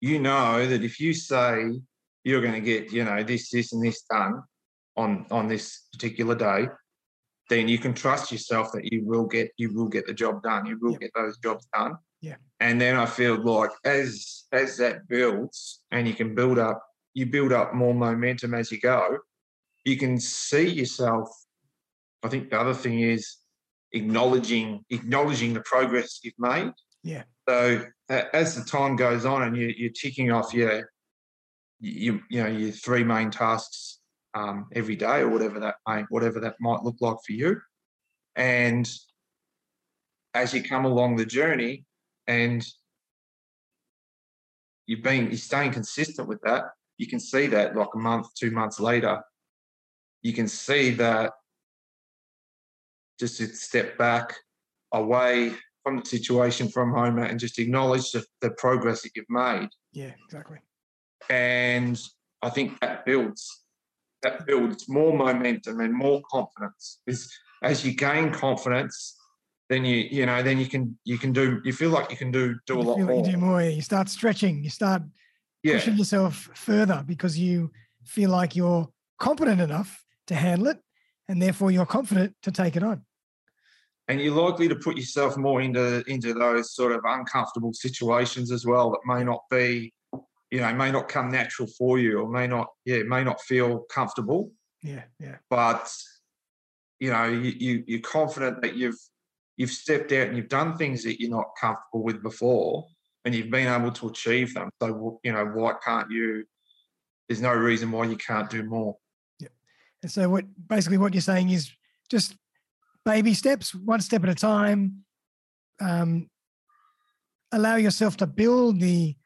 you 0.00 0.20
know 0.20 0.66
that 0.66 0.84
if 0.84 1.00
you 1.00 1.14
say 1.14 1.80
you're 2.24 2.42
going 2.42 2.54
to 2.54 2.60
get 2.60 2.92
you 2.92 3.04
know 3.04 3.22
this, 3.22 3.50
this, 3.50 3.72
and 3.72 3.82
this 3.82 4.02
done 4.10 4.42
on 4.96 5.26
on 5.30 5.48
this 5.48 5.88
particular 5.92 6.34
day, 6.34 6.66
then 7.50 7.68
you 7.68 7.78
can 7.78 7.92
trust 7.92 8.32
yourself 8.32 8.70
that 8.72 8.90
you 8.90 9.04
will 9.04 9.26
get 9.26 9.50
you 9.58 9.74
will 9.74 9.88
get 9.88 10.06
the 10.06 10.14
job 10.14 10.42
done. 10.42 10.64
You 10.64 10.78
will 10.80 10.92
yep. 10.92 11.00
get 11.00 11.10
those 11.14 11.36
jobs 11.38 11.66
done. 11.74 11.96
Yeah. 12.22 12.36
And 12.60 12.80
then 12.80 12.96
I 12.96 13.06
feel 13.06 13.36
like 13.36 13.72
as 13.84 14.44
as 14.52 14.78
that 14.78 15.08
builds 15.08 15.82
and 15.90 16.06
you 16.06 16.14
can 16.14 16.34
build 16.34 16.58
up, 16.58 16.82
you 17.12 17.26
build 17.26 17.52
up 17.52 17.74
more 17.74 17.92
momentum 17.92 18.54
as 18.54 18.70
you 18.70 18.80
go, 18.80 19.18
you 19.84 19.96
can 19.96 20.18
see 20.18 20.68
yourself. 20.68 21.28
I 22.22 22.28
think 22.28 22.50
the 22.50 22.60
other 22.60 22.74
thing 22.74 23.00
is 23.00 23.36
acknowledging 23.92 24.84
acknowledging 24.90 25.52
the 25.52 25.62
progress 25.62 26.20
you've 26.22 26.34
made. 26.38 26.72
Yeah. 27.02 27.24
So 27.48 27.84
uh, 28.08 28.22
as 28.32 28.54
the 28.54 28.64
time 28.64 28.94
goes 28.94 29.24
on 29.24 29.42
and 29.42 29.56
you, 29.56 29.74
you're 29.76 29.90
ticking 29.90 30.30
off 30.30 30.54
your 30.54 30.88
you 31.80 32.20
you 32.28 32.42
know 32.42 32.48
your 32.48 32.70
three 32.70 33.02
main 33.02 33.30
tasks 33.30 33.99
um, 34.34 34.66
every 34.74 34.96
day 34.96 35.20
or 35.20 35.28
whatever 35.28 35.60
that 35.60 35.76
may, 35.86 36.02
whatever 36.08 36.40
that 36.40 36.56
might 36.60 36.82
look 36.82 36.96
like 37.00 37.16
for 37.26 37.32
you. 37.32 37.60
And 38.36 38.90
as 40.34 40.54
you 40.54 40.62
come 40.62 40.84
along 40.84 41.16
the 41.16 41.26
journey 41.26 41.84
and 42.26 42.64
you've 44.86 45.02
been 45.02 45.26
you're 45.26 45.36
staying 45.36 45.72
consistent 45.72 46.28
with 46.28 46.40
that, 46.42 46.64
you 46.98 47.06
can 47.06 47.20
see 47.20 47.46
that 47.48 47.76
like 47.76 47.88
a 47.94 47.98
month, 47.98 48.28
two 48.34 48.50
months 48.50 48.78
later, 48.78 49.20
you 50.22 50.32
can 50.32 50.46
see 50.46 50.90
that 50.90 51.32
just 53.18 53.38
to 53.38 53.46
step 53.48 53.98
back 53.98 54.34
away 54.92 55.54
from 55.82 55.98
the 55.98 56.04
situation 56.04 56.68
from 56.68 56.92
home 56.92 57.18
and 57.18 57.40
just 57.40 57.58
acknowledge 57.58 58.12
the, 58.12 58.24
the 58.40 58.50
progress 58.52 59.02
that 59.02 59.10
you've 59.16 59.24
made. 59.28 59.68
Yeah, 59.92 60.12
exactly. 60.26 60.58
And 61.28 62.00
I 62.42 62.50
think 62.50 62.78
that 62.80 63.04
builds 63.04 63.64
that 64.22 64.46
builds 64.46 64.88
more 64.88 65.16
momentum 65.16 65.80
and 65.80 65.94
more 65.94 66.22
confidence. 66.30 67.00
Is 67.06 67.32
as 67.62 67.84
you 67.84 67.92
gain 67.94 68.32
confidence, 68.32 69.16
then 69.68 69.84
you 69.84 70.08
you 70.10 70.26
know 70.26 70.42
then 70.42 70.58
you 70.58 70.66
can 70.66 70.98
you 71.04 71.18
can 71.18 71.32
do 71.32 71.60
you 71.64 71.72
feel 71.72 71.90
like 71.90 72.10
you 72.10 72.16
can 72.16 72.30
do 72.30 72.56
do 72.66 72.74
you 72.74 72.80
a 72.80 72.82
lot 72.82 72.98
more. 72.98 73.16
you 73.24 73.32
do 73.32 73.38
more. 73.38 73.62
You 73.62 73.82
start 73.82 74.08
stretching. 74.08 74.62
You 74.62 74.70
start 74.70 75.02
yeah. 75.62 75.74
pushing 75.74 75.96
yourself 75.96 76.50
further 76.54 77.02
because 77.06 77.38
you 77.38 77.70
feel 78.04 78.30
like 78.30 78.56
you're 78.56 78.88
competent 79.18 79.60
enough 79.60 80.04
to 80.26 80.34
handle 80.34 80.68
it, 80.68 80.78
and 81.28 81.40
therefore 81.40 81.70
you're 81.70 81.86
confident 81.86 82.34
to 82.42 82.50
take 82.50 82.76
it 82.76 82.82
on. 82.82 83.02
And 84.08 84.20
you're 84.20 84.34
likely 84.34 84.66
to 84.66 84.74
put 84.74 84.96
yourself 84.96 85.36
more 85.36 85.60
into 85.60 86.02
into 86.08 86.34
those 86.34 86.74
sort 86.74 86.92
of 86.92 87.00
uncomfortable 87.04 87.72
situations 87.72 88.50
as 88.50 88.66
well 88.66 88.90
that 88.90 89.00
may 89.06 89.24
not 89.24 89.42
be 89.50 89.92
you 90.50 90.60
know, 90.60 90.72
may 90.74 90.90
not 90.90 91.08
come 91.08 91.30
natural 91.30 91.68
for 91.78 91.98
you 91.98 92.20
or 92.20 92.28
may 92.28 92.46
not, 92.46 92.68
yeah, 92.84 93.02
may 93.04 93.22
not 93.22 93.40
feel 93.42 93.80
comfortable. 93.92 94.52
Yeah, 94.82 95.04
yeah. 95.18 95.36
But 95.48 95.92
you 96.98 97.10
know, 97.10 97.24
you, 97.26 97.54
you 97.58 97.84
you're 97.86 98.00
confident 98.00 98.60
that 98.62 98.76
you've 98.76 98.98
you've 99.56 99.70
stepped 99.70 100.12
out 100.12 100.28
and 100.28 100.36
you've 100.36 100.48
done 100.48 100.76
things 100.76 101.04
that 101.04 101.20
you're 101.20 101.30
not 101.30 101.50
comfortable 101.60 102.02
with 102.02 102.22
before, 102.22 102.86
and 103.24 103.34
you've 103.34 103.50
been 103.50 103.68
able 103.68 103.92
to 103.92 104.08
achieve 104.08 104.54
them. 104.54 104.70
So 104.82 105.20
you 105.22 105.32
know, 105.32 105.44
why 105.46 105.74
can't 105.84 106.10
you? 106.10 106.44
There's 107.28 107.40
no 107.40 107.54
reason 107.54 107.92
why 107.92 108.06
you 108.06 108.16
can't 108.16 108.50
do 108.50 108.64
more. 108.64 108.96
Yeah. 109.38 109.48
And 110.02 110.10
so, 110.10 110.28
what 110.28 110.44
basically 110.66 110.98
what 110.98 111.14
you're 111.14 111.20
saying 111.20 111.50
is 111.50 111.70
just 112.10 112.34
baby 113.04 113.34
steps, 113.34 113.74
one 113.74 114.00
step 114.00 114.24
at 114.24 114.30
a 114.30 114.34
time. 114.34 115.04
Um, 115.80 116.28
allow 117.52 117.76
yourself 117.76 118.16
to 118.18 118.26
build 118.26 118.80
the 118.80 119.16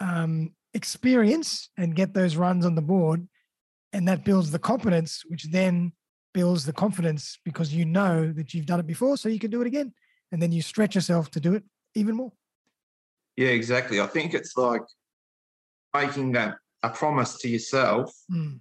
um, 0.00 0.52
experience 0.78 1.68
and 1.76 1.94
get 1.94 2.14
those 2.14 2.36
runs 2.36 2.64
on 2.64 2.74
the 2.74 2.82
board. 2.82 3.28
And 3.92 4.08
that 4.08 4.24
builds 4.24 4.50
the 4.50 4.58
competence, 4.58 5.22
which 5.26 5.44
then 5.50 5.92
builds 6.32 6.64
the 6.64 6.72
confidence 6.72 7.38
because 7.44 7.74
you 7.74 7.84
know 7.84 8.32
that 8.32 8.54
you've 8.54 8.66
done 8.66 8.80
it 8.80 8.86
before, 8.86 9.16
so 9.16 9.28
you 9.28 9.38
can 9.38 9.50
do 9.50 9.60
it 9.60 9.66
again. 9.66 9.92
And 10.32 10.40
then 10.40 10.52
you 10.52 10.62
stretch 10.62 10.94
yourself 10.94 11.30
to 11.32 11.40
do 11.40 11.54
it 11.54 11.64
even 11.94 12.14
more. 12.14 12.32
Yeah, 13.36 13.48
exactly. 13.48 14.00
I 14.00 14.06
think 14.06 14.34
it's 14.34 14.56
like 14.56 14.82
making 15.94 16.32
that 16.32 16.56
a 16.82 16.90
promise 16.90 17.38
to 17.38 17.48
yourself 17.48 18.12
mm. 18.30 18.58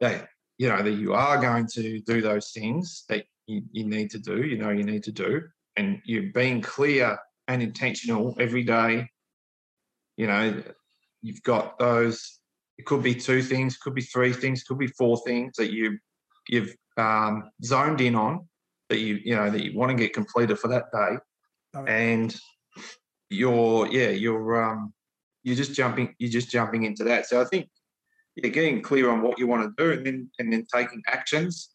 that 0.00 0.28
you 0.58 0.68
know 0.68 0.82
that 0.82 0.92
you 0.92 1.14
are 1.14 1.40
going 1.40 1.66
to 1.66 2.00
do 2.00 2.20
those 2.20 2.50
things 2.50 3.04
that 3.08 3.24
you, 3.46 3.62
you 3.72 3.84
need 3.84 4.10
to 4.10 4.18
do, 4.18 4.42
you 4.42 4.58
know 4.58 4.70
you 4.70 4.82
need 4.84 5.04
to 5.04 5.12
do, 5.12 5.42
and 5.76 6.00
you're 6.04 6.32
being 6.34 6.60
clear 6.60 7.18
and 7.48 7.62
intentional 7.62 8.36
every 8.40 8.64
day. 8.64 9.08
You 10.16 10.26
know, 10.26 10.62
you've 11.26 11.42
got 11.42 11.78
those. 11.78 12.38
It 12.78 12.86
could 12.86 13.02
be 13.02 13.14
two 13.14 13.42
things, 13.42 13.76
could 13.76 13.94
be 13.94 14.02
three 14.02 14.32
things, 14.32 14.62
could 14.62 14.78
be 14.78 14.86
four 14.86 15.20
things 15.26 15.56
that 15.56 15.72
you 15.72 15.98
you've 16.48 16.74
um, 16.96 17.50
zoned 17.64 18.00
in 18.00 18.14
on 18.14 18.46
that 18.88 18.98
you 18.98 19.18
you 19.24 19.34
know 19.34 19.50
that 19.50 19.64
you 19.64 19.76
want 19.76 19.90
to 19.90 19.96
get 19.96 20.14
completed 20.14 20.58
for 20.58 20.68
that 20.68 20.84
day, 20.92 21.16
and 21.86 22.36
you're 23.28 23.88
yeah 23.88 24.10
you're 24.10 24.64
um 24.64 24.92
you're 25.42 25.56
just 25.56 25.74
jumping 25.74 26.14
you're 26.18 26.30
just 26.30 26.50
jumping 26.50 26.84
into 26.84 27.04
that. 27.04 27.26
So 27.26 27.40
I 27.40 27.44
think 27.44 27.68
yeah, 28.36 28.48
getting 28.50 28.82
clear 28.82 29.10
on 29.10 29.22
what 29.22 29.38
you 29.38 29.46
want 29.46 29.62
to 29.64 29.84
do 29.84 29.92
and 29.92 30.06
then 30.06 30.30
and 30.38 30.52
then 30.52 30.66
taking 30.72 31.02
actions 31.06 31.70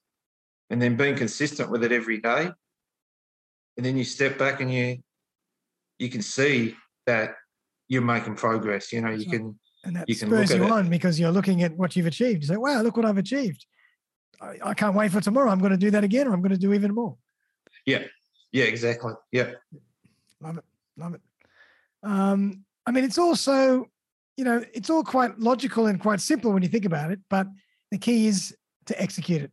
and 0.70 0.82
then 0.82 0.96
being 0.96 1.16
consistent 1.16 1.70
with 1.70 1.84
it 1.84 1.92
every 1.92 2.20
day. 2.20 2.50
And 3.78 3.86
then 3.86 3.98
you 3.98 4.04
step 4.04 4.38
back 4.38 4.62
and 4.62 4.72
you 4.72 5.00
you 6.00 6.10
can 6.10 6.22
see 6.22 6.76
that 7.06 7.36
you're 7.92 8.02
making 8.02 8.36
progress. 8.36 8.94
You 8.94 9.02
know, 9.02 9.12
you 9.12 9.30
can 9.30 9.60
and 9.84 9.98
that 9.98 10.08
you 10.08 10.16
can 10.16 10.30
spurs 10.30 10.54
you 10.54 10.64
on 10.64 10.90
because 10.90 11.20
you're 11.20 11.32
looking 11.32 11.62
at 11.62 11.76
what 11.76 11.94
you've 11.94 12.06
achieved. 12.06 12.44
You 12.44 12.48
say, 12.48 12.56
"Wow, 12.56 12.82
look 12.82 12.96
what 12.96 13.06
I've 13.06 13.18
achieved! 13.18 13.66
I, 14.40 14.56
I 14.64 14.74
can't 14.74 14.96
wait 14.96 15.12
for 15.12 15.20
tomorrow. 15.20 15.52
I'm 15.52 15.60
going 15.60 15.74
to 15.74 15.78
do 15.78 15.92
that 15.92 16.06
again, 16.06 16.26
or 16.26 16.34
I'm 16.34 16.42
going 16.42 16.54
to 16.54 16.58
do 16.58 16.72
even 16.72 16.96
more." 16.96 17.18
Yeah, 17.86 18.04
yeah, 18.54 18.64
exactly. 18.64 19.12
Yeah, 19.34 19.52
love 20.40 20.58
it, 20.60 20.64
love 20.96 21.16
it. 21.16 21.22
Um, 22.02 22.64
I 22.86 22.92
mean, 22.92 23.04
it's 23.04 23.18
also, 23.18 23.90
you 24.38 24.46
know, 24.46 24.64
it's 24.74 24.90
all 24.90 25.04
quite 25.04 25.38
logical 25.38 25.88
and 25.88 26.00
quite 26.00 26.22
simple 26.22 26.54
when 26.54 26.64
you 26.64 26.70
think 26.70 26.86
about 26.86 27.12
it, 27.12 27.20
but 27.30 27.46
the 27.92 27.98
key 27.98 28.28
is 28.28 28.56
to 28.86 29.00
execute 29.02 29.42
it. 29.42 29.52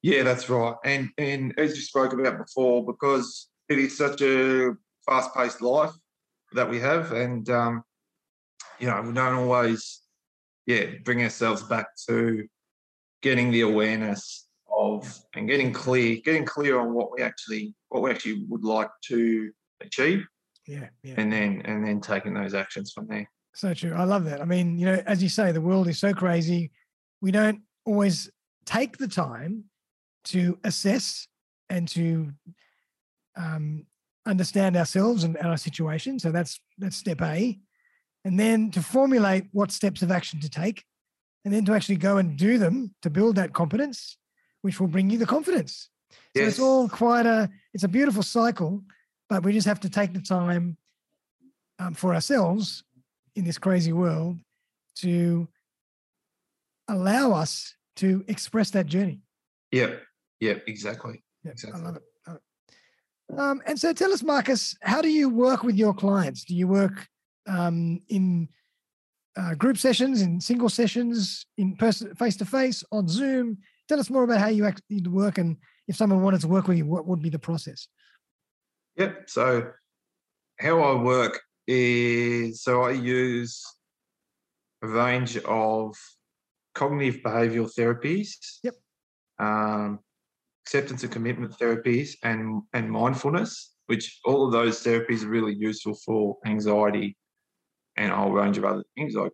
Yeah, 0.00 0.22
that's 0.22 0.48
right. 0.48 0.76
And 0.84 1.10
and 1.18 1.58
as 1.58 1.74
you 1.74 1.82
spoke 1.82 2.12
about 2.12 2.38
before, 2.38 2.86
because 2.86 3.48
it 3.68 3.80
is 3.80 3.98
such 3.98 4.22
a 4.22 4.76
fast-paced 5.04 5.60
life, 5.60 5.90
that 6.56 6.68
we 6.68 6.80
have, 6.80 7.12
and 7.12 7.48
um, 7.50 7.82
you 8.78 8.86
know 8.86 9.00
we 9.02 9.12
don't 9.12 9.34
always, 9.34 10.02
yeah, 10.66 10.86
bring 11.04 11.22
ourselves 11.22 11.62
back 11.62 11.86
to 12.08 12.46
getting 13.22 13.50
the 13.50 13.62
awareness 13.62 14.48
of 14.76 15.18
and 15.34 15.48
getting 15.48 15.72
clear, 15.72 16.16
getting 16.24 16.44
clear 16.44 16.78
on 16.78 16.92
what 16.92 17.12
we 17.12 17.22
actually 17.22 17.74
what 17.88 18.02
we 18.02 18.10
actually 18.10 18.44
would 18.48 18.64
like 18.64 18.90
to 19.04 19.50
achieve. 19.80 20.26
Yeah, 20.66 20.88
yeah. 21.02 21.14
And 21.16 21.32
then 21.32 21.62
and 21.64 21.86
then 21.86 22.00
taking 22.00 22.34
those 22.34 22.54
actions 22.54 22.92
from 22.92 23.06
there. 23.06 23.28
So 23.54 23.72
true. 23.72 23.94
I 23.94 24.04
love 24.04 24.24
that. 24.24 24.42
I 24.42 24.44
mean, 24.44 24.78
you 24.78 24.86
know, 24.86 25.02
as 25.06 25.22
you 25.22 25.28
say, 25.28 25.52
the 25.52 25.60
world 25.60 25.88
is 25.88 25.98
so 25.98 26.12
crazy. 26.12 26.72
We 27.22 27.30
don't 27.30 27.62
always 27.86 28.30
take 28.66 28.98
the 28.98 29.08
time 29.08 29.64
to 30.24 30.58
assess 30.64 31.28
and 31.70 31.88
to 31.88 32.32
um, 33.36 33.86
understand 34.26 34.76
ourselves 34.76 35.24
and 35.24 35.36
our 35.38 35.56
situation. 35.56 36.18
So 36.18 36.32
that's 36.32 36.60
that's 36.78 36.96
step 36.96 37.22
A, 37.22 37.58
and 38.24 38.38
then 38.38 38.70
to 38.72 38.82
formulate 38.82 39.44
what 39.52 39.70
steps 39.70 40.02
of 40.02 40.10
action 40.10 40.40
to 40.40 40.50
take, 40.50 40.84
and 41.44 41.54
then 41.54 41.64
to 41.66 41.72
actually 41.74 41.96
go 41.96 42.18
and 42.18 42.36
do 42.36 42.58
them 42.58 42.94
to 43.02 43.10
build 43.10 43.36
that 43.36 43.52
competence, 43.52 44.18
which 44.62 44.80
will 44.80 44.88
bring 44.88 45.10
you 45.10 45.18
the 45.18 45.26
confidence. 45.26 45.90
So 46.36 46.42
Yes. 46.42 46.52
it's 46.52 46.60
all 46.60 46.88
quite 46.88 47.26
a 47.26 47.48
it's 47.72 47.84
a 47.84 47.88
beautiful 47.88 48.22
cycle, 48.22 48.82
but 49.28 49.42
we 49.42 49.52
just 49.52 49.66
have 49.66 49.80
to 49.80 49.90
take 49.90 50.12
the 50.12 50.20
time 50.20 50.76
um, 51.78 51.94
for 51.94 52.14
ourselves 52.14 52.84
in 53.34 53.44
this 53.44 53.58
crazy 53.58 53.92
world 53.92 54.38
to 54.96 55.46
allow 56.88 57.32
us 57.32 57.74
to 57.96 58.24
express 58.28 58.70
that 58.70 58.86
journey. 58.86 59.20
Yep. 59.72 60.02
Yep. 60.40 60.64
Exactly. 60.66 61.22
Yeah, 61.44 61.52
Exactly. 61.52 61.80
I 61.80 61.84
love 61.84 61.96
it. 61.96 62.02
Um, 63.36 63.60
and 63.66 63.78
so 63.78 63.92
tell 63.92 64.12
us, 64.12 64.22
Marcus, 64.22 64.76
how 64.82 65.02
do 65.02 65.08
you 65.08 65.28
work 65.28 65.62
with 65.62 65.76
your 65.76 65.94
clients? 65.94 66.44
Do 66.44 66.54
you 66.54 66.68
work 66.68 67.06
um, 67.46 68.00
in 68.08 68.48
uh, 69.36 69.54
group 69.54 69.78
sessions, 69.78 70.22
in 70.22 70.40
single 70.40 70.68
sessions, 70.68 71.46
in 71.58 71.76
person, 71.76 72.14
face 72.14 72.36
to 72.36 72.44
face, 72.44 72.84
on 72.92 73.08
Zoom? 73.08 73.58
Tell 73.88 74.00
us 74.00 74.10
more 74.10 74.24
about 74.24 74.40
how 74.40 74.48
you 74.48 74.64
actually 74.64 75.02
work, 75.08 75.38
and 75.38 75.56
if 75.88 75.96
someone 75.96 76.22
wanted 76.22 76.40
to 76.42 76.48
work 76.48 76.68
with 76.68 76.78
you, 76.78 76.86
what 76.86 77.06
would 77.06 77.22
be 77.22 77.30
the 77.30 77.38
process? 77.38 77.88
Yep. 78.96 79.28
So 79.28 79.70
how 80.58 80.80
I 80.80 81.02
work 81.02 81.40
is 81.66 82.62
so 82.62 82.82
I 82.82 82.92
use 82.92 83.62
a 84.82 84.88
range 84.88 85.36
of 85.38 85.96
cognitive 86.74 87.22
behavioral 87.22 87.70
therapies. 87.76 88.30
Yep. 88.62 88.74
Um, 89.38 90.00
acceptance 90.66 91.04
and 91.04 91.12
commitment 91.12 91.56
therapies 91.56 92.16
and 92.24 92.60
and 92.72 92.90
mindfulness, 92.90 93.74
which 93.86 94.18
all 94.24 94.44
of 94.46 94.52
those 94.52 94.82
therapies 94.82 95.22
are 95.22 95.28
really 95.28 95.54
useful 95.54 95.94
for 96.04 96.36
anxiety 96.44 97.16
and 97.96 98.10
a 98.12 98.16
whole 98.16 98.32
range 98.32 98.58
of 98.58 98.64
other 98.64 98.82
things 98.96 99.14
like 99.14 99.30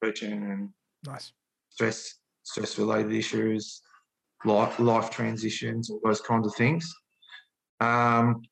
depression 0.00 0.32
and 0.32 0.68
Nice. 1.04 1.32
stress 1.70 2.14
stress 2.44 2.78
related 2.78 3.12
issues, 3.12 3.82
life 4.44 4.78
life 4.78 5.10
transitions, 5.10 5.90
all 5.90 6.00
those 6.04 6.20
kinds 6.20 6.46
of 6.46 6.54
things. 6.54 6.88
Um, 7.80 8.42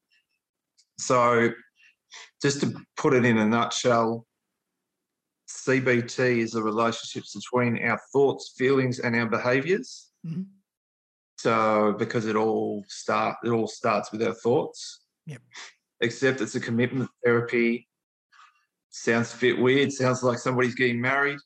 so, 0.99 1.51
just 2.43 2.61
to 2.63 2.75
put 2.97 3.15
it 3.15 3.25
in 3.25 3.39
a 3.39 3.47
nutshell, 3.47 4.27
CBT 5.49 6.39
is 6.39 6.53
the 6.53 6.63
relationships 6.63 7.35
between 7.37 7.85
our 7.85 8.01
thoughts, 8.13 8.53
feelings, 8.59 8.99
and 8.99 9.15
our 9.15 9.27
behaviours. 9.27 10.11
Mhm. 10.25 10.47
So, 11.37 11.95
because 11.99 12.27
it 12.27 12.37
all 12.37 12.85
start 12.89 13.37
it 13.45 13.51
all 13.51 13.69
starts 13.69 14.13
with 14.13 14.23
our 14.23 14.35
thoughts. 14.35 15.03
Yep. 15.27 15.43
Acceptance 16.03 16.55
and 16.55 16.65
commitment 16.65 17.11
therapy. 17.25 17.89
Sounds 18.91 19.35
a 19.35 19.39
bit 19.39 19.59
weird. 19.59 19.93
Sounds 19.93 20.23
like 20.23 20.39
somebody's 20.39 20.75
getting 20.75 21.01
married. 21.01 21.39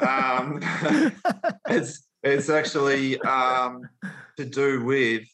Um, 0.00 0.60
it's 1.68 2.06
it's 2.22 2.48
actually 2.48 3.20
um, 3.20 3.82
to 4.36 4.44
do 4.44 4.84
with 4.84 5.24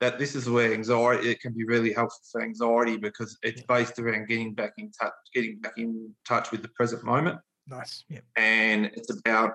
that 0.00 0.18
this 0.18 0.34
is 0.34 0.48
where 0.48 0.72
anxiety 0.72 1.30
it 1.30 1.40
can 1.40 1.52
be 1.52 1.64
really 1.64 1.92
helpful 1.92 2.20
for 2.30 2.42
anxiety 2.42 2.96
because 2.96 3.38
it's 3.42 3.62
based 3.62 3.98
around 3.98 4.28
getting 4.28 4.52
back 4.52 4.72
in 4.78 4.90
touch 4.90 5.12
getting 5.34 5.58
back 5.60 5.72
in 5.78 6.10
touch 6.28 6.50
with 6.50 6.62
the 6.62 6.68
present 6.68 7.02
moment 7.04 7.38
nice. 7.66 8.04
Yeah. 8.08 8.20
and 8.36 8.86
it's 8.86 9.10
about 9.10 9.52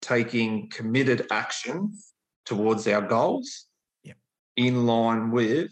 taking 0.00 0.68
committed 0.70 1.26
action 1.30 1.92
towards 2.46 2.86
our 2.86 3.02
goals 3.02 3.66
Yep. 4.04 4.16
in 4.56 4.86
line 4.86 5.30
with 5.30 5.70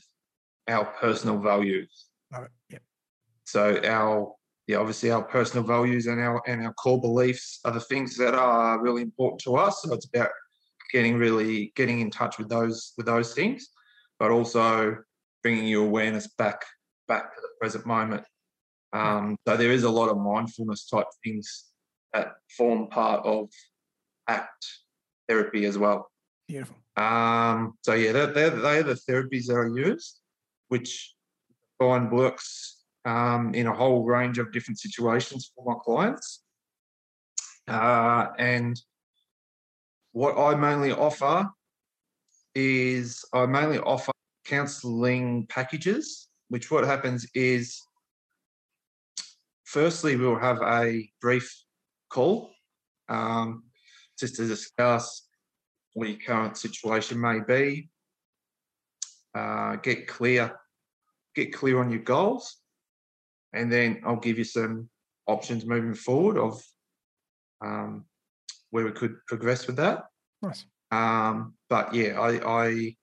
our 0.69 0.85
personal 0.85 1.39
values 1.39 2.07
it. 2.33 2.51
Yeah. 2.69 2.79
so 3.45 3.81
our 3.85 4.35
yeah, 4.67 4.79
obviously 4.79 5.13
our 5.13 5.23
personal 5.23 5.65
values 5.65 6.07
and 6.07 6.21
our 6.21 6.43
and 6.47 6.65
our 6.67 6.73
core 6.75 7.01
beliefs 7.01 7.61
are 7.65 7.71
the 7.73 7.81
things 7.81 8.17
that 8.17 8.35
are 8.35 8.83
really 8.83 9.03
important 9.03 9.41
to 9.43 9.57
us. 9.57 9.83
So 9.83 9.95
it's 9.95 10.07
about 10.07 10.31
getting 10.93 11.17
really 11.17 11.73
getting 11.77 12.01
in 12.01 12.11
touch 12.11 12.37
with 12.39 12.49
those 12.49 12.93
with 12.97 13.07
those 13.07 13.33
things, 13.33 13.69
but 14.19 14.31
also 14.33 14.97
bringing 15.43 15.69
your 15.69 15.87
awareness 15.87 16.27
back 16.37 16.65
back 17.07 17.35
to 17.35 17.41
the 17.41 17.49
present 17.61 17.87
moment. 17.87 18.25
Um, 18.93 19.37
so 19.47 19.57
there 19.57 19.71
is 19.71 19.85
a 19.85 19.91
lot 19.91 20.09
of 20.09 20.19
mindfulness 20.19 20.89
type 20.89 21.07
things 21.23 21.67
that 22.13 22.33
form 22.57 22.89
part 22.89 23.25
of 23.25 23.49
ACT 24.29 24.67
therapy 25.29 25.65
as 25.65 25.79
well. 25.79 26.11
Beautiful. 26.49 26.77
Um, 26.97 27.75
so 27.83 27.95
yeah, 27.95 28.13
they're, 28.13 28.33
they're, 28.33 28.51
they're 28.51 28.83
the 28.83 28.95
therapies 28.95 29.47
that 29.47 29.57
I 29.57 29.89
use, 29.89 30.21
which 30.69 31.15
I 31.81 31.85
find 31.85 32.11
works 32.11 32.85
um, 33.05 33.55
in 33.55 33.67
a 33.67 33.75
whole 33.75 34.05
range 34.05 34.39
of 34.39 34.53
different 34.53 34.79
situations 34.79 35.51
for 35.55 35.65
my 35.65 35.79
clients. 35.85 36.43
Uh, 37.69 38.29
and 38.39 38.81
what 40.13 40.39
I 40.39 40.55
mainly 40.55 40.93
offer 40.93 41.49
is 42.55 43.25
I 43.35 43.47
mainly 43.47 43.79
offer 43.79 44.13
counselling 44.47 45.47
packages, 45.49 46.29
which 46.49 46.71
what 46.71 46.85
happens 46.85 47.27
is 47.35 47.83
firstly, 49.65 50.17
we'll 50.17 50.39
have 50.39 50.63
a 50.63 51.09
brief 51.21 51.53
call 52.09 52.51
um, 53.09 53.65
just 54.19 54.37
to 54.37 54.47
discuss 54.47 55.27
what 55.95 56.09
your 56.09 56.19
current 56.19 56.57
situation 56.57 57.21
may 57.21 57.41
be. 57.47 57.89
Uh, 59.35 59.77
get 59.77 60.07
clear, 60.07 60.59
get 61.35 61.53
clear 61.53 61.79
on 61.79 61.91
your 61.91 62.01
goals, 62.01 62.57
and 63.53 63.71
then 63.71 64.01
I'll 64.05 64.17
give 64.17 64.39
you 64.39 64.45
some 64.45 64.89
options 65.27 65.67
moving 65.67 65.95
forward 65.95 66.39
of 66.39 66.63
um, 67.65 68.05
where 68.71 68.85
we 68.85 68.93
could 68.93 69.17
progress 69.27 69.67
with 69.67 69.77
that. 69.77 70.05
Nice. 70.43 70.65
Um, 70.91 71.55
but 71.69 71.95
yeah, 71.95 72.19
I, 72.19 72.65
I 72.65 72.97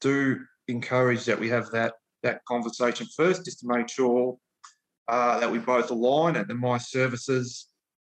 do 0.00 0.40
encourage 0.68 1.24
that 1.26 1.38
we 1.38 1.48
have 1.48 1.70
that 1.70 1.94
that 2.22 2.44
conversation 2.44 3.06
first, 3.16 3.44
just 3.44 3.60
to 3.60 3.66
make 3.66 3.88
sure 3.88 4.36
uh, 5.08 5.40
that 5.40 5.50
we 5.50 5.58
both 5.58 5.90
align 5.90 6.36
and 6.36 6.46
that 6.46 6.54
my 6.54 6.78
services, 6.78 7.68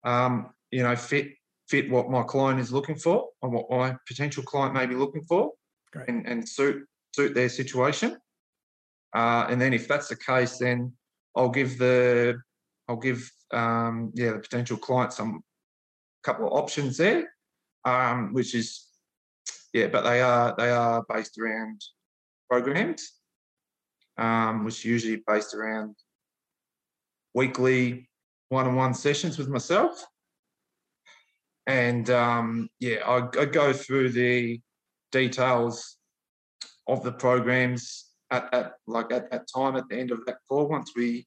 um, 0.05 0.51
you 0.71 0.83
know, 0.83 0.97
fit 0.97 1.33
fit 1.69 1.91
what 1.91 2.11
my 2.11 2.23
client 2.23 2.61
is 2.61 2.73
looking 2.73 2.97
for 2.97 3.29
and 3.43 3.53
what 3.53 3.71
my 3.71 3.97
potential 4.07 4.43
client 4.43 4.75
may 4.75 4.87
be 4.87 4.95
looking 4.95 5.23
for, 5.23 5.53
Great. 5.93 6.09
and, 6.09 6.27
and 6.27 6.49
suit 6.49 6.85
suit 7.15 7.35
their 7.35 7.49
situation. 7.49 8.17
Uh, 9.15 9.47
and 9.49 9.61
then 9.61 9.73
if 9.73 9.89
that's 9.89 10.09
the 10.09 10.17
case, 10.17 10.59
then 10.59 10.93
I'll 11.37 11.49
give 11.49 11.79
the 11.79 12.39
I'll 12.89 12.97
give 12.97 13.31
um, 13.53 14.13
yeah 14.15 14.33
the 14.33 14.39
potential 14.39 14.77
client 14.77 15.13
some 15.13 15.43
couple 16.23 16.47
of 16.47 16.53
options 16.53 16.97
there, 16.97 17.29
um, 17.85 18.33
which 18.33 18.55
is 18.55 18.87
yeah, 19.73 19.89
but 19.89 20.03
they 20.03 20.21
are 20.21 20.55
they 20.57 20.71
are 20.71 21.05
based 21.09 21.39
around 21.39 21.81
programs, 22.51 23.13
um, 24.17 24.65
which 24.65 24.85
usually 24.85 25.23
based 25.27 25.55
around 25.55 25.95
weekly 27.35 28.09
one-on-one 28.49 28.95
sessions 28.95 29.39
with 29.39 29.49
myself. 29.49 30.05
And 31.69 32.09
um, 32.09 32.71
yeah, 32.81 33.01
I, 33.07 33.29
I 33.39 33.45
go 33.45 33.75
through 33.75 34.11
the 34.11 34.59
details 35.13 35.99
of 36.89 37.05
the 37.05 37.13
programs 37.13 38.07
at, 38.31 38.73
like 38.87 39.13
at 39.13 39.31
that 39.31 39.47
time 39.55 39.77
at 39.77 39.87
the 39.89 39.97
end 39.99 40.11
of 40.11 40.25
that 40.25 40.39
call 40.49 40.69
once 40.69 40.93
we 40.97 41.27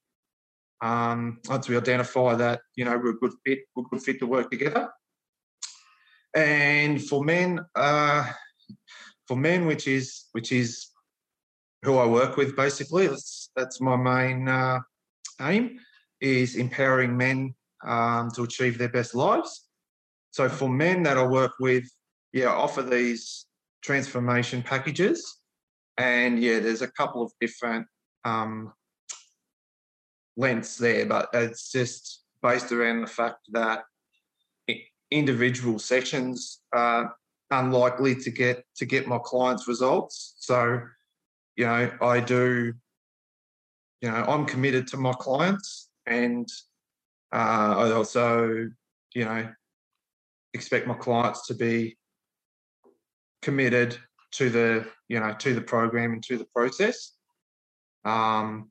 um, 0.82 1.38
once 1.48 1.68
we 1.68 1.76
identify 1.76 2.34
that 2.34 2.60
you 2.74 2.84
know 2.84 2.98
we're 2.98 3.10
a 3.10 3.18
good 3.18 3.34
fit, 3.46 3.60
we're 3.76 3.84
a 3.84 3.88
good 3.90 4.02
fit 4.02 4.18
to 4.18 4.26
work 4.26 4.50
together. 4.50 4.90
And 6.34 7.00
for 7.00 7.22
men, 7.22 7.60
uh, 7.76 8.32
for 9.28 9.36
men, 9.36 9.66
which 9.66 9.86
is 9.86 10.24
which 10.32 10.50
is 10.50 10.88
who 11.84 11.98
I 11.98 12.06
work 12.06 12.36
with, 12.36 12.56
basically, 12.56 13.06
that's 13.06 13.50
that's 13.54 13.80
my 13.80 13.96
main 13.96 14.48
uh, 14.48 14.80
aim 15.40 15.78
is 16.20 16.56
empowering 16.56 17.16
men 17.16 17.54
um, 17.86 18.30
to 18.32 18.42
achieve 18.42 18.76
their 18.76 18.88
best 18.88 19.14
lives. 19.14 19.68
So 20.32 20.48
for 20.48 20.68
men 20.68 21.02
that 21.04 21.18
I 21.18 21.26
work 21.26 21.52
with, 21.60 21.84
yeah, 22.32 22.46
I 22.46 22.54
offer 22.54 22.82
these 22.82 23.46
transformation 23.82 24.62
packages, 24.62 25.38
and 25.98 26.42
yeah, 26.42 26.58
there's 26.58 26.82
a 26.82 26.90
couple 26.90 27.22
of 27.22 27.32
different 27.38 27.86
um, 28.24 28.72
lengths 30.36 30.78
there, 30.78 31.04
but 31.04 31.28
it's 31.34 31.70
just 31.70 32.24
based 32.42 32.72
around 32.72 33.02
the 33.02 33.06
fact 33.06 33.40
that 33.50 33.84
individual 35.10 35.78
sessions 35.78 36.62
are 36.72 37.14
unlikely 37.50 38.14
to 38.14 38.30
get 38.30 38.64
to 38.76 38.86
get 38.86 39.06
my 39.06 39.18
clients 39.22 39.68
results. 39.68 40.34
So, 40.38 40.80
you 41.56 41.66
know, 41.66 41.92
I 42.00 42.20
do, 42.20 42.72
you 44.00 44.10
know, 44.10 44.16
I'm 44.16 44.46
committed 44.46 44.86
to 44.88 44.96
my 44.96 45.12
clients, 45.12 45.90
and 46.06 46.48
uh, 47.34 47.74
I 47.76 47.90
also, 47.92 48.70
you 49.14 49.24
know, 49.26 49.52
expect 50.54 50.86
my 50.86 50.94
clients 50.94 51.46
to 51.46 51.54
be 51.54 51.96
committed 53.40 53.96
to 54.32 54.50
the 54.50 54.86
you 55.08 55.18
know 55.18 55.34
to 55.38 55.54
the 55.54 55.60
program 55.60 56.12
and 56.12 56.22
to 56.22 56.38
the 56.38 56.46
process 56.54 57.12
um, 58.04 58.70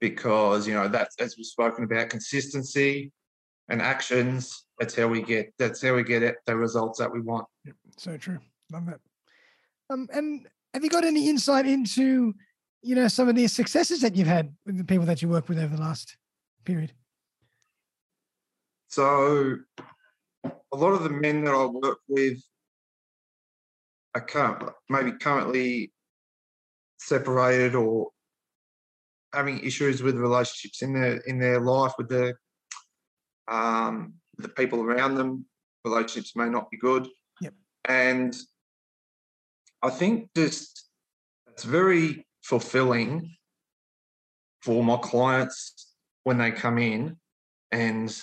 because 0.00 0.66
you 0.66 0.74
know 0.74 0.88
that's 0.88 1.16
as 1.20 1.36
we've 1.36 1.46
spoken 1.46 1.84
about 1.84 2.08
consistency 2.08 3.12
and 3.68 3.82
actions 3.82 4.64
that's 4.78 4.96
how 4.96 5.06
we 5.06 5.22
get 5.22 5.52
that's 5.58 5.82
how 5.82 5.94
we 5.94 6.02
get 6.02 6.22
it, 6.22 6.36
the 6.46 6.56
results 6.56 6.98
that 6.98 7.12
we 7.12 7.20
want 7.20 7.46
Yep, 7.64 7.76
so 7.96 8.16
true. 8.16 8.38
Love 8.72 8.86
that. 8.86 9.00
Um, 9.90 10.08
and 10.12 10.46
have 10.72 10.84
you 10.84 10.90
got 10.90 11.04
any 11.04 11.28
insight 11.28 11.66
into, 11.66 12.34
you 12.82 12.94
know, 12.94 13.08
some 13.08 13.28
of 13.28 13.34
the 13.34 13.46
successes 13.48 14.00
that 14.00 14.14
you've 14.14 14.28
had 14.28 14.54
with 14.64 14.78
the 14.78 14.84
people 14.84 15.06
that 15.06 15.20
you 15.20 15.28
work 15.28 15.48
with 15.48 15.58
over 15.58 15.74
the 15.74 15.82
last 15.82 16.16
period? 16.64 16.92
so 18.88 19.56
a 20.72 20.76
lot 20.76 20.92
of 20.92 21.02
the 21.02 21.10
men 21.10 21.44
that 21.44 21.54
i 21.54 21.64
work 21.64 21.98
with 22.08 22.38
are 24.14 24.20
current, 24.20 24.70
maybe 24.88 25.12
currently 25.12 25.92
separated 26.98 27.74
or 27.74 28.08
having 29.32 29.60
issues 29.60 30.02
with 30.02 30.16
relationships 30.16 30.82
in 30.82 30.92
their 30.92 31.16
in 31.18 31.38
their 31.38 31.60
life 31.60 31.92
with 31.98 32.08
the 32.08 32.34
um, 33.48 34.14
the 34.38 34.48
people 34.48 34.82
around 34.82 35.14
them. 35.14 35.44
Relationships 35.84 36.36
may 36.36 36.48
not 36.48 36.70
be 36.70 36.76
good. 36.76 37.08
Yep. 37.40 37.54
And 37.86 38.36
I 39.82 39.90
think 39.90 40.28
just 40.36 40.88
it's 41.48 41.64
very 41.64 42.26
fulfilling 42.42 43.34
for 44.62 44.84
my 44.84 44.98
clients 44.98 45.94
when 46.24 46.36
they 46.36 46.50
come 46.50 46.76
in 46.76 47.16
and 47.72 48.14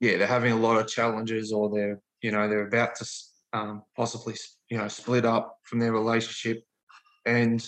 yeah, 0.00 0.16
they're 0.16 0.26
having 0.26 0.52
a 0.52 0.58
lot 0.58 0.78
of 0.78 0.88
challenges 0.88 1.52
or 1.52 1.70
they're, 1.70 2.00
you 2.22 2.30
know, 2.30 2.48
they're 2.48 2.66
about 2.66 2.96
to 2.96 3.08
um, 3.52 3.82
possibly, 3.96 4.34
you 4.68 4.78
know, 4.78 4.88
split 4.88 5.24
up 5.24 5.56
from 5.62 5.78
their 5.78 5.92
relationship 5.92 6.62
and 7.24 7.66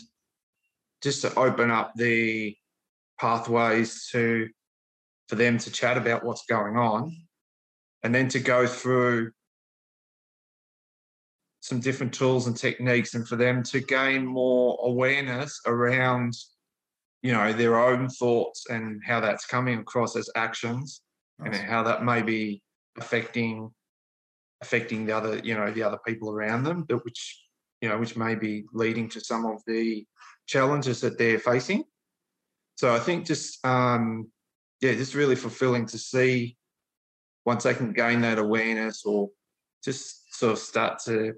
just 1.03 1.23
to 1.23 1.35
open 1.39 1.71
up 1.71 1.93
the 1.97 2.57
pathways 3.19 4.09
to 4.11 4.49
for 5.29 5.37
them 5.37 5.59
to 5.59 5.71
chat 5.71 5.97
about 5.97 6.25
what's 6.25 6.45
going 6.47 6.77
on 6.77 7.15
and 8.03 8.15
then 8.15 8.29
to 8.29 8.39
go 8.39 8.67
through 8.67 9.31
some 11.61 11.81
different 11.81 12.15
tools 12.15 12.47
and 12.47 12.57
techniques 12.57 13.15
and 13.15 13.27
for 13.27 13.35
them 13.35 13.63
to 13.63 13.81
gain 13.81 14.25
more 14.25 14.79
awareness 14.85 15.61
around 15.67 16.33
you 17.23 17.33
know 17.33 17.53
their 17.53 17.79
own 17.79 18.09
thoughts 18.09 18.67
and 18.71 19.03
how 19.05 19.19
that's 19.19 19.47
coming 19.47 19.81
across 19.81 20.15
as 20.17 20.31
actions 20.37 21.03
and 21.41 21.53
Nice. 21.53 21.63
how 21.63 21.83
that 21.83 22.05
may 22.05 22.23
be 22.23 22.63
affecting 22.99 23.71
affecting 24.63 25.05
the 25.05 25.13
other 25.13 25.39
you 25.39 25.55
know 25.55 25.71
the 25.71 25.83
other 25.83 25.99
people 26.07 26.31
around 26.31 26.63
them 26.63 26.85
that 26.89 27.05
which 27.05 27.43
you 27.83 27.89
know 27.89 27.99
which 27.99 28.17
may 28.17 28.35
be 28.35 28.65
leading 28.73 29.09
to 29.11 29.21
some 29.21 29.45
of 29.45 29.61
the 29.67 30.05
challenges 30.47 31.01
that 31.01 31.19
they're 31.19 31.39
facing 31.39 31.85
so 32.77 32.95
i 32.95 32.99
think 32.99 33.27
just 33.27 33.65
um 33.67 34.31
yeah 34.81 34.95
just 34.95 35.15
really 35.15 35.37
fulfilling 35.37 35.85
to 35.85 35.99
see 35.99 36.57
once 37.45 37.65
they 37.65 37.75
can 37.75 37.93
gain 37.93 38.21
that 38.23 38.39
awareness 38.39 39.05
or 39.05 39.29
just 39.85 40.35
sort 40.35 40.53
of 40.53 40.59
start 40.59 40.99
to 40.99 41.35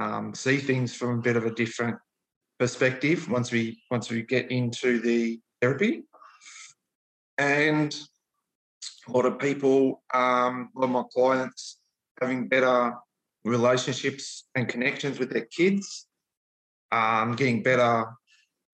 um, 0.00 0.34
see 0.34 0.58
things 0.58 0.92
from 0.94 1.18
a 1.18 1.22
bit 1.22 1.36
of 1.36 1.46
a 1.46 1.54
different 1.54 1.96
perspective 2.58 3.30
once 3.30 3.52
we 3.52 3.80
once 3.90 4.10
we 4.10 4.22
get 4.22 4.50
into 4.50 5.00
the 5.00 5.40
therapy 5.60 6.02
and 7.38 7.96
a 9.08 9.12
lot 9.12 9.26
of 9.26 9.38
people 9.38 10.02
um, 10.12 10.70
a 10.76 10.80
lot 10.80 10.86
of 10.86 10.90
my 10.90 11.02
clients 11.12 11.78
having 12.20 12.48
better 12.48 12.94
relationships 13.44 14.44
and 14.54 14.68
connections 14.68 15.18
with 15.18 15.30
their 15.30 15.46
kids 15.46 16.06
um, 16.92 17.34
getting 17.34 17.62
better 17.62 18.06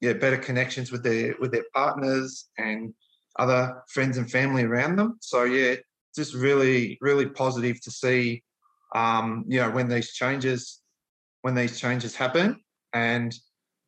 yeah 0.00 0.12
better 0.12 0.36
connections 0.36 0.92
with 0.92 1.02
their 1.02 1.34
with 1.40 1.52
their 1.52 1.64
partners 1.74 2.48
and 2.58 2.94
other 3.38 3.82
friends 3.88 4.18
and 4.18 4.30
family 4.30 4.64
around 4.64 4.96
them. 4.96 5.16
So 5.20 5.44
yeah 5.44 5.76
just 6.14 6.34
really 6.34 6.98
really 7.00 7.26
positive 7.26 7.80
to 7.80 7.90
see 7.90 8.42
um, 8.94 9.44
you 9.46 9.60
know 9.60 9.70
when 9.70 9.88
these 9.88 10.12
changes 10.12 10.80
when 11.42 11.54
these 11.54 11.78
changes 11.78 12.14
happen 12.14 12.60
and 12.92 13.34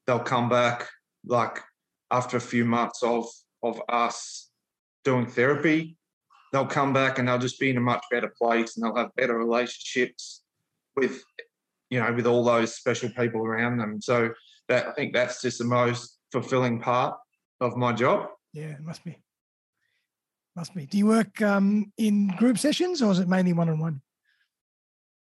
they'll 0.07 0.21
come 0.21 0.49
back 0.49 0.89
like 1.27 1.59
after 2.11 2.37
a 2.37 2.41
few 2.41 2.65
months 2.65 3.03
of 3.03 3.27
of 3.63 3.81
us 3.89 4.51
doing 5.05 5.27
therapy 5.27 5.97
they'll 6.53 6.67
come 6.67 6.93
back 6.93 7.19
and 7.19 7.27
they'll 7.27 7.39
just 7.39 7.59
be 7.59 7.71
in 7.71 7.77
a 7.77 7.81
much 7.81 8.05
better 8.11 8.33
place 8.41 8.77
and 8.77 8.85
they'll 8.85 8.97
have 8.97 9.15
better 9.17 9.37
relationships 9.37 10.43
with 10.97 11.23
you 11.91 11.99
know 12.01 12.13
with 12.13 12.27
all 12.27 12.45
those 12.45 12.75
special 12.75 13.09
people 13.11 13.45
around 13.45 13.79
them 13.79 14.01
so 14.01 14.31
that 14.69 14.87
i 14.87 14.93
think 14.93 15.13
that's 15.13 15.41
just 15.43 15.59
the 15.59 15.65
most 15.65 16.19
fulfilling 16.31 16.81
part 16.81 17.17
of 17.61 17.77
my 17.77 17.93
job 17.93 18.29
Yeah, 18.53 18.73
it 18.73 18.81
must 18.81 19.05
be. 19.05 19.17
Must 20.55 20.75
be. 20.75 20.85
Do 20.85 20.99
you 20.99 21.07
work 21.07 21.41
um, 21.41 21.91
in 21.97 22.29
group 22.37 22.59
sessions 22.59 23.01
or 23.01 23.11
is 23.11 23.21
it 23.21 23.29
mainly 23.29 23.55
one 23.55 23.71
on 23.71 23.79
one? 23.79 24.03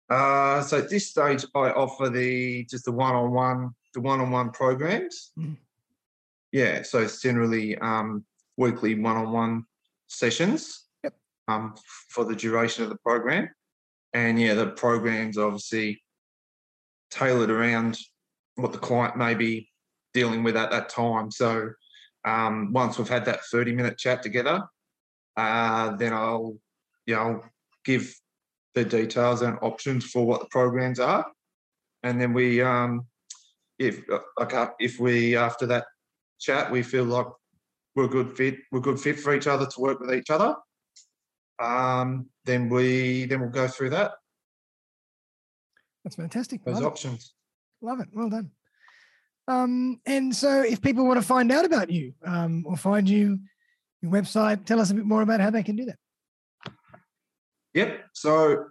Uh, 0.09 0.61
so 0.61 0.77
at 0.77 0.89
this 0.89 1.09
stage, 1.09 1.43
I 1.55 1.71
offer 1.71 2.09
the 2.09 2.65
just 2.65 2.85
the 2.85 2.91
one-on-one, 2.91 3.71
the 3.95 4.01
one-on-one 4.01 4.51
programs. 4.51 5.31
Mhm. 5.37 5.57
Yeah, 6.51 6.83
so 6.83 6.99
it's 6.99 7.19
generally 7.21 7.77
um, 7.79 8.25
weekly 8.57 8.93
one-on-one 8.95 9.65
sessions. 10.07 10.86
Um, 11.47 11.75
for 12.09 12.25
the 12.25 12.35
duration 12.35 12.83
of 12.83 12.89
the 12.89 12.97
program, 12.97 13.49
and 14.13 14.39
yeah, 14.39 14.53
the 14.53 14.67
programs 14.67 15.37
obviously 15.37 16.01
tailored 17.11 17.49
around 17.49 17.97
what 18.55 18.71
the 18.71 18.77
client 18.77 19.15
may 19.15 19.33
be 19.33 19.69
dealing 20.13 20.43
with 20.43 20.57
at 20.57 20.71
that 20.71 20.89
time. 20.89 21.31
So 21.31 21.71
um, 22.25 22.73
once 22.73 22.97
we've 22.97 23.07
had 23.07 23.25
that 23.25 23.45
thirty-minute 23.51 23.97
chat 23.97 24.23
together, 24.23 24.63
uh, 25.37 25.95
then 25.95 26.13
I'll, 26.13 26.57
you 27.05 27.15
know, 27.15 27.43
give 27.85 28.13
the 28.75 28.83
details 28.83 29.41
and 29.41 29.57
options 29.61 30.05
for 30.05 30.25
what 30.25 30.41
the 30.41 30.47
programs 30.51 30.99
are, 30.99 31.25
and 32.03 32.19
then 32.19 32.33
we, 32.33 32.61
um, 32.61 33.07
if 33.79 34.01
like 34.37 34.53
uh, 34.53 34.71
if 34.79 34.99
we 34.99 35.35
after 35.37 35.65
that 35.67 35.85
chat 36.39 36.71
we 36.71 36.83
feel 36.83 37.05
like 37.05 37.27
we're 37.95 38.05
a 38.05 38.09
good 38.09 38.35
fit, 38.37 38.57
we're 38.71 38.79
a 38.79 38.81
good 38.81 38.99
fit 38.99 39.19
for 39.19 39.33
each 39.33 39.47
other 39.47 39.65
to 39.65 39.79
work 39.79 39.99
with 39.99 40.13
each 40.13 40.29
other, 40.29 40.55
um, 41.59 42.27
then 42.45 42.69
we 42.69 43.25
then 43.25 43.41
we'll 43.41 43.49
go 43.49 43.67
through 43.67 43.89
that 43.91 44.11
That's 46.03 46.15
fantastic. 46.15 46.63
those 46.63 46.75
Love 46.75 46.83
it. 46.83 46.87
options. 46.87 47.33
Love 47.81 47.99
it. 47.99 48.07
Well 48.13 48.29
done. 48.29 48.51
Um, 49.47 50.01
and 50.05 50.35
so, 50.35 50.61
if 50.61 50.81
people 50.81 51.05
want 51.05 51.19
to 51.21 51.25
find 51.25 51.51
out 51.51 51.63
about 51.65 51.89
you 51.89 52.13
um, 52.25 52.65
or 52.67 52.75
find 52.75 53.09
you, 53.09 53.39
your 54.01 54.11
website, 54.11 54.65
tell 54.65 54.79
us 54.79 54.91
a 54.91 54.93
bit 54.93 55.05
more 55.05 55.21
about 55.21 55.39
how 55.39 55.49
they 55.49 55.63
can 55.63 55.75
do 55.75 55.85
that. 55.85 55.97
Yep. 57.73 58.05
So 58.13 58.65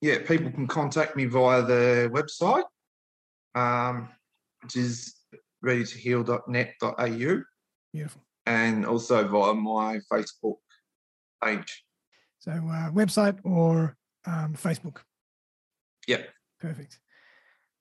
yeah, 0.00 0.18
people 0.18 0.50
can 0.50 0.66
contact 0.66 1.16
me 1.16 1.24
via 1.26 1.62
the 1.62 2.10
website, 2.12 2.64
um, 3.54 4.08
which 4.62 4.76
is 4.76 5.14
readytoheal.net.au, 5.64 7.42
Beautiful. 7.92 8.22
and 8.46 8.86
also 8.86 9.26
via 9.26 9.54
my 9.54 9.98
Facebook 10.10 10.56
page. 11.42 11.84
So, 12.40 12.50
uh, 12.52 12.90
website 12.90 13.38
or 13.44 13.96
um, 14.26 14.54
Facebook. 14.54 14.98
Yep. 16.08 16.28
Perfect. 16.60 16.98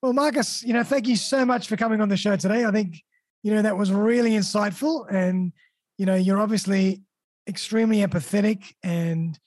Well, 0.02 0.14
Marcus, 0.14 0.64
you 0.64 0.74
know, 0.74 0.84
thank 0.84 1.08
you 1.08 1.16
so 1.16 1.46
much 1.46 1.68
for 1.68 1.76
coming 1.76 2.02
on 2.02 2.10
the 2.10 2.18
show 2.18 2.36
today. 2.36 2.66
I 2.66 2.72
think, 2.72 3.02
you 3.44 3.54
know, 3.54 3.62
that 3.62 3.78
was 3.78 3.92
really 3.92 4.32
insightful. 4.32 5.12
And, 5.12 5.52
you 5.98 6.06
know, 6.06 6.16
you're 6.16 6.40
obviously 6.40 7.02
extremely 7.48 7.98
empathetic 7.98 8.74
and 8.84 9.38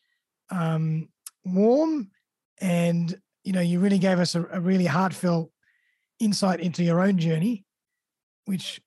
um, 0.51 1.09
warm. 1.45 2.11
And, 2.61 3.19
you 3.45 3.53
know, 3.53 3.61
you 3.61 3.81
really 3.81 3.99
gave 3.99 4.19
us 4.19 4.35
a, 4.35 4.47
a 4.53 4.61
really 4.61 4.87
heartfelt 4.87 5.51
insight 6.21 6.61
into 6.61 6.83
your 6.83 7.01
own 7.01 7.19
journey, 7.19 7.65
which 8.45 8.81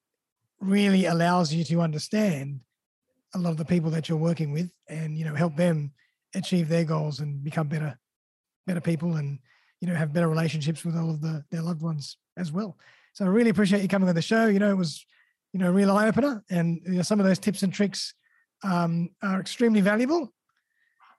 really 0.59 1.05
allows 1.05 1.53
you 1.53 1.63
to 1.65 1.81
understand 1.81 2.61
a 3.33 3.39
lot 3.39 3.51
of 3.51 3.57
the 3.57 3.65
people 3.65 3.91
that 3.91 4.07
you're 4.07 4.17
working 4.17 4.51
with 4.51 4.71
and, 4.87 5.17
you 5.17 5.25
know, 5.25 5.35
help 5.35 5.55
them 5.55 5.91
achieve 6.35 6.69
their 6.69 6.83
goals 6.83 7.19
and 7.19 7.43
become 7.43 7.67
better, 7.67 7.97
better 8.67 8.81
people 8.81 9.15
and, 9.15 9.39
you 9.81 9.87
know, 9.87 9.95
have 9.95 10.13
better 10.13 10.27
relationships 10.27 10.85
with 10.85 10.95
all 10.95 11.09
of 11.09 11.21
the, 11.21 11.43
their 11.51 11.61
loved 11.61 11.81
ones 11.81 12.17
as 12.37 12.51
well. 12.51 12.77
So 13.13 13.25
I 13.25 13.29
really 13.29 13.49
appreciate 13.49 13.81
you 13.81 13.87
coming 13.87 14.09
on 14.09 14.15
the 14.15 14.21
show. 14.21 14.47
You 14.47 14.59
know, 14.59 14.71
it 14.71 14.77
was, 14.77 15.05
you 15.53 15.59
know, 15.59 15.69
a 15.69 15.73
real 15.73 15.91
eye 15.91 16.07
opener, 16.07 16.43
and 16.49 16.81
you 16.85 16.97
know, 16.97 17.01
some 17.01 17.19
of 17.19 17.25
those 17.25 17.39
tips 17.39 17.63
and 17.63 17.73
tricks 17.73 18.13
um, 18.63 19.09
are 19.23 19.39
extremely 19.39 19.81
valuable. 19.81 20.33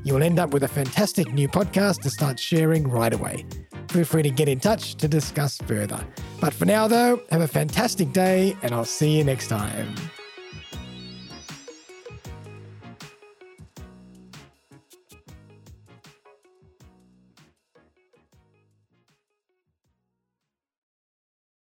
You 0.03 0.13
will 0.15 0.23
end 0.23 0.39
up 0.39 0.51
with 0.51 0.63
a 0.63 0.67
fantastic 0.67 1.33
new 1.33 1.47
podcast 1.47 2.01
to 2.01 2.09
start 2.09 2.39
sharing 2.39 2.87
right 2.87 3.13
away. 3.13 3.45
Feel 3.89 4.05
free 4.05 4.23
to 4.23 4.29
get 4.29 4.47
in 4.47 4.59
touch 4.59 4.95
to 4.95 5.07
discuss 5.07 5.57
further. 5.57 5.99
But 6.39 6.53
for 6.53 6.65
now, 6.65 6.87
though, 6.87 7.21
have 7.29 7.41
a 7.41 7.47
fantastic 7.47 8.13
day, 8.13 8.55
and 8.63 8.73
I'll 8.73 8.85
see 8.85 9.17
you 9.17 9.23
next 9.23 9.47
time. 9.47 9.93